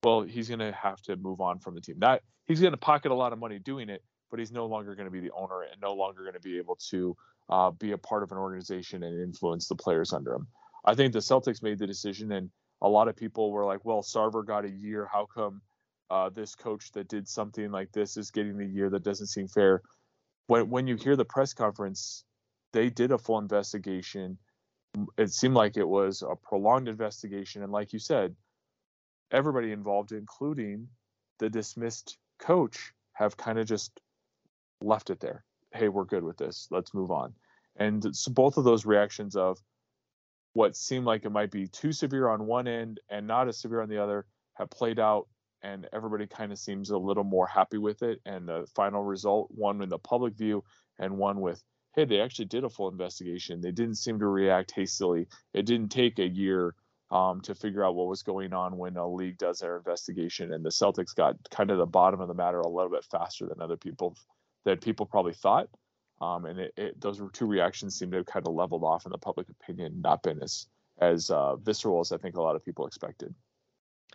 Well, 0.04 0.22
he's 0.22 0.48
going 0.50 0.60
to 0.60 0.74
have 0.74 1.02
to 1.04 1.16
move 1.16 1.40
on 1.40 1.60
from 1.60 1.76
the 1.76 1.82
team. 1.82 1.96
That 2.00 2.24
he's 2.46 2.60
going 2.60 2.72
to 2.72 2.78
pocket 2.78 3.12
a 3.12 3.16
lot 3.16 3.32
of 3.32 3.40
money 3.40 3.60
doing 3.60 3.90
it, 3.90 4.04
but 4.30 4.40
he's 4.40 4.52
no 4.52 4.66
longer 4.66 4.96
going 4.96 5.08
to 5.08 5.12
be 5.12 5.22
the 5.22 5.32
owner 5.32 5.62
and 5.62 5.80
no 5.82 5.94
longer 5.94 6.24
going 6.24 6.34
to 6.34 6.42
be 6.42 6.58
able 6.58 6.78
to 6.90 7.16
uh, 7.50 7.72
be 7.72 7.92
a 7.94 7.98
part 7.98 8.24
of 8.24 8.32
an 8.32 8.38
organization 8.38 9.04
and 9.04 9.22
influence 9.22 9.68
the 9.68 9.76
players 9.76 10.12
under 10.14 10.34
him. 10.34 10.48
I 10.86 10.96
think 10.96 11.14
the 11.14 11.20
Celtics 11.20 11.64
made 11.64 11.80
the 11.80 11.88
decision, 11.88 12.32
and 12.32 12.50
a 12.82 12.88
lot 12.88 13.08
of 13.08 13.16
people 13.16 13.52
were 13.52 13.66
like, 13.66 13.84
"Well, 13.84 14.02
Sarver 14.02 14.46
got 14.46 14.66
a 14.66 14.70
year. 14.70 15.08
How 15.12 15.26
come 15.26 15.62
uh, 16.10 16.30
this 16.30 16.56
coach 16.56 16.92
that 16.94 17.08
did 17.08 17.28
something 17.28 17.72
like 17.72 17.92
this 17.92 18.18
is 18.18 18.32
getting 18.32 18.58
the 18.58 18.66
year? 18.66 18.90
That 18.90 19.04
doesn't 19.04 19.28
seem 19.28 19.48
fair." 19.48 19.82
When 20.50 20.68
when 20.72 20.88
you 20.88 20.96
hear 20.96 21.16
the 21.16 21.26
press 21.26 21.54
conference, 21.54 22.24
they 22.74 22.90
did 22.90 23.12
a 23.12 23.20
full 23.20 23.38
investigation. 23.38 24.40
It 25.16 25.32
seemed 25.32 25.54
like 25.54 25.78
it 25.78 25.88
was 25.88 26.24
a 26.24 26.36
prolonged 26.36 26.88
investigation, 26.88 27.62
and 27.62 27.72
like 27.72 27.94
you 27.94 28.00
said, 28.00 28.36
everybody 29.32 29.72
involved, 29.72 30.12
including 30.12 30.88
the 31.38 31.52
dismissed 31.52 32.18
coach, 32.40 32.94
have 33.14 33.38
kind 33.38 33.60
of 33.60 33.68
just 33.68 34.02
left 34.82 35.12
it 35.12 35.20
there. 35.20 35.46
Hey, 35.72 35.88
we're 35.88 36.04
good 36.04 36.24
with 36.24 36.38
this. 36.38 36.68
Let's 36.72 36.96
move 36.96 37.12
on. 37.12 37.36
And 37.76 38.16
so 38.16 38.32
both 38.32 38.58
of 38.58 38.64
those 38.64 38.88
reactions 38.88 39.36
of 39.36 39.60
what 40.54 40.76
seemed 40.76 41.06
like 41.06 41.26
it 41.26 41.30
might 41.30 41.52
be 41.52 41.68
too 41.68 41.92
severe 41.92 42.28
on 42.28 42.48
one 42.48 42.68
end 42.68 43.00
and 43.08 43.28
not 43.28 43.48
as 43.48 43.60
severe 43.60 43.82
on 43.82 43.90
the 43.90 44.02
other 44.02 44.26
have 44.56 44.72
played 44.72 44.98
out 44.98 45.28
and 45.62 45.88
everybody 45.94 46.28
kind 46.28 46.52
of 46.52 46.58
seems 46.58 46.90
a 46.90 46.98
little 46.98 47.24
more 47.24 47.48
happy 47.48 47.78
with 47.78 48.02
it 48.04 48.20
and 48.26 48.48
the 48.48 48.66
final 48.76 49.04
result 49.04 49.50
one 49.52 49.82
in 49.82 49.90
the 49.90 49.98
public 49.98 50.34
view 50.36 50.64
and 51.00 51.18
one 51.18 51.42
with 51.42 51.64
hey 51.96 52.06
they 52.06 52.20
actually 52.20 52.46
did 52.46 52.64
a 52.64 52.70
full 52.70 52.90
investigation 52.90 53.62
they 53.62 53.72
didn't 53.72 53.96
seem 53.96 54.20
to 54.20 54.28
react 54.28 54.72
hastily 54.72 55.28
it 55.54 55.66
didn't 55.66 55.90
take 55.90 56.20
a 56.20 56.28
year 56.28 56.76
um, 57.12 57.42
to 57.42 57.56
figure 57.56 57.84
out 57.84 57.96
what 57.96 58.08
was 58.08 58.22
going 58.22 58.54
on 58.54 58.78
when 58.78 58.96
a 58.96 59.08
league 59.08 59.38
does 59.38 59.60
their 59.60 59.78
investigation 59.78 60.54
and 60.54 60.64
the 60.64 60.70
celtics 60.70 61.16
got 61.16 61.36
kind 61.50 61.72
of 61.72 61.80
the 61.80 61.86
bottom 61.86 62.22
of 62.22 62.28
the 62.28 62.36
matter 62.36 62.60
a 62.60 62.68
little 62.68 62.92
bit 62.92 63.06
faster 63.06 63.48
than 63.48 63.62
other 63.62 63.78
people 63.78 64.16
that 64.66 64.82
people 64.82 65.06
probably 65.06 65.34
thought 65.34 65.68
um, 66.22 66.46
and 66.46 66.60
it, 66.60 66.74
it, 66.78 67.02
those 67.02 67.22
two 67.34 67.46
reactions 67.46 67.98
seem 67.98 68.12
to 68.12 68.18
have 68.18 68.26
kind 68.26 68.46
of 68.48 68.54
leveled 68.54 68.84
off 68.84 69.06
in 69.06 69.12
the 69.12 69.18
public 69.18 69.48
opinion, 69.50 70.02
not 70.02 70.24
been 70.24 70.42
as 70.42 70.68
as 71.00 71.30
uh, 71.30 71.56
visceral 71.56 72.02
as 72.02 72.12
I 72.12 72.18
think 72.18 72.36
a 72.36 72.42
lot 72.42 72.58
of 72.58 72.66
people 72.66 72.86
expected. 72.86 73.34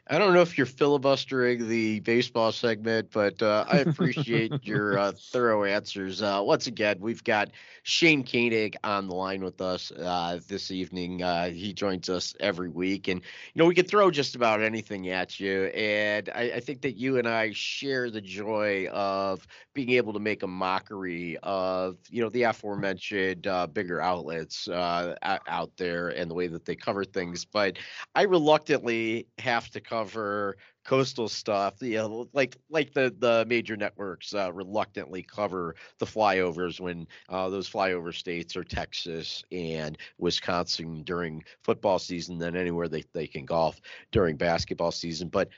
I 0.07 0.19
don't 0.19 0.35
know 0.35 0.43
if 0.43 0.59
you're 0.59 0.67
filibustering 0.67 1.67
the 1.67 2.01
baseball 2.01 2.53
segment, 2.53 3.09
but 3.11 3.41
uh, 3.41 3.65
I 3.67 3.79
appreciate 3.79 4.53
your 4.63 4.99
uh, 4.99 5.13
thorough 5.13 5.65
answers. 5.65 6.21
Uh, 6.21 6.43
once 6.45 6.67
again, 6.67 6.99
we've 7.01 7.25
got 7.25 7.53
Shane 7.85 8.23
Koenig 8.23 8.77
on 8.85 9.09
the 9.09 9.15
line 9.15 9.43
with 9.43 9.63
us 9.63 9.91
uh, 9.93 10.41
this 10.47 10.71
evening. 10.71 11.23
Uh, 11.23 11.49
he 11.49 11.73
joins 11.73 12.11
us 12.11 12.35
every 12.39 12.69
week, 12.69 13.09
and 13.09 13.23
you 13.23 13.59
know 13.59 13.65
we 13.65 13.75
can 13.75 13.87
throw 13.87 14.11
just 14.11 14.35
about 14.35 14.61
anything 14.61 15.09
at 15.09 15.41
you. 15.41 15.65
And 15.69 16.29
I, 16.35 16.53
I, 16.57 16.61
think 16.61 16.83
that 16.83 16.99
you 16.99 17.17
and 17.17 17.27
I 17.27 17.53
share 17.53 18.11
the 18.11 18.21
joy 18.21 18.89
of 18.89 19.47
being 19.73 19.91
able 19.91 20.13
to 20.13 20.21
make 20.21 20.43
a 20.43 20.47
mockery 20.47 21.39
of 21.43 21.97
you 22.11 22.23
know 22.23 22.29
the 22.29 22.43
aforementioned 22.43 23.47
uh, 23.47 23.67
bigger 23.67 24.03
outlets 24.03 24.69
out 24.69 25.71
there 25.79 26.09
and 26.09 26.31
the 26.31 26.35
way 26.35 26.47
that 26.49 26.67
they 26.67 26.77
cover 26.77 27.05
things. 27.05 27.47
But 27.47 27.79
I 28.15 28.23
reluctantly 28.23 29.29
have 29.39 29.71
to 29.71 29.81
cover 29.85 30.57
coastal 30.85 31.29
stuff 31.29 31.75
you 31.81 31.97
know 31.97 32.29
like 32.33 32.57
like 32.69 32.93
the 32.93 33.15
the 33.19 33.45
major 33.49 33.77
networks 33.77 34.35
uh, 34.35 34.53
reluctantly 34.53 35.23
cover 35.23 35.75
the 35.99 36.07
flyovers 36.07 36.81
when 36.81 37.07
uh, 37.29 37.49
those 37.49 37.69
flyover 37.69 38.15
states 38.15 38.57
are 38.57 38.65
texas 38.65 39.45
and 39.53 39.99
wisconsin 40.19 41.03
during 41.05 41.43
football 41.63 41.99
season 41.99 42.39
than 42.39 42.57
anywhere 42.57 42.89
they, 42.89 43.05
they 43.13 43.27
can 43.27 43.45
golf 43.45 43.81
during 44.13 44.37
basketball 44.37 44.91
season 44.91 45.29
but 45.29 45.49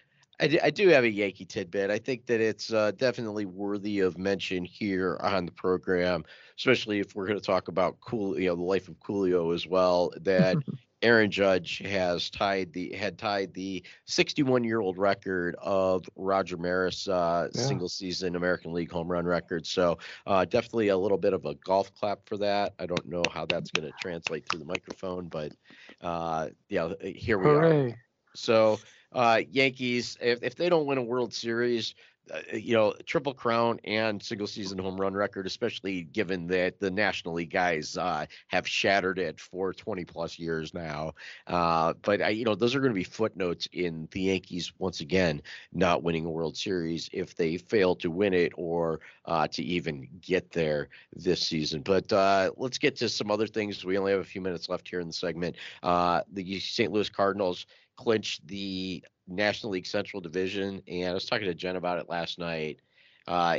I, 0.40 0.58
I 0.64 0.70
do 0.70 0.88
have 0.88 1.04
a 1.04 1.10
Yankee 1.10 1.44
tidbit. 1.44 1.90
I 1.90 1.98
think 1.98 2.26
that 2.26 2.40
it's 2.40 2.72
uh, 2.72 2.92
definitely 2.92 3.46
worthy 3.46 4.00
of 4.00 4.18
mention 4.18 4.64
here 4.64 5.18
on 5.22 5.46
the 5.46 5.52
program, 5.52 6.24
especially 6.58 7.00
if 7.00 7.14
we're 7.14 7.26
going 7.26 7.38
to 7.38 7.44
talk 7.44 7.68
about 7.68 7.98
cool, 8.00 8.38
you 8.38 8.48
know, 8.48 8.56
the 8.56 8.62
life 8.62 8.88
of 8.88 8.98
Coolio 9.00 9.54
as 9.54 9.66
well. 9.66 10.12
That 10.20 10.58
Aaron 11.06 11.30
Judge 11.30 11.78
has 11.78 12.28
tied 12.30 12.72
the 12.72 12.92
had 12.92 13.16
tied 13.16 13.54
the 13.54 13.80
61 14.06 14.64
year 14.64 14.80
old 14.80 14.98
record 14.98 15.54
of 15.62 16.04
Roger 16.16 16.56
Maris 16.56 17.06
uh, 17.06 17.48
yeah. 17.54 17.62
single 17.62 17.88
season 17.88 18.34
American 18.34 18.72
League 18.72 18.90
home 18.90 19.06
run 19.06 19.24
record. 19.24 19.64
So 19.64 19.98
uh, 20.26 20.44
definitely 20.46 20.88
a 20.88 20.96
little 20.96 21.16
bit 21.16 21.32
of 21.32 21.44
a 21.44 21.54
golf 21.64 21.94
clap 21.94 22.28
for 22.28 22.36
that. 22.38 22.74
I 22.80 22.86
don't 22.86 23.06
know 23.06 23.22
how 23.32 23.46
that's 23.46 23.70
going 23.70 23.88
to 23.88 23.96
translate 24.00 24.48
through 24.50 24.58
the 24.58 24.64
microphone, 24.64 25.28
but 25.28 25.52
uh, 26.00 26.48
yeah, 26.68 26.92
here 27.00 27.38
we 27.38 27.44
Hooray. 27.44 27.90
are. 27.92 27.98
So 28.34 28.80
uh, 29.12 29.42
Yankees, 29.48 30.18
if, 30.20 30.42
if 30.42 30.56
they 30.56 30.68
don't 30.68 30.86
win 30.86 30.98
a 30.98 31.02
World 31.02 31.32
Series, 31.32 31.94
uh, 31.94 32.15
you 32.52 32.74
know, 32.74 32.94
triple 33.04 33.34
crown 33.34 33.78
and 33.84 34.22
single 34.22 34.46
season 34.46 34.78
home 34.78 35.00
run 35.00 35.14
record, 35.14 35.46
especially 35.46 36.02
given 36.02 36.46
that 36.48 36.80
the 36.80 36.90
National 36.90 37.34
League 37.34 37.50
guys 37.50 37.96
uh, 37.96 38.26
have 38.48 38.66
shattered 38.66 39.18
it 39.18 39.38
for 39.40 39.72
20 39.72 40.04
plus 40.04 40.38
years 40.38 40.74
now. 40.74 41.12
Uh, 41.46 41.94
but 42.02 42.22
I, 42.22 42.30
you 42.30 42.44
know, 42.44 42.54
those 42.54 42.74
are 42.74 42.80
going 42.80 42.92
to 42.92 42.98
be 42.98 43.04
footnotes 43.04 43.68
in 43.72 44.08
the 44.10 44.22
Yankees 44.22 44.72
once 44.78 45.00
again 45.00 45.42
not 45.72 46.02
winning 46.02 46.26
a 46.26 46.30
World 46.30 46.56
Series 46.56 47.08
if 47.12 47.34
they 47.34 47.56
fail 47.56 47.94
to 47.96 48.10
win 48.10 48.34
it 48.34 48.52
or 48.56 49.00
uh, 49.24 49.46
to 49.48 49.62
even 49.62 50.08
get 50.20 50.50
there 50.50 50.88
this 51.14 51.40
season. 51.40 51.82
But 51.82 52.12
uh, 52.12 52.50
let's 52.56 52.78
get 52.78 52.96
to 52.96 53.08
some 53.08 53.30
other 53.30 53.46
things. 53.46 53.84
We 53.84 53.98
only 53.98 54.12
have 54.12 54.20
a 54.20 54.24
few 54.24 54.40
minutes 54.40 54.68
left 54.68 54.88
here 54.88 55.00
in 55.00 55.06
the 55.06 55.12
segment. 55.12 55.56
Uh, 55.82 56.22
the 56.32 56.58
St. 56.60 56.92
Louis 56.92 57.08
Cardinals 57.08 57.66
clinched 57.96 58.46
the 58.46 59.02
National 59.28 59.72
League 59.72 59.86
Central 59.86 60.20
Division, 60.20 60.82
and 60.88 61.10
I 61.10 61.14
was 61.14 61.26
talking 61.26 61.46
to 61.46 61.54
Jen 61.54 61.76
about 61.76 61.98
it 61.98 62.08
last 62.08 62.38
night. 62.38 62.80
Uh, 63.26 63.58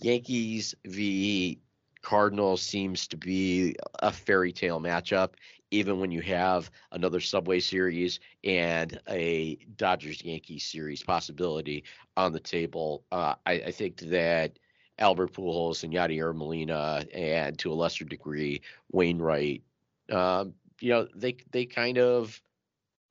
Yankees 0.00 0.74
v 0.84 1.58
Cardinals 2.02 2.62
seems 2.62 3.08
to 3.08 3.16
be 3.16 3.74
a 4.00 4.12
fairy 4.12 4.52
tale 4.52 4.80
matchup, 4.80 5.30
even 5.70 5.98
when 6.00 6.10
you 6.10 6.20
have 6.22 6.70
another 6.92 7.20
Subway 7.20 7.60
Series 7.60 8.20
and 8.44 9.00
a 9.08 9.56
Dodgers 9.76 10.24
Yankees 10.24 10.64
series 10.64 11.02
possibility 11.02 11.84
on 12.16 12.32
the 12.32 12.40
table. 12.40 13.04
Uh, 13.10 13.34
I, 13.46 13.52
I, 13.52 13.70
think 13.72 13.98
that 14.00 14.58
Albert 14.98 15.32
Pujols 15.32 15.84
and 15.84 15.92
Yadier 15.92 16.34
Molina, 16.34 17.04
and 17.12 17.58
to 17.58 17.72
a 17.72 17.74
lesser 17.74 18.04
degree 18.04 18.62
Wainwright, 18.92 19.62
um, 20.10 20.54
you 20.80 20.90
know, 20.90 21.08
they 21.14 21.36
they 21.50 21.66
kind 21.66 21.98
of 21.98 22.40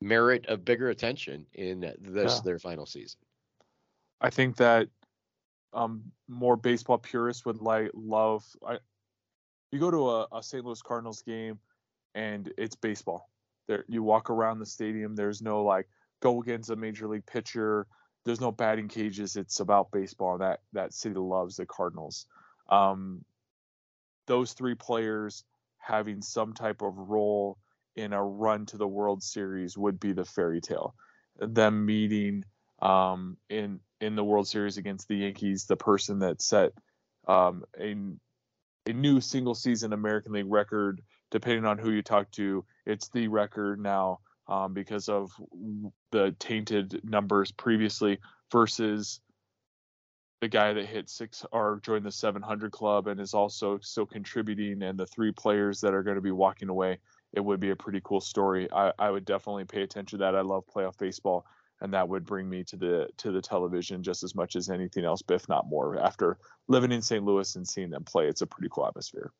merit 0.01 0.45
a 0.47 0.57
bigger 0.57 0.89
attention 0.89 1.45
in 1.53 1.79
this 1.99 2.35
yeah. 2.35 2.41
their 2.43 2.59
final 2.59 2.85
season. 2.85 3.19
I 4.21 4.29
think 4.29 4.57
that 4.57 4.87
um, 5.73 6.03
more 6.27 6.55
baseball 6.55 6.97
purists 6.97 7.45
would 7.45 7.61
like 7.61 7.91
love. 7.93 8.43
I, 8.65 8.77
you 9.71 9.79
go 9.79 9.91
to 9.91 10.09
a, 10.09 10.27
a 10.37 10.43
St. 10.43 10.63
Louis 10.63 10.81
Cardinals 10.81 11.21
game, 11.21 11.59
and 12.15 12.51
it's 12.57 12.75
baseball. 12.75 13.29
There, 13.67 13.85
you 13.87 14.01
walk 14.01 14.29
around 14.29 14.59
the 14.59 14.65
stadium. 14.65 15.15
There's 15.15 15.41
no 15.41 15.63
like 15.63 15.87
go 16.21 16.41
against 16.41 16.69
a 16.69 16.75
major 16.75 17.07
league 17.07 17.25
pitcher. 17.25 17.85
There's 18.25 18.41
no 18.41 18.51
batting 18.51 18.87
cages. 18.87 19.35
It's 19.35 19.59
about 19.59 19.91
baseball. 19.91 20.37
That 20.37 20.61
that 20.73 20.93
city 20.93 21.15
loves 21.15 21.57
the 21.57 21.65
Cardinals. 21.65 22.25
Um, 22.69 23.23
those 24.25 24.53
three 24.53 24.75
players 24.75 25.43
having 25.79 26.21
some 26.21 26.53
type 26.53 26.81
of 26.81 26.97
role 26.97 27.57
in 27.97 28.13
a 28.13 28.23
run 28.23 28.65
to 28.67 28.77
the 28.77 28.87
World 28.87 29.23
Series 29.23 29.77
would 29.77 29.99
be 29.99 30.13
the 30.13 30.23
fairy 30.23 30.61
tale. 30.61 30.95
Them 31.39 31.85
meeting 31.85 32.45
um, 32.81 33.37
in 33.49 33.79
in 33.99 34.15
the 34.15 34.23
World 34.23 34.47
Series 34.47 34.77
against 34.77 35.07
the 35.07 35.17
Yankees, 35.17 35.65
the 35.65 35.75
person 35.75 36.19
that 36.19 36.41
set 36.41 36.71
um, 37.27 37.65
a 37.79 37.95
a 38.85 38.93
new 38.93 39.19
single 39.19 39.55
season 39.55 39.91
American 39.91 40.31
League 40.31 40.45
record. 40.47 41.01
Depending 41.29 41.65
on 41.65 41.77
who 41.77 41.91
you 41.91 42.01
talk 42.01 42.31
to, 42.31 42.63
it's 42.85 43.09
the 43.09 43.27
record 43.27 43.81
now 43.81 44.19
um, 44.47 44.73
because 44.73 45.09
of 45.09 45.29
the 46.11 46.33
tainted 46.39 47.01
numbers 47.03 47.51
previously 47.51 48.19
versus 48.49 49.19
the 50.39 50.47
guy 50.47 50.71
that 50.71 50.85
hit 50.85 51.09
six 51.09 51.45
or 51.51 51.81
joined 51.83 52.05
the 52.05 52.11
700 52.11 52.71
club 52.71 53.07
and 53.07 53.19
is 53.19 53.33
also 53.33 53.79
still 53.81 54.05
contributing, 54.05 54.83
and 54.83 54.97
the 54.97 55.07
three 55.07 55.33
players 55.33 55.81
that 55.81 55.93
are 55.93 56.03
going 56.03 56.15
to 56.15 56.21
be 56.21 56.31
walking 56.31 56.69
away 56.69 56.99
it 57.37 57.45
would 57.45 57.59
be 57.59 57.69
a 57.69 57.75
pretty 57.75 58.01
cool 58.03 58.19
story. 58.19 58.67
I, 58.73 58.91
I 58.97 59.11
would 59.11 59.23
definitely 59.23 59.65
pay 59.65 59.83
attention 59.83 60.17
to 60.17 60.25
that. 60.25 60.35
I 60.35 60.41
love 60.41 60.63
playoff 60.65 60.97
baseball, 60.97 61.45
and 61.81 61.93
that 61.93 62.09
would 62.09 62.25
bring 62.25 62.49
me 62.49 62.63
to 62.63 62.75
the 62.75 63.07
to 63.17 63.31
the 63.31 63.41
television 63.41 64.01
just 64.01 64.23
as 64.23 64.33
much 64.33 64.55
as 64.55 64.71
anything 64.71 65.05
else, 65.05 65.21
if 65.29 65.47
not 65.47 65.67
more. 65.67 65.99
After 65.99 66.39
living 66.67 66.91
in 66.91 67.03
St. 67.03 67.23
Louis 67.23 67.55
and 67.55 67.67
seeing 67.67 67.91
them 67.91 68.03
play, 68.03 68.27
it's 68.27 68.41
a 68.41 68.47
pretty 68.47 68.69
cool 68.71 68.87
atmosphere. 68.87 69.31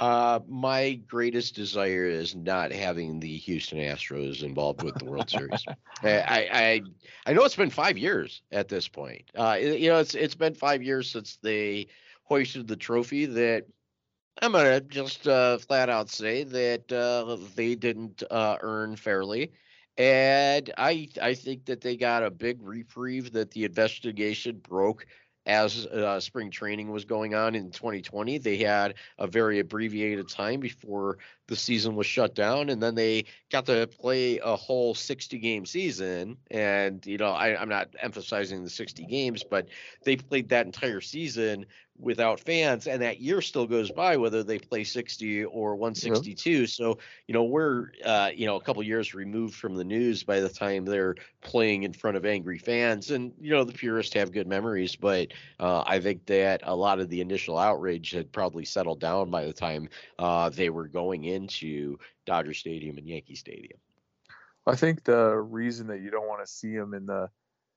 Uh, 0.00 0.40
my 0.48 0.94
greatest 1.06 1.54
desire 1.54 2.06
is 2.06 2.34
not 2.34 2.72
having 2.72 3.20
the 3.20 3.36
Houston 3.36 3.78
Astros 3.78 4.42
involved 4.42 4.82
with 4.82 4.96
the 4.96 5.04
World 5.04 5.30
Series. 5.30 5.64
I, 6.02 6.48
I 6.52 6.82
I 7.24 7.32
know 7.34 7.44
it's 7.44 7.56
been 7.56 7.70
five 7.70 7.96
years 7.96 8.42
at 8.50 8.66
this 8.66 8.88
point. 8.88 9.30
Uh, 9.36 9.58
you 9.60 9.90
know, 9.90 9.98
it's 9.98 10.16
it's 10.16 10.34
been 10.34 10.54
five 10.54 10.82
years 10.82 11.08
since 11.08 11.38
they 11.40 11.86
hoisted 12.24 12.66
the 12.66 12.76
trophy 12.76 13.26
that 13.26 13.66
I'm 14.40 14.52
gonna 14.52 14.80
just 14.80 15.26
uh, 15.26 15.58
flat 15.58 15.88
out 15.88 16.08
say 16.10 16.44
that 16.44 16.92
uh, 16.92 17.36
they 17.56 17.74
didn't 17.74 18.22
uh, 18.30 18.56
earn 18.60 18.96
fairly, 18.96 19.52
and 19.96 20.72
I 20.78 21.08
I 21.20 21.34
think 21.34 21.64
that 21.66 21.80
they 21.80 21.96
got 21.96 22.22
a 22.22 22.30
big 22.30 22.58
reprieve 22.62 23.32
that 23.32 23.50
the 23.50 23.64
investigation 23.64 24.58
broke 24.58 25.06
as 25.46 25.86
uh, 25.86 26.20
spring 26.20 26.50
training 26.50 26.90
was 26.90 27.04
going 27.04 27.34
on 27.34 27.54
in 27.54 27.70
2020. 27.70 28.38
They 28.38 28.58
had 28.58 28.94
a 29.18 29.26
very 29.26 29.58
abbreviated 29.58 30.28
time 30.28 30.60
before 30.60 31.18
the 31.48 31.56
season 31.56 31.96
was 31.96 32.06
shut 32.06 32.34
down, 32.34 32.68
and 32.68 32.80
then 32.80 32.94
they 32.94 33.24
got 33.50 33.66
to 33.66 33.86
play 33.86 34.38
a 34.38 34.54
whole 34.54 34.94
60 34.94 35.38
game 35.38 35.66
season. 35.66 36.36
And, 36.50 37.04
you 37.04 37.18
know, 37.18 37.32
I, 37.32 37.60
I'm 37.60 37.68
not 37.68 37.88
emphasizing 38.00 38.62
the 38.62 38.70
60 38.70 39.04
games, 39.06 39.42
but 39.42 39.68
they 40.04 40.16
played 40.16 40.50
that 40.50 40.66
entire 40.66 41.00
season 41.00 41.66
without 41.98 42.38
fans 42.40 42.86
and 42.86 43.02
that 43.02 43.20
year 43.20 43.40
still 43.40 43.66
goes 43.66 43.90
by 43.90 44.16
whether 44.16 44.44
they 44.44 44.58
play 44.58 44.84
60 44.84 45.44
or 45.46 45.74
162 45.74 46.66
so 46.66 46.98
you 47.26 47.34
know 47.34 47.42
we're 47.42 47.88
uh, 48.04 48.30
you 48.32 48.46
know 48.46 48.56
a 48.56 48.60
couple 48.60 48.82
years 48.82 49.14
removed 49.14 49.54
from 49.54 49.74
the 49.74 49.84
news 49.84 50.22
by 50.22 50.38
the 50.40 50.48
time 50.48 50.84
they're 50.84 51.16
playing 51.40 51.82
in 51.82 51.92
front 51.92 52.16
of 52.16 52.24
angry 52.24 52.58
fans. 52.58 53.10
And 53.10 53.32
you 53.40 53.50
know 53.50 53.64
the 53.64 53.72
purists 53.72 54.14
have 54.14 54.32
good 54.32 54.46
memories 54.46 54.94
but 54.94 55.28
uh, 55.58 55.82
i 55.86 55.98
think 55.98 56.24
that 56.26 56.60
a 56.64 56.74
lot 56.74 57.00
of 57.00 57.08
the 57.08 57.20
initial 57.20 57.58
outrage 57.58 58.12
had 58.12 58.30
probably 58.30 58.64
settled 58.64 59.00
down 59.00 59.30
by 59.30 59.44
the 59.44 59.52
time 59.52 59.88
uh, 60.18 60.50
they 60.50 60.70
were 60.70 60.86
going 60.86 61.24
into 61.38 61.98
dodger 62.26 62.54
stadium 62.54 62.98
and 62.98 63.08
yankee 63.08 63.34
stadium 63.34 63.78
I 64.68 64.76
think 64.76 65.02
the 65.02 65.34
reason 65.34 65.86
that 65.86 66.02
you 66.02 66.10
don't 66.10 66.28
want 66.28 66.44
to 66.44 66.52
see 66.52 66.76
them 66.76 66.92
in 66.92 67.06
the 67.06 67.30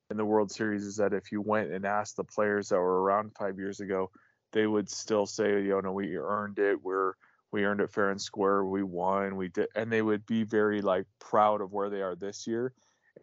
in 0.10 0.18
the 0.18 0.26
World 0.26 0.52
Series 0.52 0.84
is 0.84 0.98
that 0.98 1.14
if 1.14 1.32
you 1.32 1.40
went 1.40 1.72
and 1.72 1.86
asked 1.86 2.18
the 2.18 2.24
players 2.26 2.68
that 2.70 2.80
were 2.80 3.02
around 3.02 3.32
five 3.40 3.58
years 3.58 3.80
ago, 3.80 4.12
they 4.52 4.68
would 4.68 4.90
still 4.90 5.26
say, 5.26 5.64
you 5.64 5.82
know, 5.82 5.94
we 5.94 6.18
earned 6.18 6.60
it. 6.60 6.84
We're 6.84 7.14
we 7.54 7.64
earned 7.64 7.80
it 7.80 7.92
fair 7.92 8.12
and 8.12 8.22
square. 8.22 8.66
We 8.66 8.84
won. 8.84 9.38
We 9.38 9.48
did, 9.48 9.70
and 9.74 9.90
they 9.90 10.02
would 10.02 10.26
be 10.26 10.44
very 10.44 10.82
like 10.82 11.06
proud 11.20 11.62
of 11.62 11.72
where 11.72 11.90
they 11.90 12.02
are 12.02 12.16
this 12.16 12.46
year. 12.46 12.74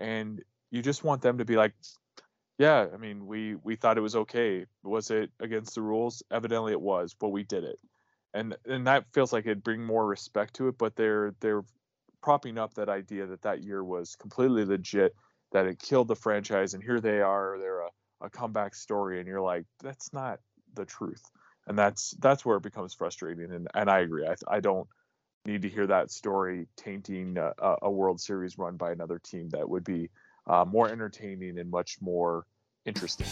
And 0.01 0.43
you 0.71 0.81
just 0.81 1.05
want 1.05 1.21
them 1.21 1.37
to 1.39 1.45
be 1.45 1.57
like, 1.57 1.75
yeah, 2.57 2.87
I 2.93 2.97
mean, 2.97 3.27
we 3.27 3.57
we 3.57 3.77
thought 3.77 3.99
it 3.99 4.03
was 4.03 4.17
okay. 4.17 4.65
Was 4.83 5.11
it 5.11 5.31
against 5.41 5.75
the 5.75 5.83
rules? 5.83 6.23
Evidently, 6.31 6.73
it 6.73 6.81
was, 6.81 7.15
but 7.15 7.29
we 7.29 7.43
did 7.43 7.65
it. 7.65 7.79
And 8.35 8.57
and 8.67 8.87
that 8.87 9.05
feels 9.13 9.33
like 9.33 9.47
it'd 9.47 9.65
bring 9.65 9.83
more 9.83 10.07
respect 10.07 10.55
to 10.55 10.69
it. 10.69 10.79
But 10.79 10.97
they're 10.97 11.35
they're 11.41 11.65
propping 12.23 12.59
up 12.59 12.75
that 12.75 12.89
idea 12.89 13.27
that 13.27 13.43
that 13.43 13.63
year 13.63 13.83
was 13.83 14.17
completely 14.17 14.65
legit, 14.65 15.15
that 15.53 15.67
it 15.67 15.79
killed 15.79 16.09
the 16.09 16.17
franchise, 16.17 16.75
and 16.75 16.83
here 16.83 17.01
they 17.01 17.21
are, 17.21 17.57
they're 17.59 17.81
a, 17.81 17.91
a 18.23 18.31
comeback 18.31 18.75
story, 18.75 19.19
and 19.19 19.29
you're 19.29 19.41
like, 19.41 19.65
that's 19.83 20.13
not 20.13 20.41
the 20.75 20.85
truth, 20.85 21.23
and 21.67 21.79
that's 21.79 22.11
that's 22.21 22.45
where 22.45 22.57
it 22.57 22.63
becomes 22.63 22.95
frustrating. 22.95 23.53
And 23.53 23.69
and 23.75 23.91
I 23.91 24.01
agree, 24.01 24.27
I 24.27 24.35
I 24.49 24.61
don't 24.61 24.89
need 25.47 25.63
to 25.63 25.69
hear 25.69 25.87
that 25.87 26.11
story 26.11 26.67
tainting 26.77 27.39
a, 27.39 27.77
a 27.83 27.91
World 27.91 28.21
Series 28.21 28.59
run 28.59 28.77
by 28.77 28.93
another 28.93 29.19
team 29.19 29.49
that 29.51 29.69
would 29.69 29.85
be 29.85 30.11
uh, 30.47 30.65
more 30.65 30.91
entertaining 30.91 31.59
and 31.59 31.71
much 31.71 31.97
more 32.01 32.47
interesting 32.85 33.27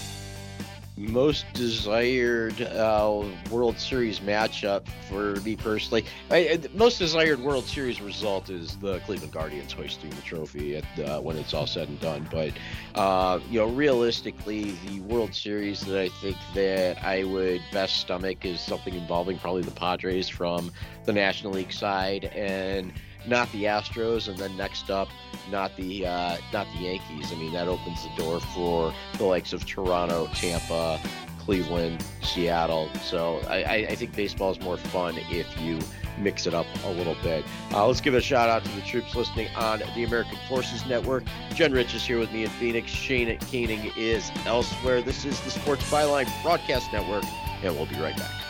most 0.96 1.44
desired 1.52 2.60
uh, 2.62 3.22
World 3.50 3.78
Series 3.78 4.20
matchup 4.20 4.88
for 5.08 5.36
me 5.42 5.56
personally. 5.56 6.04
I, 6.30 6.58
most 6.74 6.98
desired 6.98 7.40
World 7.40 7.64
Series 7.64 8.00
result 8.00 8.48
is 8.48 8.76
the 8.76 8.98
Cleveland 9.00 9.32
Guardians 9.32 9.72
hoisting 9.72 10.10
the 10.10 10.22
trophy 10.22 10.76
at 10.76 10.98
uh, 10.98 11.20
when 11.20 11.36
it's 11.36 11.52
all 11.52 11.66
said 11.66 11.88
and 11.88 12.00
done. 12.00 12.26
But 12.30 12.52
uh, 12.94 13.40
you 13.50 13.60
know, 13.60 13.66
realistically, 13.66 14.72
the 14.86 15.00
World 15.00 15.34
Series 15.34 15.80
that 15.82 16.00
I 16.00 16.08
think 16.08 16.36
that 16.54 17.02
I 17.04 17.24
would 17.24 17.60
best 17.72 17.98
stomach 17.98 18.44
is 18.44 18.60
something 18.60 18.94
involving 18.94 19.38
probably 19.38 19.62
the 19.62 19.72
Padres 19.72 20.28
from 20.28 20.72
the 21.04 21.12
National 21.12 21.52
League 21.52 21.72
side 21.72 22.24
and 22.24 22.92
not 23.26 23.50
the 23.52 23.64
Astros, 23.64 24.28
and 24.28 24.36
then 24.38 24.56
next 24.56 24.90
up, 24.90 25.08
not 25.50 25.76
the 25.76 26.06
uh, 26.06 26.36
not 26.52 26.66
the 26.76 26.84
Yankees. 26.84 27.32
I 27.32 27.36
mean, 27.36 27.52
that 27.52 27.68
opens 27.68 28.02
the 28.02 28.22
door 28.22 28.40
for 28.40 28.92
the 29.18 29.24
likes 29.24 29.52
of 29.52 29.66
Toronto, 29.66 30.28
Tampa, 30.34 31.00
Cleveland, 31.38 32.04
Seattle. 32.22 32.90
So 33.02 33.40
I, 33.48 33.86
I 33.88 33.94
think 33.94 34.14
baseball 34.14 34.50
is 34.50 34.60
more 34.60 34.76
fun 34.76 35.16
if 35.30 35.60
you 35.60 35.78
mix 36.18 36.46
it 36.46 36.54
up 36.54 36.66
a 36.84 36.90
little 36.90 37.16
bit. 37.22 37.44
Uh, 37.72 37.86
let's 37.86 38.00
give 38.00 38.14
a 38.14 38.20
shout 38.20 38.48
out 38.48 38.64
to 38.64 38.70
the 38.72 38.80
troops 38.82 39.14
listening 39.14 39.48
on 39.54 39.80
the 39.94 40.04
American 40.04 40.38
Forces 40.48 40.86
Network. 40.86 41.24
Jen 41.54 41.72
Rich 41.72 41.94
is 41.94 42.04
here 42.04 42.18
with 42.18 42.32
me 42.32 42.44
in 42.44 42.50
Phoenix. 42.50 42.90
Shane 42.90 43.38
Koenig 43.38 43.92
is 43.96 44.30
elsewhere. 44.44 45.02
This 45.02 45.24
is 45.24 45.40
the 45.42 45.50
Sports 45.50 45.88
Byline 45.90 46.30
Broadcast 46.42 46.92
Network, 46.92 47.24
and 47.62 47.76
we'll 47.76 47.86
be 47.86 48.00
right 48.00 48.16
back. 48.16 48.45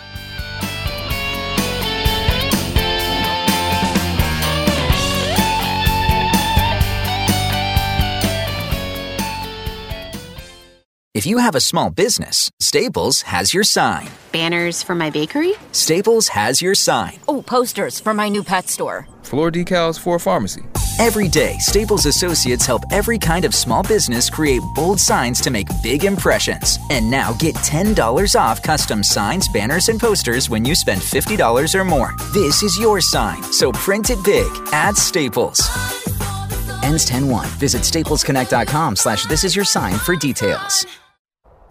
If 11.16 11.24
you 11.24 11.38
have 11.38 11.54
a 11.54 11.60
small 11.60 11.88
business, 11.88 12.50
Staples 12.60 13.22
has 13.22 13.54
your 13.54 13.64
sign. 13.64 14.06
Banners 14.32 14.82
for 14.82 14.94
my 14.94 15.08
bakery? 15.08 15.54
Staples 15.72 16.28
has 16.28 16.60
your 16.60 16.74
sign. 16.74 17.14
Oh, 17.26 17.40
posters 17.40 17.98
for 17.98 18.12
my 18.12 18.28
new 18.28 18.44
pet 18.44 18.68
store. 18.68 19.08
Floor 19.22 19.50
decals 19.50 19.98
for 19.98 20.16
a 20.16 20.20
pharmacy. 20.20 20.64
Every 20.98 21.26
day, 21.26 21.56
Staples 21.58 22.04
associates 22.04 22.66
help 22.66 22.82
every 22.92 23.16
kind 23.16 23.46
of 23.46 23.54
small 23.54 23.82
business 23.82 24.28
create 24.28 24.60
bold 24.74 25.00
signs 25.00 25.40
to 25.40 25.50
make 25.50 25.68
big 25.82 26.04
impressions. 26.04 26.78
And 26.90 27.10
now 27.10 27.32
get 27.38 27.54
$10 27.54 27.96
off 28.38 28.62
custom 28.62 29.02
signs, 29.02 29.48
banners, 29.48 29.88
and 29.88 29.98
posters 29.98 30.50
when 30.50 30.66
you 30.66 30.74
spend 30.74 31.00
$50 31.00 31.74
or 31.74 31.84
more. 31.86 32.14
This 32.34 32.62
is 32.62 32.78
your 32.78 33.00
sign, 33.00 33.42
so 33.54 33.72
print 33.72 34.10
it 34.10 34.22
big 34.22 34.52
at 34.70 34.98
Staples. 34.98 35.60
Ends 36.82 37.08
10-1. 37.08 37.46
Visit 37.58 37.84
staplesconnect.com 37.84 38.96
slash 38.96 39.24
this 39.24 39.44
is 39.44 39.56
your 39.56 39.64
sign 39.64 39.94
for 39.94 40.14
details. 40.14 40.86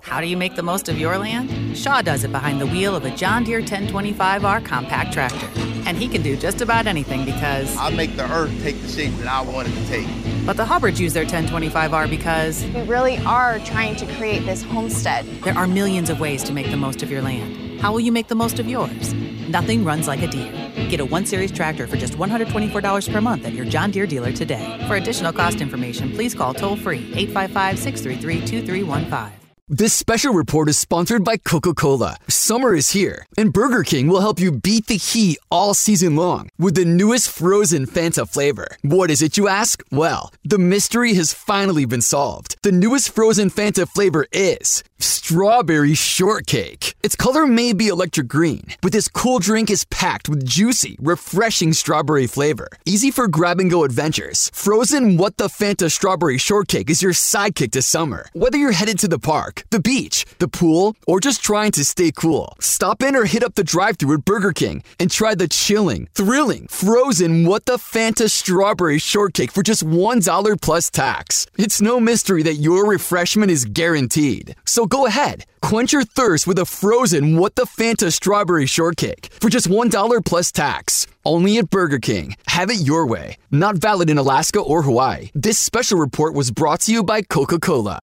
How 0.06 0.22
do 0.22 0.28
you 0.28 0.38
make 0.38 0.56
the 0.56 0.62
most 0.62 0.88
of 0.88 1.00
your 1.00 1.18
land? 1.18 1.76
Shaw 1.76 2.04
does 2.04 2.24
it 2.24 2.32
behind 2.32 2.62
the 2.62 2.68
wheel 2.68 2.96
of 2.96 3.06
a 3.06 3.10
John 3.10 3.44
Deere 3.44 3.62
1025R 3.62 4.64
compact 4.64 5.12
tractor. 5.12 5.50
And 5.88 5.98
he 5.98 6.08
can 6.08 6.22
do 6.22 6.38
just 6.38 6.62
about 6.62 6.86
anything 6.86 7.26
because. 7.26 7.76
I 7.76 7.90
make 7.90 8.16
the 8.16 8.32
earth 8.32 8.52
take 8.62 8.80
the 8.84 8.88
shape 8.88 9.14
that 9.16 9.28
I 9.28 9.42
want 9.42 9.68
it 9.68 9.72
to 9.72 9.88
take. 9.88 10.08
But 10.46 10.58
the 10.58 10.66
Hubbards 10.66 11.02
use 11.02 11.14
their 11.14 11.26
1025R 11.26 12.08
because. 12.08 12.64
We 12.66 12.84
really 12.84 13.18
are 13.26 13.58
trying 13.60 13.96
to 13.96 14.06
create 14.14 14.46
this 14.46 14.62
homestead. 14.62 15.26
There 15.44 15.58
are 15.58 15.68
millions 15.68 16.12
of 16.12 16.20
ways 16.20 16.44
to 16.44 16.54
make 16.54 16.70
the 16.70 16.78
most 16.78 17.02
of 17.02 17.10
your 17.10 17.24
land. 17.24 17.82
How 17.82 17.92
will 17.92 18.00
you 18.00 18.12
make 18.12 18.28
the 18.28 18.36
most 18.36 18.60
of 18.60 18.70
yours? 18.70 19.14
Nothing 19.50 19.84
runs 19.84 20.08
like 20.08 20.22
a 20.22 20.28
Deere. 20.28 20.88
Get 20.88 21.00
a 21.00 21.06
1 21.06 21.26
Series 21.26 21.52
tractor 21.52 21.88
for 21.88 21.98
just 21.98 22.14
$124 22.14 23.12
per 23.12 23.22
month 23.22 23.44
at 23.44 23.54
your 23.54 23.66
John 23.66 23.90
Deere 23.90 24.06
dealer 24.06 24.32
today. 24.32 24.84
For 24.88 24.98
additional 24.98 25.34
cost 25.34 25.62
information, 25.62 26.12
please 26.12 26.36
call 26.36 26.54
toll 26.54 26.76
free 26.76 27.12
855 27.16 27.80
633 27.80 28.46
2315. 28.46 29.45
This 29.68 29.96
special 29.96 30.32
report 30.32 30.70
is 30.70 30.78
sponsored 30.78 31.24
by 31.24 31.38
Coca 31.38 31.74
Cola. 31.74 32.18
Summer 32.28 32.76
is 32.76 32.92
here, 32.92 33.26
and 33.36 33.52
Burger 33.52 33.82
King 33.82 34.08
will 34.08 34.22
help 34.22 34.40
you 34.40 34.52
beat 34.52 34.86
the 34.86 34.96
heat 34.96 35.40
all 35.50 35.74
season 35.74 36.16
long 36.16 36.50
with 36.60 36.76
the 36.76 36.86
newest 36.86 37.32
frozen 37.32 37.88
Fanta 37.88 38.30
flavor. 38.30 38.68
What 38.84 39.10
is 39.10 39.24
it, 39.24 39.38
you 39.38 39.48
ask? 39.48 39.82
Well, 39.90 40.32
the 40.44 40.60
mystery 40.60 41.16
has 41.16 41.34
finally 41.34 41.86
been 41.86 42.02
solved. 42.02 42.58
The 42.62 42.72
newest 42.72 43.10
frozen 43.10 43.50
Fanta 43.50 43.90
flavor 43.90 44.28
is 44.32 44.84
strawberry 45.00 45.94
shortcake. 45.94 46.96
Its 47.04 47.16
color 47.16 47.46
may 47.46 47.74
be 47.74 47.88
electric 47.88 48.28
green, 48.28 48.64
but 48.82 48.92
this 48.92 49.08
cool 49.08 49.40
drink 49.40 49.70
is 49.70 49.86
packed 49.86 50.30
with 50.30 50.46
juicy, 50.46 50.96
refreshing 51.02 51.74
strawberry 51.74 52.28
flavor. 52.28 52.70
Easy 52.86 53.12
for 53.12 53.28
grab 53.28 53.60
and 53.60 53.70
go 53.70 53.84
adventures. 53.84 54.50
Frozen 54.54 55.18
What 55.18 55.38
the 55.38 55.48
Fanta 55.48 55.92
strawberry 55.92 56.38
shortcake 56.38 56.90
is 56.90 57.02
your 57.02 57.12
sidekick 57.12 57.72
to 57.72 57.82
summer. 57.82 58.28
Whether 58.34 58.58
you're 58.58 58.72
headed 58.72 58.98
to 59.00 59.08
the 59.08 59.20
park, 59.20 59.64
the 59.70 59.80
beach, 59.80 60.26
the 60.40 60.48
pool, 60.48 60.96
or 61.08 61.20
just 61.20 61.44
trying 61.44 61.72
to 61.72 61.84
stay 61.84 62.12
cool, 62.12 62.54
stop 62.60 63.02
in 63.02 63.16
or 63.16 63.26
hit 63.26 63.44
up 63.44 63.56
the 63.56 63.64
drive 63.64 63.98
thru 63.98 64.14
at 64.14 64.26
Burger 64.26 64.54
King 64.54 64.84
and 65.00 65.12
try 65.12 65.36
the 65.36 65.48
chilling, 65.48 66.08
thrilling, 66.14 66.68
frozen 66.68 67.46
What 67.46 67.66
the 67.66 67.78
Fanta 67.78 68.30
strawberry 68.30 69.00
shortcake 69.00 69.52
for 69.52 69.64
just 69.64 69.86
$1 69.86 70.62
plus 70.62 70.90
tax. 70.90 71.48
It's 71.58 71.82
no 71.82 72.00
mystery 72.00 72.44
that 72.44 72.56
your 72.56 72.88
refreshment 72.88 73.52
is 73.52 73.66
guaranteed. 73.66 74.56
So 74.66 74.85
go 74.86 75.06
ahead, 75.06 75.46
quench 75.62 75.94
your 75.94 76.04
thirst 76.04 76.48
with 76.48 76.58
a 76.60 76.66
frozen 76.66 77.38
What 77.38 77.56
the 77.56 77.66
Fanta 77.66 78.12
strawberry 78.12 78.66
shortcake 78.66 79.30
for 79.40 79.50
just 79.50 79.68
$1 79.68 80.26
plus 80.26 80.52
tax. 80.52 81.08
Only 81.26 81.58
at 81.58 81.70
Burger 81.70 82.00
King. 82.00 82.36
Have 82.48 82.70
it 82.70 82.88
your 82.88 83.06
way. 83.06 83.38
Not 83.52 83.76
valid 83.76 84.10
in 84.10 84.18
Alaska 84.18 84.60
or 84.60 84.84
Hawaii. 84.84 85.30
This 85.34 85.60
special 85.60 86.00
report 86.00 86.34
was 86.34 86.52
brought 86.52 86.82
to 86.82 86.92
you 86.92 87.04
by 87.04 87.22
Coca 87.22 87.60
Cola. 87.60 88.00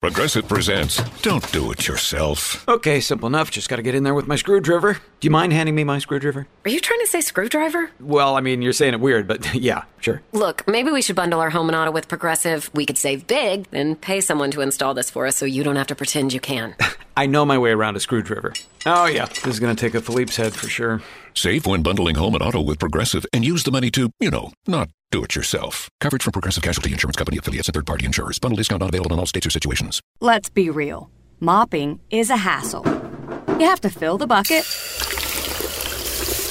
Progressive 0.00 0.46
presents 0.46 1.02
Don't 1.22 1.50
Do 1.50 1.72
It 1.72 1.88
Yourself. 1.88 2.66
Okay, 2.68 3.00
simple 3.00 3.26
enough. 3.26 3.50
Just 3.50 3.68
gotta 3.68 3.82
get 3.82 3.96
in 3.96 4.04
there 4.04 4.14
with 4.14 4.28
my 4.28 4.36
screwdriver. 4.36 4.92
Do 4.92 5.26
you 5.26 5.30
mind 5.32 5.52
handing 5.52 5.74
me 5.74 5.82
my 5.82 5.98
screwdriver? 5.98 6.46
Are 6.64 6.70
you 6.70 6.78
trying 6.78 7.00
to 7.00 7.08
say 7.08 7.20
screwdriver? 7.20 7.90
Well, 7.98 8.36
I 8.36 8.40
mean, 8.40 8.62
you're 8.62 8.72
saying 8.72 8.94
it 8.94 9.00
weird, 9.00 9.26
but 9.26 9.52
yeah, 9.60 9.82
sure. 9.98 10.22
Look, 10.30 10.62
maybe 10.68 10.92
we 10.92 11.02
should 11.02 11.16
bundle 11.16 11.40
our 11.40 11.50
home 11.50 11.68
and 11.68 11.74
auto 11.74 11.90
with 11.90 12.06
Progressive. 12.06 12.70
We 12.74 12.86
could 12.86 12.96
save 12.96 13.26
big 13.26 13.66
and 13.72 14.00
pay 14.00 14.20
someone 14.20 14.52
to 14.52 14.60
install 14.60 14.94
this 14.94 15.10
for 15.10 15.26
us 15.26 15.34
so 15.34 15.46
you 15.46 15.64
don't 15.64 15.74
have 15.74 15.88
to 15.88 15.96
pretend 15.96 16.32
you 16.32 16.38
can. 16.38 16.76
I 17.16 17.26
know 17.26 17.44
my 17.44 17.58
way 17.58 17.72
around 17.72 17.96
a 17.96 18.00
screwdriver. 18.00 18.52
Oh, 18.86 19.06
yeah, 19.06 19.26
this 19.26 19.46
is 19.48 19.58
gonna 19.58 19.74
take 19.74 19.96
a 19.96 20.00
Philippe's 20.00 20.36
head 20.36 20.54
for 20.54 20.68
sure. 20.68 21.02
Save 21.38 21.66
when 21.66 21.84
bundling 21.84 22.16
home 22.16 22.34
and 22.34 22.42
auto 22.42 22.60
with 22.60 22.80
Progressive 22.80 23.24
and 23.32 23.44
use 23.44 23.62
the 23.62 23.70
money 23.70 23.92
to, 23.92 24.10
you 24.18 24.28
know, 24.28 24.50
not 24.66 24.90
do 25.12 25.22
it 25.22 25.36
yourself. 25.36 25.88
Coverage 26.00 26.24
from 26.24 26.32
Progressive 26.32 26.64
Casualty 26.64 26.90
Insurance 26.90 27.14
Company 27.14 27.38
affiliates 27.38 27.68
and 27.68 27.74
third 27.76 27.86
party 27.86 28.04
insurers. 28.04 28.40
Bundle 28.40 28.56
discount 28.56 28.80
not 28.80 28.88
available 28.88 29.12
in 29.12 29.20
all 29.20 29.26
states 29.26 29.46
or 29.46 29.50
situations. 29.50 30.00
Let's 30.20 30.48
be 30.48 30.68
real 30.68 31.10
mopping 31.38 32.00
is 32.10 32.30
a 32.30 32.36
hassle. 32.36 32.82
You 33.60 33.66
have 33.66 33.80
to 33.82 33.88
fill 33.88 34.18
the 34.18 34.26
bucket, 34.26 34.64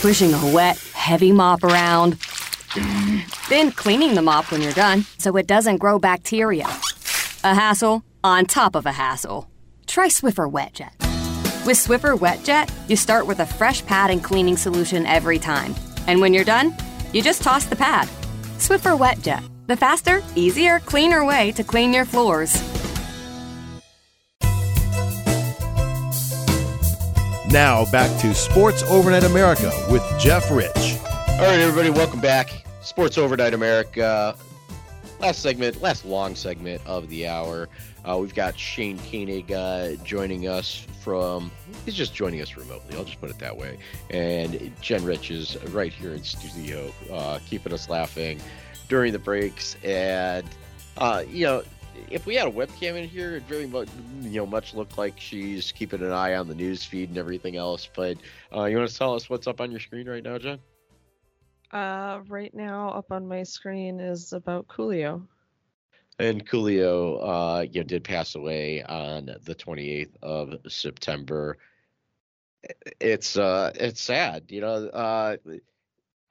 pushing 0.01 0.33
a 0.33 0.55
wet, 0.55 0.79
heavy 0.93 1.33
mop 1.33 1.65
around, 1.65 2.13
then 3.49 3.73
cleaning 3.73 4.15
the 4.15 4.21
mop 4.21 4.49
when 4.53 4.61
you're 4.61 4.71
done 4.71 5.03
so 5.17 5.35
it 5.35 5.47
doesn't 5.47 5.79
grow 5.79 5.99
bacteria. 5.99 6.67
A 7.43 7.53
hassle 7.53 8.05
on 8.23 8.45
top 8.45 8.73
of 8.73 8.85
a 8.85 8.93
hassle. 8.93 9.49
Try 9.85 10.07
Swiffer 10.07 10.49
WetJet. 10.49 11.06
With 11.67 11.75
Swiffer 11.75 12.17
WetJet, 12.17 12.71
you 12.89 12.95
start 12.95 13.27
with 13.27 13.41
a 13.41 13.45
fresh 13.45 13.85
pad 13.85 14.09
and 14.09 14.23
cleaning 14.23 14.55
solution 14.55 15.05
every 15.05 15.37
time. 15.37 15.75
And 16.07 16.21
when 16.21 16.33
you're 16.33 16.45
done, 16.45 16.73
you 17.11 17.21
just 17.21 17.41
toss 17.41 17.65
the 17.65 17.75
pad. 17.75 18.07
Swiffer 18.57 18.97
WetJet, 18.97 19.43
the 19.67 19.75
faster, 19.75 20.23
easier, 20.33 20.79
cleaner 20.79 21.25
way 21.25 21.51
to 21.51 21.65
clean 21.65 21.91
your 21.91 22.05
floors. 22.05 22.55
Now 27.51 27.83
back 27.91 28.17
to 28.21 28.33
Sports 28.33 28.83
Overnight 28.83 29.25
America 29.25 29.69
with 29.91 30.03
Jeff 30.17 30.49
Rich. 30.49 30.71
All 30.73 31.47
right, 31.47 31.59
everybody, 31.59 31.89
welcome 31.89 32.21
back. 32.21 32.63
Sports 32.81 33.17
Overnight 33.17 33.53
America. 33.53 34.37
Last 35.19 35.41
segment, 35.41 35.81
last 35.81 36.05
long 36.05 36.33
segment 36.33 36.81
of 36.85 37.09
the 37.09 37.27
hour. 37.27 37.67
Uh, 38.07 38.17
we've 38.17 38.33
got 38.33 38.57
Shane 38.57 38.97
Koenig 39.11 39.51
uh, 39.51 39.95
joining 40.03 40.47
us 40.47 40.87
from, 41.01 41.51
he's 41.83 41.93
just 41.93 42.15
joining 42.15 42.41
us 42.41 42.55
remotely. 42.55 42.95
I'll 42.95 43.03
just 43.03 43.19
put 43.19 43.29
it 43.29 43.37
that 43.39 43.55
way. 43.55 43.77
And 44.09 44.71
Jen 44.81 45.03
Rich 45.03 45.29
is 45.29 45.61
right 45.65 45.91
here 45.91 46.13
in 46.13 46.23
studio, 46.23 46.91
uh, 47.11 47.39
keeping 47.45 47.73
us 47.73 47.89
laughing 47.89 48.39
during 48.87 49.11
the 49.11 49.19
breaks. 49.19 49.75
And, 49.83 50.47
uh, 50.95 51.23
you 51.27 51.45
know, 51.45 51.63
if 52.09 52.25
we 52.25 52.35
had 52.35 52.47
a 52.47 52.51
webcam 52.51 52.95
in 52.95 53.09
here, 53.09 53.35
it 53.35 53.43
very 53.43 53.65
much, 53.65 53.89
you 54.21 54.39
know, 54.39 54.45
much 54.45 54.73
look 54.73 54.97
like 54.97 55.19
she's 55.19 55.73
keeping 55.73 56.01
an 56.01 56.11
eye 56.11 56.35
on 56.35 56.47
the 56.47 56.55
news 56.55 56.85
feed 56.85 57.09
and 57.09 57.17
everything 57.17 57.57
else. 57.57 57.89
But 57.93 58.17
uh, 58.55 58.65
you 58.65 58.77
want 58.77 58.89
to 58.89 58.97
tell 58.97 59.15
us 59.15 59.29
what's 59.29 59.47
up 59.47 59.59
on 59.59 59.69
your 59.69 59.81
screen 59.81 60.07
right 60.07 60.23
now, 60.23 60.37
Jen? 60.37 60.59
Uh, 61.71 62.21
right 62.29 62.53
now, 62.53 62.89
up 62.91 63.11
on 63.11 63.27
my 63.27 63.43
screen 63.43 63.99
is 63.99 64.31
about 64.31 64.67
Coolio. 64.69 65.27
And 66.19 66.47
Coolio, 66.47 67.19
uh, 67.21 67.61
you 67.61 67.81
know, 67.81 67.85
did 67.85 68.03
pass 68.03 68.35
away 68.35 68.83
on 68.83 69.25
the 69.43 69.53
28th 69.53 70.15
of 70.23 70.71
September. 70.71 71.57
It's 72.99 73.37
uh, 73.37 73.71
it's 73.75 74.01
sad, 74.01 74.45
you 74.49 74.61
know. 74.61 74.87
Uh, 74.87 75.37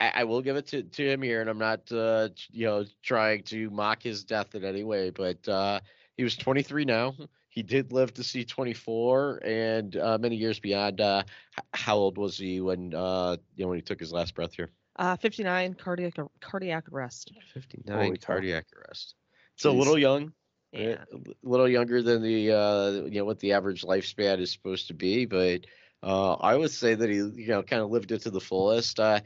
I, 0.01 0.13
I 0.17 0.25
will 0.25 0.43
give 0.43 0.57
it 0.57 0.67
to, 0.69 0.83
to 0.83 1.09
him 1.09 1.23
here, 1.23 1.41
and 1.41 1.49
I'm 1.49 1.59
not, 1.59 1.91
uh, 1.93 2.29
you 2.51 2.67
know, 2.67 2.85
trying 3.03 3.45
to 3.45 3.71
mock 3.71 4.03
his 4.03 4.25
death 4.25 4.55
in 4.55 4.65
any 4.65 4.85
way, 4.85 5.11
but 5.11 5.47
uh, 5.49 5.81
he 6.17 6.25
was 6.25 6.37
23 6.37 6.85
now. 6.85 7.15
He 7.49 7.63
did 7.63 7.93
live 7.93 8.13
to 8.15 8.25
see 8.25 8.45
24 8.45 9.41
and 9.45 9.97
uh, 9.97 10.19
many 10.21 10.37
years 10.37 10.61
beyond. 10.61 11.01
Uh, 11.01 11.23
how 11.73 11.97
old 11.97 12.19
was 12.19 12.37
he 12.37 12.61
when, 12.61 12.93
uh, 12.93 13.37
you 13.55 13.65
know, 13.65 13.69
when 13.71 13.79
he 13.79 13.83
took 13.83 13.99
his 14.01 14.13
last 14.13 14.35
breath 14.35 14.53
here? 14.53 14.71
Uh, 14.97 15.17
59 15.17 15.75
cardiac 15.75 16.15
cardiac 16.41 16.85
arrest. 16.93 17.33
59 17.55 17.97
Holy 17.97 18.19
cow. 18.19 18.27
cardiac 18.27 18.67
arrest. 18.77 19.15
It's 19.57 19.65
a 19.65 19.71
little 19.71 19.99
young. 19.99 20.33
Yeah. 20.73 21.05
A 21.13 21.19
little 21.43 21.69
younger 21.69 22.03
than 22.03 22.23
the 22.23 22.53
uh, 22.53 22.91
you 23.07 23.19
know 23.19 23.25
what 23.25 23.41
the 23.41 23.53
average 23.53 23.83
lifespan 23.83 24.39
is 24.41 24.53
supposed 24.53 24.89
to 24.89 24.95
be, 24.95 25.25
but 25.25 25.63
uh, 26.03 26.35
I 26.35 26.55
would 26.55 26.71
say 26.71 26.95
that 26.95 27.09
he 27.09 27.17
you 27.17 27.49
know 27.49 27.63
kind 27.63 27.83
of 27.83 27.91
lived 27.91 28.13
it 28.13 28.23
to 28.23 28.31
the 28.31 28.41
fullest. 28.41 29.01
Uh, 29.01 29.21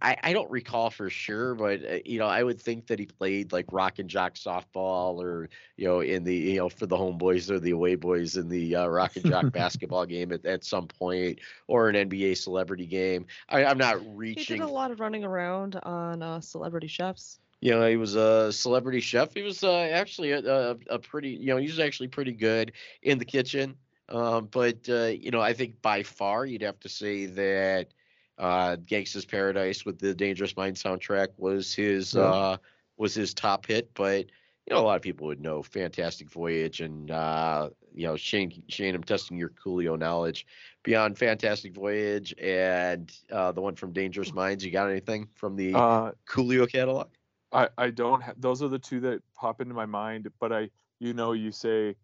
I, 0.00 0.16
I 0.22 0.32
don't 0.32 0.50
recall 0.50 0.88
for 0.88 1.10
sure, 1.10 1.54
but 1.54 1.80
uh, 1.84 1.98
you 2.04 2.18
know 2.18 2.26
I 2.26 2.42
would 2.42 2.60
think 2.60 2.86
that 2.86 2.98
he 2.98 3.06
played 3.06 3.52
like 3.52 3.66
rock 3.72 3.98
and 3.98 4.08
jock 4.08 4.34
softball, 4.34 5.22
or 5.22 5.50
you 5.76 5.86
know 5.86 6.00
in 6.00 6.24
the 6.24 6.34
you 6.34 6.56
know 6.56 6.68
for 6.68 6.86
the 6.86 6.96
homeboys 6.96 7.50
or 7.50 7.58
the 7.58 7.72
away 7.72 7.96
boys 7.96 8.36
in 8.36 8.48
the 8.48 8.76
uh, 8.76 8.86
rock 8.86 9.16
and 9.16 9.26
jock 9.26 9.50
basketball 9.52 10.06
game 10.06 10.32
at, 10.32 10.46
at 10.46 10.64
some 10.64 10.86
point, 10.86 11.40
or 11.66 11.88
an 11.88 12.08
NBA 12.08 12.36
celebrity 12.38 12.86
game. 12.86 13.26
I, 13.48 13.64
I'm 13.64 13.78
not 13.78 13.98
reaching. 14.16 14.56
He 14.56 14.60
did 14.60 14.68
a 14.68 14.72
lot 14.72 14.90
of 14.90 15.00
running 15.00 15.24
around 15.24 15.76
on 15.82 16.22
uh, 16.22 16.40
Celebrity 16.40 16.86
Chefs. 16.86 17.40
You 17.64 17.70
know, 17.70 17.88
he 17.88 17.96
was 17.96 18.14
a 18.14 18.52
celebrity 18.52 19.00
chef. 19.00 19.32
He 19.32 19.40
was 19.40 19.64
uh, 19.64 19.88
actually 19.90 20.32
a, 20.32 20.40
a, 20.40 20.76
a 20.90 20.98
pretty, 20.98 21.30
you 21.30 21.46
know, 21.46 21.56
he 21.56 21.66
was 21.66 21.80
actually 21.80 22.08
pretty 22.08 22.32
good 22.32 22.72
in 23.00 23.16
the 23.16 23.24
kitchen. 23.24 23.74
Um, 24.10 24.48
but 24.52 24.86
uh, 24.86 25.06
you 25.06 25.30
know, 25.30 25.40
I 25.40 25.54
think 25.54 25.80
by 25.80 26.02
far 26.02 26.44
you'd 26.44 26.60
have 26.60 26.78
to 26.80 26.90
say 26.90 27.24
that 27.24 27.88
uh, 28.36 28.76
"Gangsta's 28.84 29.24
Paradise" 29.24 29.86
with 29.86 29.98
the 29.98 30.14
Dangerous 30.14 30.54
Mind 30.58 30.76
soundtrack 30.76 31.28
was 31.38 31.72
his 31.74 32.14
uh, 32.14 32.58
was 32.98 33.14
his 33.14 33.32
top 33.32 33.64
hit. 33.64 33.88
But 33.94 34.26
you 34.66 34.74
know, 34.74 34.80
a 34.80 34.84
lot 34.84 34.96
of 34.96 35.02
people 35.02 35.26
would 35.28 35.40
know 35.40 35.62
"Fantastic 35.62 36.30
Voyage" 36.30 36.82
and 36.82 37.10
uh, 37.10 37.70
you 37.94 38.06
know, 38.06 38.16
Shane, 38.16 38.62
Shane, 38.68 38.94
I'm 38.94 39.02
testing 39.02 39.38
your 39.38 39.48
Coolio 39.48 39.98
knowledge 39.98 40.46
beyond 40.82 41.16
"Fantastic 41.16 41.72
Voyage" 41.74 42.34
and 42.38 43.10
uh, 43.32 43.52
the 43.52 43.62
one 43.62 43.74
from 43.74 43.94
"Dangerous 43.94 44.34
Minds." 44.34 44.62
You 44.62 44.70
got 44.70 44.90
anything 44.90 45.28
from 45.34 45.56
the 45.56 45.74
Uh, 45.74 46.12
Coolio 46.28 46.70
catalog? 46.70 47.08
I, 47.54 47.70
I 47.78 47.90
don't 47.90 48.22
those 48.40 48.62
are 48.62 48.68
the 48.68 48.80
two 48.80 49.00
that 49.02 49.22
pop 49.36 49.62
into 49.62 49.74
my 49.74 49.86
mind 49.86 50.28
but 50.40 50.52
i 50.52 50.70
you 51.00 51.14
know 51.14 51.32
you 51.32 51.52
say 51.52 51.96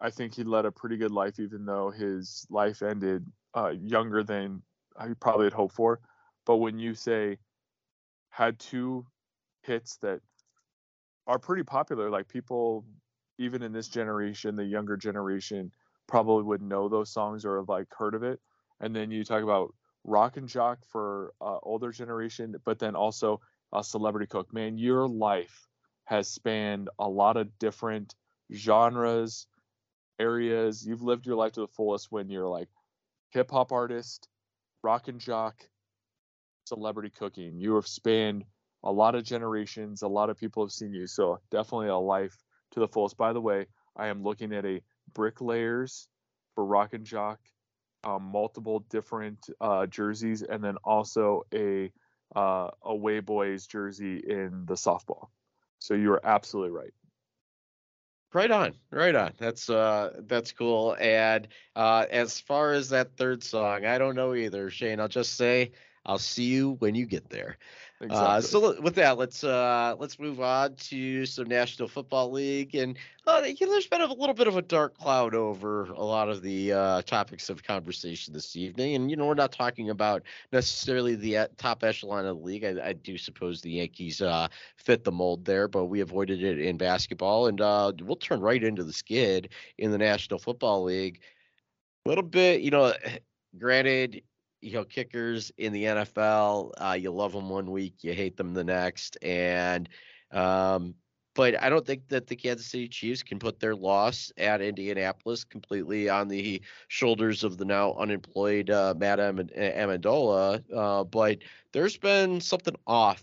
i 0.00 0.10
think 0.10 0.34
he 0.34 0.44
led 0.44 0.66
a 0.66 0.72
pretty 0.72 0.96
good 0.98 1.12
life 1.12 1.40
even 1.40 1.66
though 1.66 1.90
his 1.90 2.46
life 2.50 2.82
ended 2.82 3.26
uh, 3.54 3.70
younger 3.70 4.24
than 4.24 4.62
i 4.98 5.08
probably 5.20 5.46
had 5.46 5.54
hoped 5.54 5.74
for. 5.76 6.00
But 6.46 6.58
when 6.58 6.78
you 6.78 6.94
say 6.94 7.38
had 8.30 8.58
two 8.58 9.06
hits 9.62 9.98
that 9.98 10.20
are 11.26 11.38
pretty 11.38 11.62
popular 11.62 12.10
like 12.10 12.28
people 12.28 12.84
even 13.38 13.62
in 13.62 13.72
this 13.72 13.88
generation 13.88 14.56
the 14.56 14.64
younger 14.64 14.96
generation 14.96 15.72
probably 16.06 16.44
would 16.44 16.62
know 16.62 16.88
those 16.88 17.10
songs 17.12 17.44
or 17.46 17.58
have 17.58 17.68
like 17.68 17.88
heard 17.96 18.14
of 18.14 18.22
it. 18.22 18.40
And 18.80 18.94
then 18.94 19.10
you 19.10 19.24
talk 19.24 19.42
about 19.42 19.74
rock 20.04 20.36
and 20.36 20.48
jock 20.48 20.80
for 20.90 21.32
uh, 21.40 21.58
older 21.62 21.92
generation 21.92 22.56
but 22.64 22.78
then 22.78 22.94
also 22.94 23.40
a 23.74 23.82
celebrity 23.82 24.26
cook. 24.26 24.52
Man 24.52 24.78
your 24.78 25.08
life 25.08 25.66
has 26.04 26.28
spanned 26.28 26.88
a 26.98 27.08
lot 27.08 27.36
of 27.36 27.58
different 27.58 28.14
genres 28.52 29.46
areas. 30.18 30.86
You've 30.86 31.02
lived 31.02 31.26
your 31.26 31.36
life 31.36 31.52
to 31.52 31.60
the 31.60 31.68
fullest 31.68 32.12
when 32.12 32.28
you're 32.30 32.48
like 32.48 32.68
hip 33.30 33.50
hop 33.50 33.72
artist 33.72 34.28
rock 34.82 35.08
and 35.08 35.18
jock 35.18 35.56
celebrity 36.66 37.10
cooking. 37.10 37.58
You 37.58 37.74
have 37.76 37.86
spanned 37.86 38.44
a 38.84 38.92
lot 38.92 39.14
of 39.14 39.24
generations. 39.24 40.02
A 40.02 40.08
lot 40.08 40.30
of 40.30 40.36
people 40.36 40.62
have 40.64 40.72
seen 40.72 40.92
you. 40.92 41.06
So 41.06 41.40
definitely 41.50 41.88
a 41.88 41.96
life 41.96 42.36
to 42.72 42.80
the 42.80 42.88
fullest. 42.88 43.16
By 43.16 43.32
the 43.32 43.40
way 43.40 43.66
i 43.96 44.08
am 44.08 44.22
looking 44.22 44.52
at 44.52 44.64
a 44.64 44.80
bricklayers 45.14 46.08
for 46.54 46.64
rock 46.64 46.94
and 46.94 47.04
jock 47.04 47.38
um, 48.04 48.22
multiple 48.22 48.84
different 48.90 49.38
uh, 49.60 49.86
jerseys 49.86 50.42
and 50.42 50.62
then 50.62 50.76
also 50.84 51.42
a 51.54 51.90
uh, 52.34 52.70
away 52.82 53.20
boys 53.20 53.66
jersey 53.66 54.18
in 54.18 54.64
the 54.66 54.74
softball. 54.74 55.28
So 55.78 55.94
you 55.94 56.12
are 56.12 56.26
absolutely 56.26 56.72
right. 56.72 56.94
Right 58.32 58.50
on, 58.50 58.74
right 58.90 59.14
on. 59.14 59.32
That's 59.38 59.70
uh 59.70 60.22
that's 60.26 60.50
cool. 60.50 60.96
And 60.98 61.46
uh 61.76 62.06
as 62.10 62.40
far 62.40 62.72
as 62.72 62.88
that 62.88 63.16
third 63.16 63.44
song, 63.44 63.84
I 63.84 63.98
don't 63.98 64.16
know 64.16 64.34
either, 64.34 64.70
Shane. 64.70 64.98
I'll 64.98 65.06
just 65.06 65.34
say 65.34 65.70
I'll 66.04 66.18
see 66.18 66.44
you 66.44 66.72
when 66.80 66.96
you 66.96 67.06
get 67.06 67.30
there. 67.30 67.58
Uh, 68.00 68.40
Exactly. 68.40 68.42
so 68.42 68.80
with 68.82 68.94
that, 68.96 69.16
let's 69.16 69.44
uh 69.44 69.94
let's 69.98 70.18
move 70.18 70.40
on 70.40 70.74
to 70.74 71.24
some 71.24 71.46
National 71.46 71.88
Football 71.88 72.32
League, 72.32 72.74
and 72.74 72.98
uh, 73.26 73.42
you 73.46 73.66
know, 73.66 73.72
there's 73.72 73.86
been 73.86 74.02
a 74.02 74.12
little 74.12 74.34
bit 74.34 74.48
of 74.48 74.56
a 74.56 74.62
dark 74.62 74.98
cloud 74.98 75.34
over 75.34 75.84
a 75.84 76.04
lot 76.04 76.28
of 76.28 76.42
the 76.42 76.72
uh, 76.72 77.02
topics 77.02 77.48
of 77.48 77.62
conversation 77.62 78.34
this 78.34 78.56
evening. 78.56 78.96
And 78.96 79.10
you 79.10 79.16
know, 79.16 79.26
we're 79.26 79.34
not 79.34 79.52
talking 79.52 79.90
about 79.90 80.22
necessarily 80.52 81.14
the 81.14 81.36
uh, 81.38 81.46
top 81.56 81.82
echelon 81.82 82.26
of 82.26 82.36
the 82.38 82.44
league. 82.44 82.64
I, 82.64 82.88
I 82.88 82.92
do 82.92 83.16
suppose 83.16 83.60
the 83.62 83.70
Yankees 83.70 84.20
uh, 84.20 84.48
fit 84.76 85.04
the 85.04 85.12
mold 85.12 85.44
there, 85.44 85.68
but 85.68 85.86
we 85.86 86.00
avoided 86.00 86.42
it 86.42 86.58
in 86.58 86.76
basketball, 86.76 87.46
and 87.46 87.60
uh, 87.60 87.92
we'll 88.02 88.16
turn 88.16 88.40
right 88.40 88.62
into 88.62 88.84
the 88.84 88.92
skid 88.92 89.50
in 89.78 89.92
the 89.92 89.98
National 89.98 90.38
Football 90.38 90.82
League. 90.82 91.20
A 92.04 92.08
little 92.10 92.24
bit, 92.24 92.60
you 92.60 92.70
know, 92.70 92.92
granted, 93.56 94.20
you 94.64 94.72
know, 94.72 94.84
kickers 94.84 95.52
in 95.58 95.72
the 95.72 95.84
NFL, 95.84 96.72
uh, 96.78 96.96
you 96.98 97.10
love 97.10 97.32
them 97.32 97.50
one 97.50 97.70
week, 97.70 98.02
you 98.02 98.14
hate 98.14 98.36
them 98.36 98.54
the 98.54 98.64
next, 98.64 99.18
and 99.22 99.88
um, 100.32 100.94
but 101.34 101.60
I 101.60 101.68
don't 101.68 101.84
think 101.84 102.08
that 102.08 102.28
the 102.28 102.36
Kansas 102.36 102.66
City 102.66 102.88
Chiefs 102.88 103.22
can 103.22 103.38
put 103.38 103.60
their 103.60 103.74
loss 103.74 104.32
at 104.38 104.62
Indianapolis 104.62 105.44
completely 105.44 106.08
on 106.08 106.28
the 106.28 106.62
shoulders 106.88 107.44
of 107.44 107.58
the 107.58 107.64
now 107.64 107.94
unemployed 107.94 108.70
uh, 108.70 108.94
Matt 108.96 109.20
Am- 109.20 109.38
Ammendola. 109.38 110.62
Uh, 110.74 111.04
but 111.04 111.38
there's 111.72 111.96
been 111.96 112.40
something 112.40 112.76
off 112.86 113.22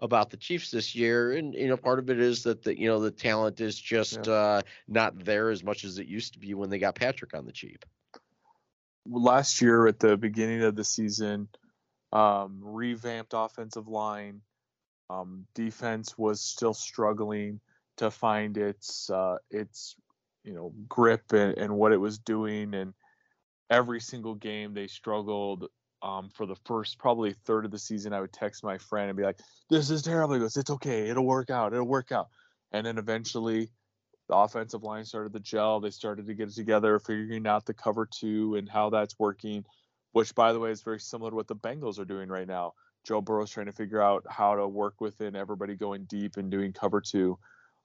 about 0.00 0.30
the 0.30 0.36
Chiefs 0.36 0.70
this 0.70 0.94
year, 0.94 1.32
and 1.32 1.54
you 1.54 1.68
know, 1.68 1.76
part 1.76 1.98
of 1.98 2.10
it 2.10 2.20
is 2.20 2.42
that 2.42 2.62
the 2.62 2.78
you 2.78 2.86
know 2.86 3.00
the 3.00 3.10
talent 3.10 3.60
is 3.60 3.80
just 3.80 4.28
uh, 4.28 4.60
not 4.86 5.24
there 5.24 5.50
as 5.50 5.64
much 5.64 5.84
as 5.84 5.98
it 5.98 6.06
used 6.06 6.34
to 6.34 6.38
be 6.38 6.54
when 6.54 6.70
they 6.70 6.78
got 6.78 6.94
Patrick 6.94 7.34
on 7.34 7.46
the 7.46 7.52
cheap. 7.52 7.84
Last 9.08 9.62
year 9.62 9.86
at 9.86 9.98
the 9.98 10.16
beginning 10.16 10.62
of 10.62 10.74
the 10.74 10.84
season, 10.84 11.48
um, 12.12 12.60
revamped 12.62 13.32
offensive 13.34 13.88
line. 13.88 14.40
Um, 15.08 15.46
defense 15.54 16.18
was 16.18 16.40
still 16.40 16.74
struggling 16.74 17.60
to 17.98 18.10
find 18.10 18.56
its 18.56 19.08
uh, 19.10 19.36
its 19.50 19.96
you 20.44 20.54
know 20.54 20.72
grip 20.88 21.32
and, 21.32 21.56
and 21.56 21.76
what 21.76 21.92
it 21.92 21.98
was 21.98 22.18
doing, 22.18 22.74
and 22.74 22.94
every 23.70 24.00
single 24.00 24.34
game 24.34 24.74
they 24.74 24.86
struggled. 24.86 25.68
Um, 26.02 26.28
for 26.34 26.46
the 26.46 26.56
first 26.66 26.98
probably 26.98 27.34
third 27.46 27.64
of 27.64 27.70
the 27.70 27.78
season, 27.78 28.12
I 28.12 28.20
would 28.20 28.32
text 28.32 28.62
my 28.62 28.78
friend 28.78 29.08
and 29.08 29.16
be 29.16 29.24
like, 29.24 29.40
"This 29.70 29.90
is 29.90 30.02
terrible." 30.02 30.34
He 30.34 30.40
goes, 30.40 30.56
"It's 30.56 30.70
okay. 30.70 31.08
It'll 31.08 31.26
work 31.26 31.50
out. 31.50 31.72
It'll 31.72 31.86
work 31.86 32.12
out." 32.12 32.28
And 32.72 32.86
then 32.86 32.98
eventually, 32.98 33.70
the 34.28 34.36
offensive 34.36 34.82
line 34.82 35.04
started 35.04 35.32
to 35.32 35.40
gel. 35.40 35.80
They 35.80 35.90
started 35.90 36.26
to 36.26 36.34
get 36.34 36.48
it 36.48 36.54
together, 36.54 36.98
figuring 36.98 37.46
out 37.46 37.66
the 37.66 37.74
cover 37.74 38.06
two 38.06 38.56
and 38.56 38.68
how 38.68 38.90
that's 38.90 39.18
working, 39.18 39.64
which, 40.12 40.34
by 40.34 40.52
the 40.52 40.58
way, 40.58 40.70
is 40.70 40.82
very 40.82 41.00
similar 41.00 41.30
to 41.30 41.36
what 41.36 41.48
the 41.48 41.56
Bengals 41.56 41.98
are 41.98 42.04
doing 42.04 42.28
right 42.28 42.48
now. 42.48 42.72
Joe 43.04 43.20
Burrow's 43.20 43.50
trying 43.50 43.66
to 43.66 43.72
figure 43.72 44.02
out 44.02 44.24
how 44.28 44.56
to 44.56 44.66
work 44.66 45.00
within 45.00 45.36
everybody 45.36 45.76
going 45.76 46.04
deep 46.04 46.38
and 46.38 46.50
doing 46.50 46.72
cover 46.72 47.00
two. 47.00 47.38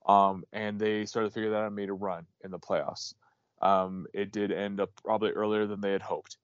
Um, 0.07 0.43
and 0.51 0.79
they 0.79 1.05
started 1.05 1.29
to 1.29 1.33
figure 1.33 1.51
that 1.51 1.57
out 1.57 1.67
and 1.67 1.75
made 1.75 1.89
a 1.89 1.93
run 1.93 2.25
in 2.43 2.49
the 2.49 2.57
playoffs. 2.57 3.13
Um, 3.61 4.07
it 4.13 4.31
did 4.31 4.51
end 4.51 4.79
up 4.79 4.89
probably 5.05 5.29
earlier 5.29 5.67
than 5.67 5.79
they 5.79 5.91
had 5.91 6.01
hoped. 6.01 6.37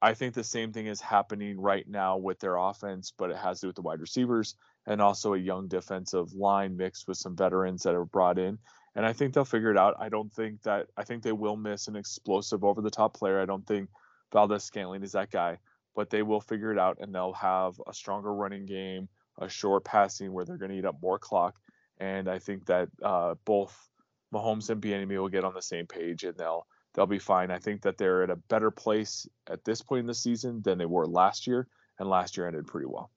I 0.00 0.14
think 0.14 0.34
the 0.34 0.44
same 0.44 0.72
thing 0.72 0.86
is 0.86 1.00
happening 1.00 1.60
right 1.60 1.86
now 1.86 2.16
with 2.16 2.38
their 2.38 2.56
offense, 2.56 3.12
but 3.16 3.30
it 3.30 3.36
has 3.36 3.60
to 3.60 3.66
do 3.66 3.68
with 3.68 3.76
the 3.76 3.82
wide 3.82 4.00
receivers 4.00 4.54
and 4.86 5.02
also 5.02 5.34
a 5.34 5.38
young 5.38 5.68
defensive 5.68 6.32
line 6.32 6.76
mixed 6.76 7.08
with 7.08 7.18
some 7.18 7.36
veterans 7.36 7.82
that 7.82 7.94
are 7.94 8.04
brought 8.04 8.38
in 8.38 8.58
and 8.96 9.04
I 9.04 9.12
think 9.12 9.34
they'll 9.34 9.44
figure 9.44 9.70
it 9.70 9.76
out. 9.76 9.94
I 10.00 10.08
don't 10.08 10.32
think 10.32 10.62
that 10.62 10.86
I 10.96 11.04
think 11.04 11.22
they 11.22 11.32
will 11.32 11.56
miss 11.56 11.86
an 11.86 11.96
explosive 11.96 12.64
over 12.64 12.80
the 12.80 12.90
top 12.90 13.14
player. 13.14 13.38
I 13.38 13.44
don't 13.44 13.66
think 13.66 13.90
Valdes-Scantling 14.32 15.02
is 15.02 15.12
that 15.12 15.30
guy, 15.30 15.58
but 15.94 16.08
they 16.08 16.22
will 16.22 16.40
figure 16.40 16.72
it 16.72 16.78
out 16.78 16.96
and 17.00 17.14
they'll 17.14 17.34
have 17.34 17.74
a 17.86 17.92
stronger 17.92 18.34
running 18.34 18.64
game, 18.64 19.08
a 19.38 19.48
short 19.50 19.84
passing 19.84 20.32
where 20.32 20.46
they're 20.46 20.56
going 20.56 20.70
to 20.70 20.78
eat 20.78 20.86
up 20.86 20.96
more 21.02 21.18
clock. 21.18 21.56
And 21.98 22.28
I 22.28 22.38
think 22.38 22.64
that 22.66 22.88
uh, 23.02 23.34
both 23.44 23.76
Mahomes 24.32 24.70
and 24.70 24.80
Bieniemy 24.80 25.20
will 25.20 25.28
get 25.28 25.44
on 25.44 25.54
the 25.54 25.62
same 25.62 25.86
page 25.86 26.24
and 26.24 26.36
they'll 26.36 26.66
they'll 26.94 27.06
be 27.06 27.18
fine. 27.18 27.50
I 27.50 27.58
think 27.58 27.82
that 27.82 27.98
they're 27.98 28.22
at 28.22 28.30
a 28.30 28.36
better 28.36 28.70
place 28.70 29.28
at 29.46 29.62
this 29.62 29.82
point 29.82 30.00
in 30.00 30.06
the 30.06 30.14
season 30.14 30.62
than 30.62 30.78
they 30.78 30.86
were 30.86 31.06
last 31.06 31.46
year, 31.46 31.68
and 31.98 32.08
last 32.08 32.38
year 32.38 32.46
ended 32.46 32.66
pretty 32.66 32.86
well 32.86 33.10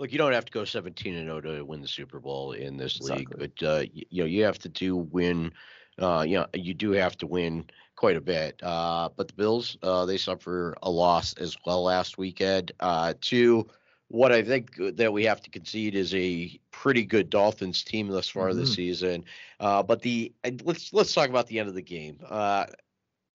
look, 0.00 0.12
you 0.12 0.18
don't 0.18 0.32
have 0.32 0.46
to 0.46 0.52
go 0.52 0.64
17 0.64 1.14
and 1.14 1.26
0 1.26 1.40
to 1.42 1.62
win 1.64 1.82
the 1.82 1.88
Super 1.88 2.18
Bowl 2.18 2.52
in 2.52 2.76
this 2.76 2.96
exactly. 2.96 3.26
league, 3.38 3.54
but 3.58 3.66
uh, 3.66 3.84
you, 3.92 4.04
you, 4.08 4.22
know 4.22 4.26
you 4.26 4.44
have 4.44 4.58
to 4.60 4.68
do 4.68 4.96
win. 4.96 5.52
Uh, 5.98 6.24
you 6.26 6.38
know 6.38 6.46
you 6.54 6.72
do 6.72 6.92
have 6.92 7.16
to 7.18 7.26
win 7.26 7.66
quite 7.96 8.16
a 8.16 8.20
bit. 8.20 8.58
Uh, 8.62 9.10
but 9.14 9.28
the 9.28 9.34
Bills, 9.34 9.76
uh, 9.82 10.06
they 10.06 10.16
suffer 10.16 10.74
a 10.82 10.90
loss 10.90 11.34
as 11.34 11.56
well 11.66 11.82
last 11.84 12.16
weekend 12.16 12.72
uh, 12.80 13.12
to 13.20 13.68
what 14.08 14.32
I 14.32 14.42
think 14.42 14.74
that 14.96 15.12
we 15.12 15.24
have 15.24 15.42
to 15.42 15.50
concede 15.50 15.94
is 15.94 16.14
a 16.14 16.58
pretty 16.72 17.04
good 17.04 17.28
Dolphins 17.28 17.84
team 17.84 18.08
thus 18.08 18.28
far 18.28 18.48
mm-hmm. 18.48 18.60
this 18.60 18.74
season. 18.74 19.24
Uh, 19.60 19.82
but 19.82 20.00
the 20.00 20.32
let's 20.64 20.92
let's 20.94 21.12
talk 21.12 21.28
about 21.28 21.46
the 21.46 21.58
end 21.58 21.68
of 21.68 21.74
the 21.74 21.82
game. 21.82 22.18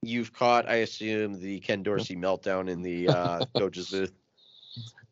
you've 0.01 0.33
caught, 0.33 0.67
I 0.67 0.77
assume, 0.77 1.39
the 1.39 1.59
Ken 1.59 1.83
Dorsey 1.83 2.15
meltdown 2.15 2.69
in 2.69 2.81
the 2.81 3.05
coaches' 3.55 3.91
booth 3.91 4.11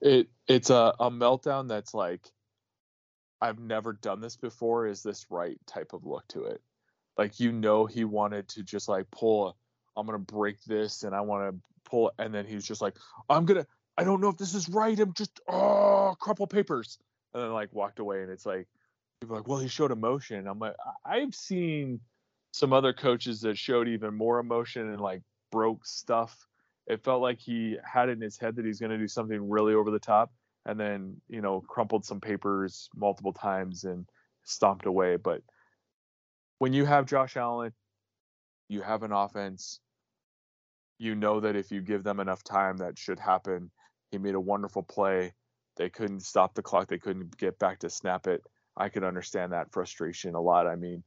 it 0.03 0.27
it's 0.47 0.69
a, 0.69 0.93
a 0.99 1.09
meltdown 1.09 1.69
that's 1.69 1.93
like 1.93 2.29
I've 3.41 3.59
never 3.59 3.93
done 3.93 4.21
this 4.21 4.35
before. 4.35 4.87
Is 4.87 5.01
this 5.01 5.25
right 5.29 5.57
type 5.65 5.93
of 5.93 6.05
look 6.05 6.27
to 6.29 6.43
it? 6.43 6.61
Like 7.17 7.39
you 7.39 7.51
know 7.51 7.85
he 7.85 8.03
wanted 8.03 8.49
to 8.49 8.63
just 8.63 8.89
like 8.89 9.09
pull 9.11 9.57
I'm 9.95 10.05
gonna 10.05 10.19
break 10.19 10.61
this 10.63 11.03
and 11.03 11.15
I 11.15 11.21
want 11.21 11.53
to 11.55 11.61
pull 11.89 12.11
and 12.19 12.33
then 12.33 12.45
he's 12.45 12.65
just 12.65 12.81
like 12.81 12.97
I'm 13.29 13.45
gonna 13.45 13.65
I 13.97 14.03
don't 14.03 14.21
know 14.21 14.29
if 14.29 14.37
this 14.37 14.53
is 14.53 14.67
right. 14.69 14.99
I'm 14.99 15.13
just 15.13 15.39
ah, 15.47 16.09
oh 16.09 16.15
crumple 16.19 16.47
papers 16.47 16.99
and 17.33 17.41
then 17.41 17.51
like 17.53 17.73
walked 17.73 17.99
away 17.99 18.23
and 18.23 18.31
it's 18.31 18.45
like 18.45 18.67
people 19.21 19.37
like 19.37 19.47
well 19.47 19.59
he 19.59 19.69
showed 19.69 19.91
emotion. 19.91 20.47
I'm 20.47 20.59
like 20.59 20.75
I've 21.05 21.33
seen 21.33 22.01
some 22.51 22.73
other 22.73 22.91
coaches 22.91 23.41
that 23.41 23.57
showed 23.57 23.87
even 23.87 24.13
more 24.15 24.39
emotion 24.39 24.89
and 24.89 24.99
like 24.99 25.21
broke 25.49 25.85
stuff 25.85 26.35
it 26.87 27.03
felt 27.03 27.21
like 27.21 27.39
he 27.39 27.77
had 27.83 28.09
it 28.09 28.13
in 28.13 28.21
his 28.21 28.37
head 28.37 28.55
that 28.55 28.65
he's 28.65 28.79
going 28.79 28.91
to 28.91 28.97
do 28.97 29.07
something 29.07 29.49
really 29.49 29.73
over 29.73 29.91
the 29.91 29.99
top 29.99 30.31
and 30.65 30.79
then 30.79 31.15
you 31.29 31.41
know 31.41 31.61
crumpled 31.61 32.05
some 32.05 32.21
papers 32.21 32.89
multiple 32.95 33.33
times 33.33 33.83
and 33.83 34.07
stomped 34.43 34.85
away. 34.85 35.15
But 35.15 35.41
when 36.59 36.73
you 36.73 36.85
have 36.85 37.05
Josh 37.05 37.37
Allen 37.37 37.73
you 38.69 38.81
have 38.81 39.03
an 39.03 39.11
offense 39.11 39.79
you 40.99 41.15
know 41.15 41.39
that 41.39 41.55
if 41.55 41.71
you 41.71 41.81
give 41.81 42.03
them 42.03 42.19
enough 42.19 42.43
time 42.43 42.77
that 42.77 42.97
should 42.97 43.19
happen. 43.19 43.69
He 44.11 44.17
made 44.17 44.35
a 44.35 44.39
wonderful 44.39 44.83
play. 44.83 45.33
They 45.75 45.89
couldn't 45.89 46.21
stop 46.21 46.53
the 46.53 46.61
clock. 46.61 46.87
They 46.87 46.99
couldn't 46.99 47.35
get 47.37 47.57
back 47.57 47.79
to 47.79 47.89
snap 47.89 48.27
it. 48.27 48.41
I 48.77 48.89
could 48.89 49.03
understand 49.03 49.51
that 49.51 49.71
frustration 49.71 50.35
a 50.35 50.41
lot. 50.41 50.67
I 50.67 50.75
mean 50.75 51.03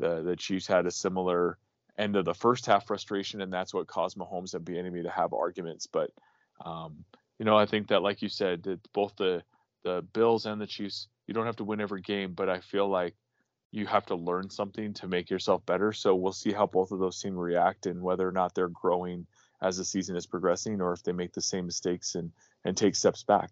the 0.00 0.22
the 0.22 0.36
chiefs 0.36 0.66
had 0.66 0.86
a 0.86 0.90
similar 0.90 1.58
end 1.98 2.16
of 2.16 2.24
the 2.24 2.34
first 2.34 2.66
half 2.66 2.86
frustration, 2.86 3.40
and 3.40 3.52
that's 3.52 3.74
what 3.74 3.86
caused 3.86 4.16
Mahomes 4.16 4.54
and 4.54 4.64
Bieniemy 4.64 5.02
to 5.02 5.10
have 5.10 5.32
arguments. 5.32 5.86
But 5.86 6.10
um, 6.64 7.04
you 7.38 7.44
know, 7.44 7.56
I 7.56 7.66
think 7.66 7.88
that, 7.88 8.02
like 8.02 8.22
you 8.22 8.28
said, 8.28 8.62
that 8.64 8.80
both 8.92 9.14
the 9.16 9.42
the 9.84 10.04
Bills 10.12 10.46
and 10.46 10.60
the 10.60 10.66
Chiefs, 10.66 11.08
you 11.26 11.34
don't 11.34 11.46
have 11.46 11.56
to 11.56 11.64
win 11.64 11.80
every 11.80 12.02
game, 12.02 12.32
but 12.34 12.48
I 12.48 12.60
feel 12.60 12.88
like 12.88 13.14
you 13.70 13.86
have 13.86 14.06
to 14.06 14.14
learn 14.14 14.50
something 14.50 14.94
to 14.94 15.06
make 15.06 15.30
yourself 15.30 15.64
better. 15.66 15.92
So 15.92 16.14
we'll 16.14 16.32
see 16.32 16.52
how 16.52 16.66
both 16.66 16.90
of 16.90 16.98
those 16.98 17.20
teams 17.20 17.36
react 17.36 17.86
and 17.86 18.02
whether 18.02 18.26
or 18.26 18.32
not 18.32 18.54
they're 18.54 18.68
growing 18.68 19.26
as 19.60 19.76
the 19.76 19.84
season 19.84 20.16
is 20.16 20.26
progressing, 20.26 20.80
or 20.80 20.92
if 20.92 21.02
they 21.02 21.12
make 21.12 21.32
the 21.32 21.42
same 21.42 21.66
mistakes 21.66 22.14
and 22.14 22.32
and 22.64 22.76
take 22.76 22.94
steps 22.94 23.22
back. 23.22 23.50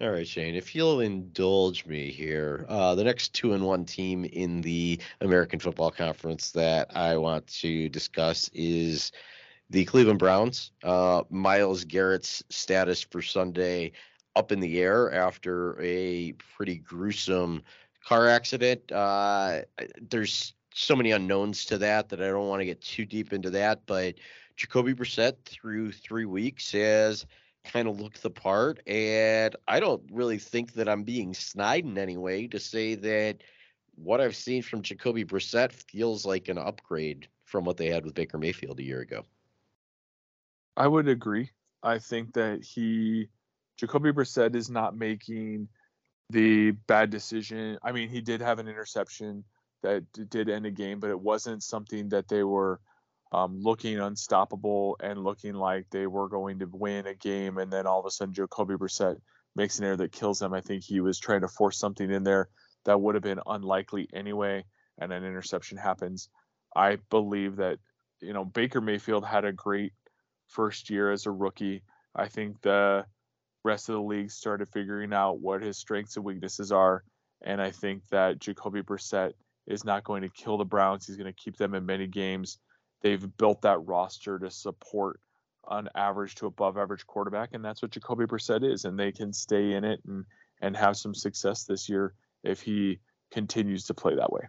All 0.00 0.10
right, 0.10 0.26
Shane, 0.26 0.56
if 0.56 0.74
you'll 0.74 1.00
indulge 1.00 1.86
me 1.86 2.10
here, 2.10 2.66
uh, 2.68 2.96
the 2.96 3.04
next 3.04 3.32
two 3.32 3.52
and 3.52 3.64
one 3.64 3.84
team 3.84 4.24
in 4.24 4.60
the 4.60 4.98
American 5.20 5.60
Football 5.60 5.92
Conference 5.92 6.50
that 6.50 6.90
I 6.96 7.16
want 7.16 7.46
to 7.60 7.88
discuss 7.90 8.50
is 8.52 9.12
the 9.70 9.84
Cleveland 9.84 10.18
Browns. 10.18 10.72
Uh, 10.82 11.22
Myles 11.30 11.84
Garrett's 11.84 12.42
status 12.48 13.02
for 13.02 13.22
Sunday 13.22 13.92
up 14.34 14.50
in 14.50 14.58
the 14.58 14.80
air 14.80 15.12
after 15.12 15.80
a 15.80 16.32
pretty 16.56 16.78
gruesome 16.78 17.62
car 18.04 18.28
accident. 18.28 18.90
Uh, 18.90 19.60
there's 20.10 20.54
so 20.74 20.96
many 20.96 21.12
unknowns 21.12 21.66
to 21.66 21.78
that 21.78 22.08
that 22.08 22.20
I 22.20 22.26
don't 22.26 22.48
want 22.48 22.60
to 22.60 22.66
get 22.66 22.80
too 22.80 23.06
deep 23.06 23.32
into 23.32 23.50
that, 23.50 23.82
but 23.86 24.16
Jacoby 24.56 24.92
Brissett 24.92 25.36
through 25.44 25.92
three 25.92 26.24
weeks 26.24 26.72
has– 26.72 27.24
kind 27.64 27.88
of 27.88 28.00
look 28.00 28.14
the 28.18 28.30
part. 28.30 28.86
And 28.86 29.56
I 29.66 29.80
don't 29.80 30.02
really 30.12 30.38
think 30.38 30.74
that 30.74 30.88
I'm 30.88 31.02
being 31.02 31.34
snide 31.34 31.84
in 31.84 31.98
any 31.98 32.16
way 32.16 32.46
to 32.48 32.60
say 32.60 32.94
that 32.96 33.42
what 33.96 34.20
I've 34.20 34.36
seen 34.36 34.62
from 34.62 34.82
Jacoby 34.82 35.24
Brissett 35.24 35.72
feels 35.72 36.24
like 36.26 36.48
an 36.48 36.58
upgrade 36.58 37.28
from 37.44 37.64
what 37.64 37.76
they 37.76 37.88
had 37.88 38.04
with 38.04 38.14
Baker 38.14 38.38
Mayfield 38.38 38.80
a 38.80 38.84
year 38.84 39.00
ago. 39.00 39.22
I 40.76 40.86
would 40.86 41.08
agree. 41.08 41.50
I 41.82 41.98
think 41.98 42.34
that 42.34 42.64
he, 42.64 43.28
Jacoby 43.76 44.10
Brissett, 44.10 44.56
is 44.56 44.70
not 44.70 44.96
making 44.96 45.68
the 46.30 46.72
bad 46.72 47.10
decision. 47.10 47.78
I 47.82 47.92
mean, 47.92 48.08
he 48.08 48.20
did 48.20 48.40
have 48.40 48.58
an 48.58 48.68
interception 48.68 49.44
that 49.82 50.04
did 50.30 50.48
end 50.48 50.66
a 50.66 50.70
game, 50.70 50.98
but 50.98 51.10
it 51.10 51.20
wasn't 51.20 51.62
something 51.62 52.08
that 52.08 52.26
they 52.26 52.42
were 52.42 52.80
um, 53.34 53.60
looking 53.60 53.98
unstoppable 53.98 54.96
and 55.00 55.24
looking 55.24 55.54
like 55.54 55.86
they 55.90 56.06
were 56.06 56.28
going 56.28 56.60
to 56.60 56.68
win 56.72 57.08
a 57.08 57.14
game, 57.14 57.58
and 57.58 57.72
then 57.72 57.84
all 57.84 57.98
of 57.98 58.06
a 58.06 58.10
sudden 58.12 58.32
Jacoby 58.32 58.74
Brissett 58.74 59.16
makes 59.56 59.80
an 59.80 59.86
error 59.86 59.96
that 59.96 60.12
kills 60.12 60.38
them. 60.38 60.54
I 60.54 60.60
think 60.60 60.84
he 60.84 61.00
was 61.00 61.18
trying 61.18 61.40
to 61.40 61.48
force 61.48 61.76
something 61.76 62.08
in 62.12 62.22
there 62.22 62.48
that 62.84 63.00
would 63.00 63.16
have 63.16 63.24
been 63.24 63.40
unlikely 63.44 64.08
anyway, 64.14 64.64
and 64.98 65.12
an 65.12 65.24
interception 65.24 65.78
happens. 65.78 66.28
I 66.76 66.98
believe 67.10 67.56
that 67.56 67.78
you 68.20 68.32
know 68.32 68.44
Baker 68.44 68.80
Mayfield 68.80 69.24
had 69.26 69.44
a 69.44 69.52
great 69.52 69.94
first 70.46 70.88
year 70.88 71.10
as 71.10 71.26
a 71.26 71.32
rookie. 71.32 71.82
I 72.14 72.28
think 72.28 72.60
the 72.62 73.04
rest 73.64 73.88
of 73.88 73.96
the 73.96 74.02
league 74.02 74.30
started 74.30 74.68
figuring 74.72 75.12
out 75.12 75.40
what 75.40 75.60
his 75.60 75.76
strengths 75.76 76.14
and 76.14 76.24
weaknesses 76.24 76.70
are, 76.70 77.02
and 77.42 77.60
I 77.60 77.72
think 77.72 78.06
that 78.12 78.38
Jacoby 78.38 78.82
Brissett 78.82 79.32
is 79.66 79.84
not 79.84 80.04
going 80.04 80.22
to 80.22 80.28
kill 80.28 80.56
the 80.56 80.64
Browns. 80.64 81.04
He's 81.04 81.16
going 81.16 81.32
to 81.32 81.42
keep 81.42 81.56
them 81.56 81.74
in 81.74 81.84
many 81.84 82.06
games 82.06 82.58
they've 83.04 83.36
built 83.36 83.62
that 83.62 83.78
roster 83.86 84.38
to 84.38 84.50
support 84.50 85.20
an 85.70 85.88
average 85.94 86.34
to 86.36 86.46
above 86.46 86.76
average 86.76 87.06
quarterback, 87.06 87.50
and 87.52 87.64
that's 87.64 87.82
what 87.82 87.92
Jacoby 87.92 88.24
Brissett 88.24 88.64
is, 88.64 88.84
and 88.84 88.98
they 88.98 89.12
can 89.12 89.32
stay 89.32 89.74
in 89.74 89.84
it 89.84 90.00
and 90.08 90.24
and 90.60 90.76
have 90.76 90.96
some 90.96 91.14
success 91.14 91.64
this 91.64 91.88
year 91.88 92.14
if 92.42 92.62
he 92.62 92.98
continues 93.30 93.84
to 93.84 93.94
play 93.94 94.14
that 94.16 94.32
way. 94.32 94.42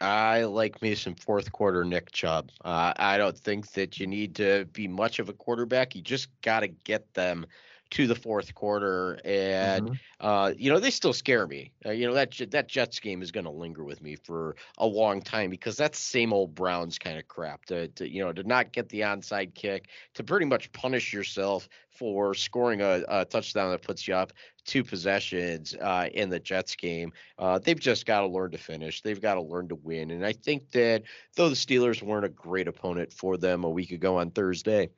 I 0.00 0.44
like 0.44 0.80
me 0.82 0.94
some 0.94 1.14
fourth 1.14 1.50
quarter 1.52 1.84
Nick 1.84 2.12
Chubb. 2.12 2.50
Uh, 2.64 2.92
I 2.96 3.18
don't 3.18 3.36
think 3.36 3.72
that 3.72 3.98
you 3.98 4.06
need 4.06 4.36
to 4.36 4.64
be 4.72 4.88
much 4.88 5.18
of 5.18 5.28
a 5.28 5.32
quarterback. 5.32 5.94
You 5.94 6.02
just 6.02 6.28
got 6.42 6.60
to 6.60 6.68
get 6.68 7.12
them 7.14 7.46
to 7.90 8.06
the 8.06 8.14
fourth 8.14 8.54
quarter, 8.54 9.18
and 9.24 9.90
mm-hmm. 9.90 10.26
uh, 10.26 10.52
you 10.56 10.70
know 10.70 10.78
they 10.78 10.90
still 10.90 11.12
scare 11.12 11.46
me. 11.46 11.72
Uh, 11.84 11.90
you 11.90 12.06
know 12.06 12.14
that 12.14 12.32
that 12.50 12.68
Jets 12.68 13.00
game 13.00 13.22
is 13.22 13.30
going 13.30 13.44
to 13.44 13.50
linger 13.50 13.84
with 13.84 14.02
me 14.02 14.16
for 14.16 14.56
a 14.78 14.86
long 14.86 15.22
time 15.22 15.50
because 15.50 15.76
that's 15.76 15.98
same 15.98 16.32
old 16.32 16.54
Browns 16.54 16.98
kind 16.98 17.18
of 17.18 17.26
crap. 17.28 17.64
To, 17.66 17.88
to 17.88 18.08
you 18.08 18.22
know 18.22 18.32
to 18.32 18.42
not 18.42 18.72
get 18.72 18.88
the 18.88 19.00
onside 19.00 19.54
kick, 19.54 19.88
to 20.14 20.24
pretty 20.24 20.46
much 20.46 20.70
punish 20.72 21.12
yourself 21.12 21.68
for 21.90 22.34
scoring 22.34 22.80
a, 22.80 23.02
a 23.08 23.24
touchdown 23.24 23.72
that 23.72 23.82
puts 23.82 24.06
you 24.06 24.14
up 24.14 24.32
two 24.64 24.84
possessions 24.84 25.74
uh, 25.80 26.08
in 26.12 26.28
the 26.28 26.38
Jets 26.38 26.76
game. 26.76 27.12
Uh, 27.38 27.58
they've 27.58 27.80
just 27.80 28.06
got 28.06 28.20
to 28.20 28.26
learn 28.26 28.50
to 28.52 28.58
finish. 28.58 29.00
They've 29.00 29.20
got 29.20 29.34
to 29.34 29.40
learn 29.40 29.68
to 29.68 29.74
win. 29.74 30.10
And 30.10 30.24
I 30.24 30.32
think 30.32 30.70
that 30.72 31.02
though 31.34 31.48
the 31.48 31.56
Steelers 31.56 32.02
weren't 32.02 32.26
a 32.26 32.28
great 32.28 32.68
opponent 32.68 33.12
for 33.12 33.36
them 33.36 33.64
a 33.64 33.70
week 33.70 33.90
ago 33.90 34.18
on 34.18 34.30
Thursday, 34.30 34.90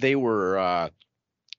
they 0.00 0.16
were 0.16 0.58
uh, 0.58 0.88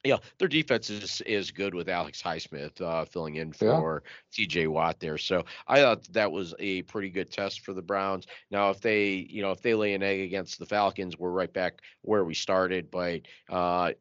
yeah, 0.03 0.17
their 0.37 0.47
defense 0.47 0.89
is 0.89 1.21
is 1.21 1.51
good 1.51 1.73
with 1.73 1.87
Alex 1.87 2.21
Highsmith 2.21 2.81
uh, 2.81 3.05
filling 3.05 3.35
in 3.35 3.53
for 3.53 4.03
yeah. 4.03 4.11
T.J. 4.31 4.67
Watt 4.67 4.99
there. 4.99 5.17
So 5.17 5.45
I 5.67 5.79
thought 5.79 6.03
that 6.11 6.31
was 6.31 6.53
a 6.59 6.81
pretty 6.83 7.09
good 7.09 7.31
test 7.31 7.61
for 7.61 7.73
the 7.73 7.81
Browns. 7.81 8.27
Now, 8.51 8.69
if 8.69 8.81
they, 8.81 9.27
you 9.29 9.41
know, 9.41 9.51
if 9.51 9.61
they 9.61 9.73
lay 9.73 9.93
an 9.93 10.03
egg 10.03 10.19
against 10.19 10.59
the 10.59 10.65
Falcons, 10.65 11.17
we're 11.17 11.31
right 11.31 11.51
back 11.51 11.81
where 12.01 12.25
we 12.25 12.33
started. 12.33 12.91
But 12.91 13.21
uh, 13.49 13.91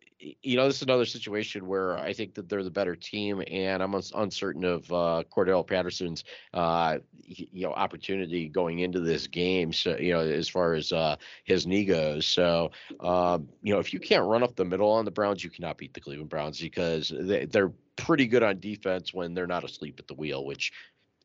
you 0.42 0.56
know, 0.56 0.66
this 0.66 0.76
is 0.76 0.82
another 0.82 1.04
situation 1.04 1.66
where 1.66 1.98
I 1.98 2.12
think 2.12 2.34
that 2.34 2.48
they're 2.48 2.62
the 2.62 2.70
better 2.70 2.94
team, 2.94 3.42
and 3.50 3.82
I'm 3.82 3.94
uncertain 3.94 4.64
of 4.64 4.90
uh, 4.92 5.24
Cordarrelle 5.30 5.66
Patterson's, 5.66 6.24
uh, 6.54 6.98
you 7.24 7.62
know, 7.66 7.72
opportunity 7.72 8.48
going 8.48 8.80
into 8.80 9.00
this 9.00 9.26
game. 9.26 9.72
So, 9.72 9.96
you 9.96 10.12
know, 10.12 10.20
as 10.20 10.48
far 10.48 10.74
as 10.74 10.92
uh, 10.92 11.16
his 11.44 11.66
knee 11.66 11.84
goes. 11.84 12.26
So, 12.26 12.70
um, 13.00 13.48
you 13.62 13.74
know, 13.74 13.80
if 13.80 13.92
you 13.92 13.98
can't 13.98 14.24
run 14.24 14.42
up 14.42 14.54
the 14.54 14.64
middle 14.64 14.90
on 14.90 15.04
the 15.04 15.10
Browns, 15.10 15.42
you 15.42 15.50
cannot 15.50 15.78
beat 15.78 15.94
the 15.94 16.00
Cleveland 16.00 16.30
Browns 16.30 16.60
because 16.60 17.12
they, 17.14 17.46
they're 17.46 17.72
pretty 17.96 18.26
good 18.26 18.42
on 18.42 18.60
defense 18.60 19.12
when 19.12 19.34
they're 19.34 19.46
not 19.46 19.64
asleep 19.64 19.96
at 19.98 20.06
the 20.06 20.14
wheel, 20.14 20.44
which 20.44 20.72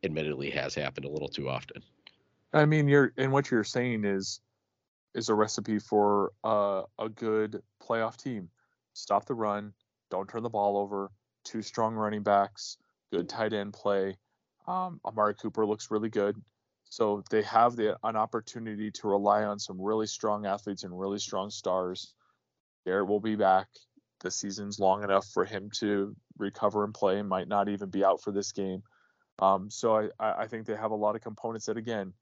admittedly 0.03 0.49
has 0.49 0.73
happened 0.73 1.05
a 1.05 1.09
little 1.09 1.29
too 1.29 1.49
often. 1.49 1.83
I 2.53 2.65
mean, 2.65 2.87
you're 2.87 3.13
and 3.17 3.31
what 3.31 3.51
you're 3.51 3.63
saying 3.63 4.05
is 4.05 4.39
is 5.13 5.29
a 5.29 5.33
recipe 5.33 5.79
for 5.79 6.31
uh, 6.43 6.83
a 6.99 7.09
good 7.09 7.61
playoff 7.81 8.17
team 8.17 8.49
stop 8.97 9.25
the 9.25 9.33
run, 9.33 9.73
don't 10.09 10.29
turn 10.29 10.43
the 10.43 10.49
ball 10.49 10.77
over, 10.77 11.11
two 11.43 11.61
strong 11.61 11.95
running 11.95 12.23
backs, 12.23 12.77
good 13.11 13.29
tight 13.29 13.53
end 13.53 13.73
play. 13.73 14.17
Um, 14.67 14.99
Amari 15.05 15.35
Cooper 15.35 15.65
looks 15.65 15.91
really 15.91 16.09
good. 16.09 16.35
So 16.89 17.23
they 17.29 17.41
have 17.43 17.75
the 17.75 17.97
an 18.03 18.15
opportunity 18.15 18.91
to 18.91 19.07
rely 19.07 19.43
on 19.43 19.59
some 19.59 19.79
really 19.79 20.07
strong 20.07 20.45
athletes 20.45 20.83
and 20.83 20.97
really 20.97 21.19
strong 21.19 21.49
stars. 21.49 22.13
Garrett 22.85 23.07
will 23.07 23.19
be 23.19 23.35
back. 23.35 23.67
The 24.21 24.31
season's 24.31 24.79
long 24.79 25.03
enough 25.03 25.27
for 25.33 25.45
him 25.45 25.69
to 25.79 26.15
recover 26.37 26.85
and 26.85 26.93
play. 26.93 27.21
Might 27.21 27.47
not 27.47 27.69
even 27.69 27.89
be 27.89 28.03
out 28.03 28.21
for 28.21 28.31
this 28.31 28.51
game. 28.51 28.81
Um, 29.39 29.69
so 29.69 30.09
I, 30.19 30.43
I 30.43 30.47
think 30.47 30.65
they 30.65 30.75
have 30.75 30.91
a 30.91 30.95
lot 30.95 31.15
of 31.15 31.21
components 31.21 31.65
that 31.67 31.77
again 31.77 32.13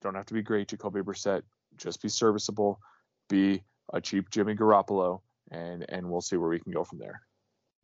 don't 0.00 0.14
have 0.14 0.26
to 0.26 0.34
be 0.34 0.42
great. 0.42 0.68
Jacoby 0.68 1.00
Brissett, 1.00 1.42
just 1.76 2.00
be 2.00 2.08
serviceable, 2.08 2.80
be 3.28 3.62
a 3.92 4.00
cheap 4.00 4.30
Jimmy 4.30 4.54
Garoppolo, 4.54 5.20
and 5.50 5.84
and 5.88 6.08
we'll 6.08 6.20
see 6.20 6.36
where 6.36 6.50
we 6.50 6.60
can 6.60 6.72
go 6.72 6.84
from 6.84 6.98
there. 6.98 7.22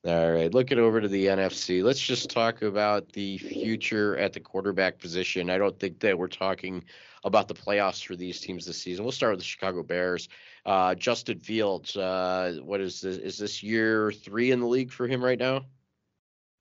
All 0.06 0.32
right, 0.32 0.52
looking 0.52 0.78
over 0.78 1.00
to 1.00 1.08
the 1.08 1.26
NFC, 1.26 1.82
let's 1.82 2.00
just 2.00 2.28
talk 2.28 2.60
about 2.60 3.10
the 3.12 3.38
future 3.38 4.18
at 4.18 4.34
the 4.34 4.40
quarterback 4.40 4.98
position. 4.98 5.48
I 5.48 5.56
don't 5.56 5.78
think 5.80 5.98
that 6.00 6.18
we're 6.18 6.28
talking 6.28 6.84
about 7.24 7.48
the 7.48 7.54
playoffs 7.54 8.04
for 8.04 8.14
these 8.14 8.38
teams 8.38 8.66
this 8.66 8.82
season. 8.82 9.02
We'll 9.02 9.12
start 9.12 9.32
with 9.32 9.40
the 9.40 9.46
Chicago 9.46 9.82
Bears. 9.82 10.28
Uh, 10.66 10.94
Justin 10.94 11.40
Fields, 11.40 11.96
uh, 11.96 12.58
what 12.62 12.82
is 12.82 13.00
this? 13.00 13.16
Is 13.16 13.38
this 13.38 13.62
year 13.62 14.12
three 14.12 14.50
in 14.50 14.60
the 14.60 14.66
league 14.66 14.92
for 14.92 15.06
him 15.06 15.24
right 15.24 15.38
now? 15.38 15.64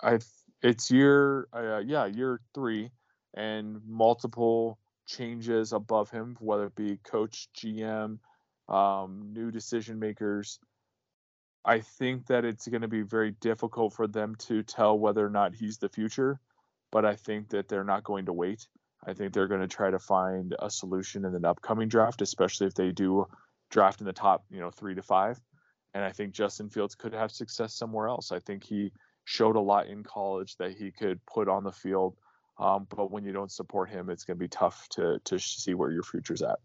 I 0.01 0.19
it's 0.61 0.89
year 0.89 1.49
uh, 1.51 1.79
yeah 1.85 2.05
year 2.05 2.39
three, 2.53 2.91
and 3.33 3.81
multiple 3.85 4.79
changes 5.05 5.73
above 5.73 6.09
him, 6.09 6.37
whether 6.39 6.67
it 6.67 6.75
be 6.75 6.97
coach, 7.03 7.49
GM, 7.57 8.19
um, 8.69 9.33
new 9.33 9.51
decision 9.51 9.99
makers. 9.99 10.59
I 11.65 11.79
think 11.79 12.27
that 12.27 12.43
it's 12.45 12.67
going 12.67 12.81
to 12.81 12.87
be 12.87 13.01
very 13.01 13.31
difficult 13.31 13.93
for 13.93 14.07
them 14.07 14.35
to 14.47 14.63
tell 14.63 14.97
whether 14.97 15.25
or 15.25 15.29
not 15.29 15.55
he's 15.55 15.77
the 15.77 15.89
future, 15.89 16.39
but 16.91 17.05
I 17.05 17.15
think 17.15 17.49
that 17.49 17.69
they're 17.69 17.85
not 17.85 18.03
going 18.03 18.25
to 18.25 18.33
wait. 18.33 18.67
I 19.05 19.13
think 19.13 19.33
they're 19.33 19.47
going 19.47 19.61
to 19.61 19.67
try 19.67 19.89
to 19.89 19.99
find 19.99 20.55
a 20.59 20.69
solution 20.69 21.25
in 21.25 21.35
an 21.35 21.45
upcoming 21.45 21.87
draft, 21.87 22.21
especially 22.21 22.67
if 22.67 22.73
they 22.73 22.91
do 22.91 23.27
draft 23.69 24.01
in 24.01 24.05
the 24.05 24.13
top, 24.13 24.45
you 24.49 24.59
know, 24.59 24.71
three 24.71 24.95
to 24.95 25.01
five. 25.01 25.39
And 25.93 26.03
I 26.03 26.11
think 26.11 26.33
Justin 26.33 26.69
Fields 26.69 26.95
could 26.95 27.13
have 27.13 27.31
success 27.31 27.75
somewhere 27.75 28.07
else. 28.07 28.31
I 28.31 28.39
think 28.39 28.63
he 28.63 28.91
showed 29.25 29.55
a 29.55 29.61
lot 29.61 29.87
in 29.87 30.03
college 30.03 30.57
that 30.57 30.71
he 30.71 30.91
could 30.91 31.25
put 31.25 31.47
on 31.47 31.63
the 31.63 31.71
field. 31.71 32.15
Um, 32.57 32.87
but 32.89 33.11
when 33.11 33.23
you 33.25 33.31
don't 33.31 33.51
support 33.51 33.89
him, 33.89 34.09
it's 34.09 34.25
going 34.25 34.37
to 34.37 34.43
be 34.43 34.47
tough 34.47 34.87
to 34.91 35.19
to 35.25 35.39
see 35.39 35.73
where 35.73 35.91
your 35.91 36.03
future's 36.03 36.41
at. 36.41 36.59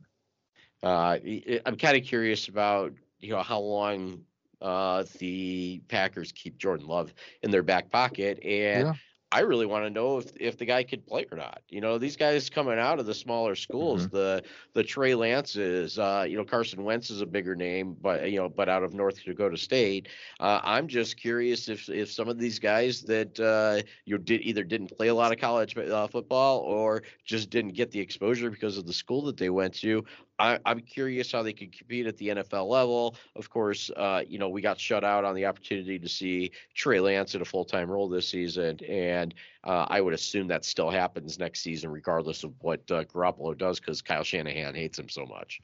Uh, 0.83 1.19
I'm 1.65 1.77
kind 1.77 1.97
of 1.97 2.05
curious 2.05 2.49
about 2.49 2.93
you 3.21 3.31
know 3.31 3.43
how 3.43 3.61
long 3.61 4.25
uh, 4.61 5.05
the 5.19 5.81
Packers 5.89 6.33
keep 6.33 6.59
Jordan 6.59 6.87
Love 6.87 7.13
in 7.43 7.51
their 7.51 7.63
back 7.63 7.91
pocket. 7.91 8.39
And 8.43 8.89
yeah. 8.89 8.93
I 9.31 9.41
really 9.41 9.67
want 9.67 9.85
to 9.85 9.91
know 9.91 10.19
if 10.19 10.33
if 10.41 10.57
the 10.57 10.65
guy 10.65 10.83
could 10.83 11.07
play 11.07 11.27
or 11.31 11.37
not. 11.37 11.61
You 11.69 11.83
know, 11.83 11.99
these 11.99 12.17
guys 12.17 12.49
coming 12.49 12.79
out 12.79 12.99
of 12.99 13.05
the 13.05 13.13
smaller 13.13 13.55
schools, 13.55 14.07
mm-hmm. 14.07 14.17
the 14.17 14.43
the 14.73 14.83
Trey 14.83 15.15
Lances, 15.15 15.99
uh, 15.99 16.25
you 16.27 16.39
know, 16.39 16.45
Carson 16.45 16.83
Wentz 16.83 17.11
is 17.11 17.21
a 17.21 17.27
bigger 17.27 17.55
name, 17.55 17.95
but 18.01 18.31
you 18.31 18.39
know, 18.39 18.49
but 18.49 18.71
out 18.71 18.83
of 18.83 18.95
North 18.95 19.23
Dakota 19.23 19.59
State. 19.59 20.09
Uh, 20.41 20.61
I'm 20.63 20.89
just 20.89 21.19
curious 21.19 21.69
if 21.69 21.91
if 21.91 22.11
some 22.11 22.29
of 22.29 22.39
these 22.39 22.59
guys 22.59 23.03
that 23.03 23.39
uh, 23.39 23.87
you 24.07 24.17
did 24.17 24.41
either 24.41 24.65
didn't 24.65 24.97
play 24.97 25.09
a 25.09 25.15
lot 25.15 25.31
of 25.31 25.39
college 25.39 25.77
uh, 25.77 26.07
football 26.07 26.61
or 26.61 27.03
just 27.27 27.51
didn't 27.51 27.73
get 27.75 27.91
the 27.91 28.01
exposure 28.01 28.51
because 28.51 28.79
of 28.79 28.87
the 28.87 28.95
school 28.95 29.23
that 29.27 29.37
they 29.37 29.51
went 29.51 29.75
to 29.75 30.05
I, 30.39 30.59
am 30.67 30.81
curious 30.81 31.33
how 31.33 31.43
they 31.43 31.53
could 31.53 31.77
compete 31.77 32.07
at 32.07 32.17
the 32.17 32.29
NFL 32.29 32.69
level. 32.69 33.17
Of 33.35 33.51
course, 33.51 33.91
uh, 33.97 34.23
you 34.27 34.39
know 34.39 34.49
we 34.49 34.63
got 34.63 34.79
shut 34.79 35.05
out 35.05 35.25
on 35.25 35.35
the 35.35 35.47
opportunity 35.47 35.99
to 35.99 36.09
see 36.09 36.53
Trey 36.75 37.01
Lance 37.01 37.35
in 37.35 37.43
a 37.43 37.45
full 37.45 37.65
time 37.65 37.91
role 37.91 38.09
this 38.09 38.29
season, 38.29 38.79
and 38.89 39.35
uh, 39.65 39.87
I 39.89 40.01
would 40.01 40.15
assume 40.15 40.47
that 40.49 40.65
still 40.65 40.91
happens 40.91 41.39
next 41.39 41.61
season, 41.61 41.91
regardless 41.91 42.45
of 42.45 42.53
what 42.61 42.81
uh, 42.91 43.05
Garoppolo 43.05 43.57
does, 43.57 43.81
because 43.81 44.01
Kyle 44.01 44.23
Shanahan 44.23 44.75
hates 44.75 44.99
him 44.99 45.09
so 45.09 45.27
much. 45.27 45.61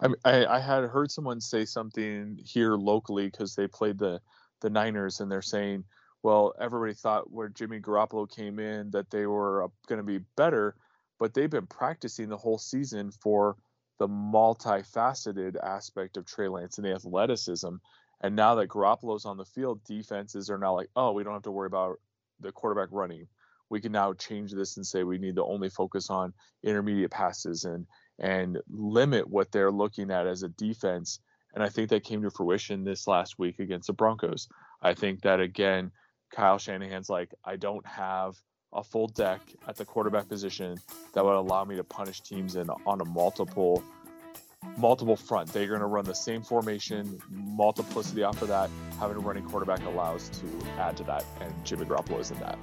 I, 0.00 0.08
I, 0.24 0.56
I 0.56 0.60
had 0.60 0.84
heard 0.84 1.10
someone 1.10 1.40
say 1.40 1.64
something 1.64 2.38
here 2.42 2.76
locally 2.76 3.26
because 3.26 3.54
they 3.54 3.66
played 3.66 3.98
the 3.98 4.20
the 4.60 4.70
Niners, 4.70 5.20
and 5.20 5.30
they're 5.30 5.42
saying, 5.42 5.84
well, 6.22 6.54
everybody 6.60 6.94
thought 6.94 7.30
where 7.30 7.48
Jimmy 7.48 7.80
Garoppolo 7.80 8.30
came 8.30 8.58
in 8.58 8.90
that 8.90 9.10
they 9.10 9.26
were 9.26 9.68
going 9.88 9.98
to 9.98 10.04
be 10.04 10.24
better, 10.36 10.76
but 11.18 11.34
they've 11.34 11.50
been 11.50 11.66
practicing 11.66 12.28
the 12.28 12.36
whole 12.36 12.58
season 12.58 13.10
for 13.10 13.56
the 13.98 14.08
multifaceted 14.08 15.56
aspect 15.62 16.16
of 16.16 16.26
Trey 16.26 16.48
Lance 16.48 16.78
and 16.78 16.86
the 16.86 16.94
athleticism. 16.94 17.76
And 18.20 18.36
now 18.36 18.54
that 18.56 18.68
Garoppolo's 18.68 19.24
on 19.24 19.36
the 19.36 19.44
field, 19.44 19.84
defenses 19.84 20.50
are 20.50 20.58
now 20.58 20.74
like, 20.74 20.88
oh, 20.96 21.12
we 21.12 21.22
don't 21.22 21.34
have 21.34 21.42
to 21.42 21.50
worry 21.50 21.66
about 21.66 22.00
the 22.40 22.52
quarterback 22.52 22.88
running. 22.90 23.26
We 23.68 23.80
can 23.80 23.92
now 23.92 24.12
change 24.12 24.52
this 24.52 24.76
and 24.76 24.86
say 24.86 25.02
we 25.02 25.18
need 25.18 25.36
to 25.36 25.44
only 25.44 25.68
focus 25.68 26.08
on 26.08 26.32
intermediate 26.62 27.10
passes 27.10 27.64
and 27.64 27.86
and 28.18 28.58
limit 28.70 29.28
what 29.28 29.52
they're 29.52 29.72
looking 29.72 30.10
at 30.10 30.26
as 30.26 30.42
a 30.42 30.48
defense. 30.48 31.20
And 31.54 31.62
I 31.62 31.68
think 31.68 31.90
that 31.90 32.04
came 32.04 32.22
to 32.22 32.30
fruition 32.30 32.84
this 32.84 33.06
last 33.06 33.38
week 33.38 33.58
against 33.58 33.88
the 33.88 33.92
Broncos. 33.92 34.48
I 34.80 34.94
think 34.94 35.22
that 35.22 35.40
again, 35.40 35.90
Kyle 36.30 36.58
Shanahan's 36.58 37.10
like, 37.10 37.34
I 37.44 37.56
don't 37.56 37.86
have 37.86 38.36
a 38.76 38.84
full 38.84 39.08
deck 39.08 39.40
at 39.66 39.76
the 39.76 39.84
quarterback 39.84 40.28
position 40.28 40.78
that 41.14 41.24
would 41.24 41.34
allow 41.34 41.64
me 41.64 41.76
to 41.76 41.84
punish 41.84 42.20
teams 42.20 42.56
in 42.56 42.68
on 42.86 43.00
a 43.00 43.04
multiple 43.04 43.82
multiple 44.76 45.16
front. 45.16 45.52
They're 45.52 45.68
going 45.68 45.80
to 45.80 45.86
run 45.86 46.04
the 46.04 46.14
same 46.14 46.42
formation, 46.42 47.18
multiplicity 47.30 48.22
off 48.22 48.42
of 48.42 48.48
that. 48.48 48.68
Having 48.98 49.16
a 49.18 49.20
running 49.20 49.44
quarterback 49.44 49.84
allows 49.84 50.28
to 50.28 50.66
add 50.78 50.96
to 50.96 51.04
that, 51.04 51.24
and 51.40 51.52
Jimmy 51.64 51.84
Garoppolo 51.86 52.20
is 52.20 52.30
in 52.30 52.38
that. 52.40 52.58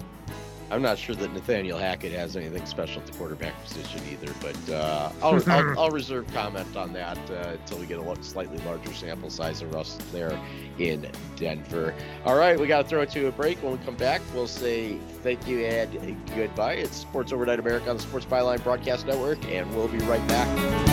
I'm 0.74 0.82
not 0.82 0.98
sure 0.98 1.14
that 1.14 1.32
Nathaniel 1.32 1.78
Hackett 1.78 2.14
has 2.14 2.36
anything 2.36 2.66
special 2.66 3.00
at 3.00 3.06
the 3.06 3.16
quarterback 3.16 3.54
position 3.64 4.02
either, 4.12 4.34
but 4.42 4.74
uh, 4.74 5.12
I'll, 5.22 5.52
I'll, 5.52 5.80
I'll, 5.80 5.92
reserve 5.92 6.26
comment 6.34 6.76
on 6.76 6.92
that 6.94 7.20
uh, 7.30 7.50
until 7.52 7.78
we 7.78 7.86
get 7.86 8.00
a 8.00 8.24
slightly 8.24 8.58
larger 8.66 8.92
sample 8.92 9.30
size 9.30 9.62
of 9.62 9.72
Russ 9.72 10.00
there 10.12 10.40
in 10.80 11.08
Denver. 11.36 11.94
All 12.26 12.36
right, 12.36 12.60
we 12.60 12.66
got 12.66 12.82
to 12.82 12.88
throw 12.88 13.02
it 13.02 13.12
to 13.12 13.28
a 13.28 13.32
break. 13.32 13.62
When 13.62 13.74
we 13.74 13.86
come 13.86 13.96
back, 13.96 14.20
we'll 14.34 14.48
say 14.48 14.98
thank 15.22 15.48
you 15.48 15.60
and 15.60 16.20
goodbye. 16.36 16.74
It's 16.74 16.98
Sports 16.98 17.32
Overnight 17.32 17.60
America 17.60 17.92
on 17.92 17.98
the 17.98 18.02
Sports 18.02 18.26
Byline 18.26 18.64
Broadcast 18.64 19.06
Network, 19.06 19.46
and 19.46 19.70
we'll 19.76 19.88
be 19.88 20.00
right 20.00 20.28
back. 20.28 20.93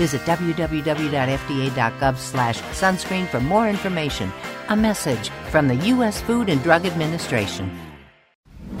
Visit 0.00 0.22
www.fda.gov 0.22 2.16
slash 2.16 2.58
sunscreen 2.72 3.28
for 3.28 3.38
more 3.38 3.68
information. 3.68 4.32
A 4.70 4.74
message 4.74 5.28
from 5.50 5.68
the 5.68 5.76
U.S. 5.92 6.22
Food 6.22 6.48
and 6.48 6.62
Drug 6.62 6.86
Administration. 6.86 7.89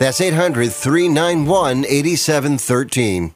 That's 0.00 0.22
800 0.22 0.72
391 0.72 1.84
8713. 1.84 3.34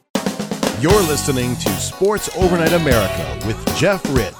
You're 0.81 0.91
listening 1.03 1.55
to 1.57 1.69
Sports 1.73 2.35
Overnight 2.35 2.73
America 2.73 3.39
with 3.45 3.77
Jeff 3.77 4.03
Rich. 4.15 4.33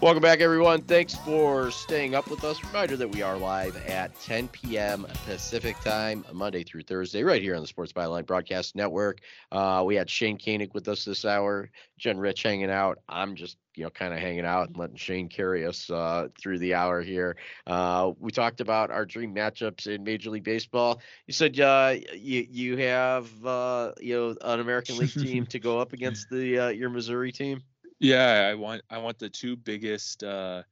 Welcome 0.00 0.22
back, 0.22 0.40
everyone. 0.40 0.80
Thanks 0.80 1.14
for 1.14 1.70
staying 1.70 2.14
up 2.14 2.30
with 2.30 2.42
us. 2.42 2.64
Reminder 2.64 2.96
that 2.96 3.12
we 3.12 3.20
are 3.20 3.36
live 3.36 3.76
at 3.86 4.18
10 4.22 4.48
p.m. 4.48 5.06
Pacific 5.26 5.78
time, 5.80 6.24
Monday 6.32 6.64
through 6.64 6.84
Thursday, 6.84 7.22
right 7.22 7.42
here 7.42 7.54
on 7.54 7.60
the 7.60 7.68
Sports 7.68 7.92
Byline 7.92 8.24
Broadcast 8.24 8.74
Network. 8.74 9.18
Uh, 9.52 9.82
we 9.84 9.94
had 9.94 10.08
Shane 10.08 10.38
Koenig 10.38 10.72
with 10.72 10.88
us 10.88 11.04
this 11.04 11.26
hour, 11.26 11.68
Jen 11.98 12.16
Rich 12.16 12.44
hanging 12.44 12.70
out. 12.70 12.96
I'm 13.10 13.36
just, 13.36 13.58
you 13.78 13.84
know, 13.84 13.90
kind 13.90 14.12
of 14.12 14.18
hanging 14.18 14.44
out 14.44 14.66
and 14.66 14.76
letting 14.76 14.96
Shane 14.96 15.28
carry 15.28 15.64
us 15.64 15.88
uh, 15.88 16.28
through 16.40 16.58
the 16.58 16.74
hour 16.74 17.00
here. 17.00 17.36
Uh, 17.64 18.10
we 18.18 18.32
talked 18.32 18.60
about 18.60 18.90
our 18.90 19.06
dream 19.06 19.32
matchups 19.32 19.86
in 19.86 20.02
Major 20.02 20.30
League 20.30 20.42
Baseball. 20.42 21.00
You 21.28 21.32
said 21.32 21.58
uh, 21.60 21.94
you 22.12 22.44
you 22.50 22.76
have 22.78 23.46
uh, 23.46 23.92
you 24.00 24.16
know 24.16 24.36
an 24.40 24.58
American 24.58 24.98
League 24.98 25.12
team 25.12 25.46
to 25.50 25.60
go 25.60 25.78
up 25.78 25.92
against 25.92 26.28
the 26.28 26.58
uh, 26.58 26.68
your 26.70 26.90
Missouri 26.90 27.30
team. 27.30 27.62
Yeah, 28.00 28.48
I 28.50 28.54
want 28.54 28.82
I 28.90 28.98
want 28.98 29.20
the 29.20 29.28
two 29.28 29.54
biggest 29.54 30.24
uh, 30.24 30.64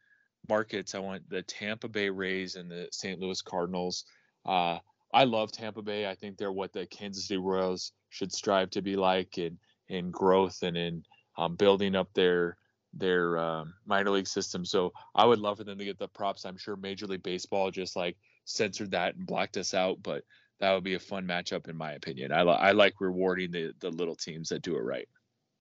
markets. 0.49 0.97
I 0.97 0.99
want 0.99 1.31
the 1.31 1.43
Tampa 1.43 1.89
Bay 1.89 2.11
Rays 2.11 2.57
and 2.57 2.69
the 2.69 2.89
St. 2.91 3.21
Louis 3.21 3.41
Cardinals. 3.41 4.05
Uh, 4.45 4.79
I 5.15 5.25
love 5.25 5.53
Tampa 5.53 5.81
Bay. 5.81 6.09
I 6.09 6.17
think 6.17 6.39
they're 6.39 6.51
what 6.51 6.73
the 6.73 6.87
Kansas 6.87 7.29
City 7.29 7.39
Royals 7.39 7.93
should 8.11 8.33
strive 8.33 8.71
to 8.71 8.83
be 8.83 8.97
like 8.97 9.39
in 9.39 9.59
in 9.89 10.11
growth 10.11 10.65
and 10.65 10.77
in 10.77 11.05
um, 11.39 11.55
building 11.55 11.95
up 11.95 12.13
their 12.13 12.57
their 12.99 13.39
um, 13.39 13.75
minor 13.87 14.11
league 14.11 14.29
system. 14.29 14.65
So 14.65 14.93
I 15.15 15.25
would 15.25 15.39
love 15.39 15.59
for 15.59 15.65
them 15.65 15.79
to 15.79 15.85
get 15.85 15.99
the 15.99 16.09
props. 16.09 16.45
I'm 16.45 16.57
sure 16.57 16.77
Major 16.77 17.07
League 17.07 17.23
Baseball 17.23 17.71
just 17.71 17.97
like 17.97 18.17
censored 18.45 18.93
that 18.93 19.17
and 19.17 19.27
blocked 19.27 19.57
us 19.57 19.75
out, 19.75 20.03
but 20.03 20.25
that 20.61 20.73
would 20.73 20.85
be 20.85 20.95
a 20.95 21.01
fun 21.01 21.27
matchup 21.27 21.69
in 21.69 21.77
my 21.77 21.93
opinion. 21.93 22.33
I, 22.33 22.43
li- 22.43 22.59
I 22.59 22.73
like 22.73 22.95
rewarding 23.01 23.51
the 23.51 23.73
the 23.81 23.91
little 23.91 24.17
teams 24.17 24.49
that 24.49 24.63
do 24.63 24.77
it 24.77 24.81
right. 24.81 25.09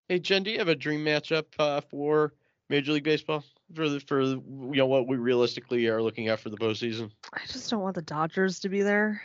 Hey 0.07 0.19
Jen, 0.19 0.43
do 0.43 0.51
you 0.51 0.59
have 0.59 0.67
a 0.67 0.75
dream 0.75 1.03
matchup 1.03 1.45
uh, 1.59 1.81
for 1.81 2.33
Major 2.69 2.93
League 2.93 3.03
Baseball 3.03 3.43
for 3.73 3.89
the 3.89 3.99
for 3.99 4.21
you 4.21 4.41
know 4.73 4.85
what 4.85 5.07
we 5.07 5.17
realistically 5.17 5.87
are 5.87 6.01
looking 6.01 6.27
at 6.29 6.39
for 6.39 6.49
the 6.49 6.57
postseason? 6.57 7.11
I 7.33 7.41
just 7.47 7.69
don't 7.69 7.81
want 7.81 7.95
the 7.95 8.01
Dodgers 8.01 8.59
to 8.61 8.69
be 8.69 8.81
there. 8.81 9.21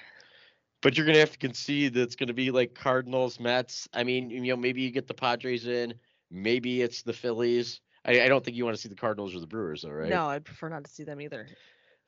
But 0.82 0.96
you're 0.96 1.06
gonna 1.06 1.18
have 1.18 1.32
to 1.32 1.38
concede 1.38 1.94
that 1.94 2.02
it's 2.02 2.16
gonna 2.16 2.32
be 2.32 2.50
like 2.50 2.74
Cardinals, 2.74 3.38
Mets. 3.38 3.88
I 3.92 4.04
mean, 4.04 4.30
you 4.30 4.40
know, 4.40 4.56
maybe 4.56 4.80
you 4.80 4.90
get 4.90 5.06
the 5.06 5.14
Padres 5.14 5.66
in, 5.66 5.94
maybe 6.30 6.82
it's 6.82 7.02
the 7.02 7.12
Phillies. 7.12 7.80
I, 8.04 8.22
I 8.22 8.28
don't 8.28 8.44
think 8.44 8.56
you 8.56 8.64
want 8.64 8.76
to 8.76 8.80
see 8.82 8.88
the 8.88 8.94
Cardinals 8.94 9.34
or 9.34 9.40
the 9.40 9.46
Brewers, 9.46 9.82
though, 9.82 9.90
right? 9.90 10.08
No, 10.08 10.26
I'd 10.26 10.44
prefer 10.44 10.68
not 10.68 10.84
to 10.84 10.90
see 10.90 11.04
them 11.04 11.20
either. 11.20 11.46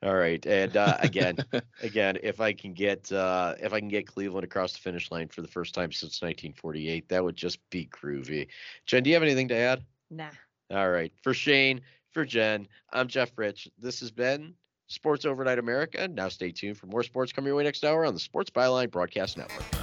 All 0.03 0.15
right, 0.15 0.45
and 0.45 0.75
uh, 0.75 0.97
again, 0.99 1.37
again, 1.81 2.17
if 2.21 2.41
I 2.41 2.51
can 2.51 2.73
get 2.73 3.09
uh, 3.11 3.55
if 3.59 3.71
I 3.71 3.79
can 3.79 3.87
get 3.87 4.05
Cleveland 4.05 4.43
across 4.43 4.73
the 4.73 4.79
finish 4.79 5.09
line 5.11 5.29
for 5.29 5.41
the 5.41 5.47
first 5.47 5.73
time 5.73 5.93
since 5.93 6.21
1948, 6.21 7.07
that 7.07 7.23
would 7.23 7.37
just 7.37 7.59
be 7.69 7.87
groovy. 7.87 8.47
Jen, 8.85 9.03
do 9.03 9.09
you 9.09 9.15
have 9.15 9.23
anything 9.23 9.47
to 9.47 9.55
add? 9.55 9.85
Nah. 10.11 10.29
All 10.71 10.89
right, 10.89 11.13
for 11.21 11.33
Shane, 11.33 11.81
for 12.11 12.25
Jen, 12.25 12.67
I'm 12.91 13.07
Jeff 13.07 13.31
Rich. 13.37 13.69
This 13.79 14.01
has 14.01 14.11
been 14.11 14.55
Sports 14.87 15.23
Overnight 15.23 15.59
America. 15.59 16.07
Now 16.09 16.27
stay 16.27 16.51
tuned 16.51 16.77
for 16.77 16.87
more 16.87 17.03
sports 17.03 17.31
coming 17.31 17.47
your 17.47 17.55
way 17.55 17.63
next 17.63 17.85
hour 17.85 18.05
on 18.05 18.13
the 18.13 18.19
Sports 18.19 18.49
Byline 18.49 18.91
Broadcast 18.91 19.37
Network. 19.37 19.82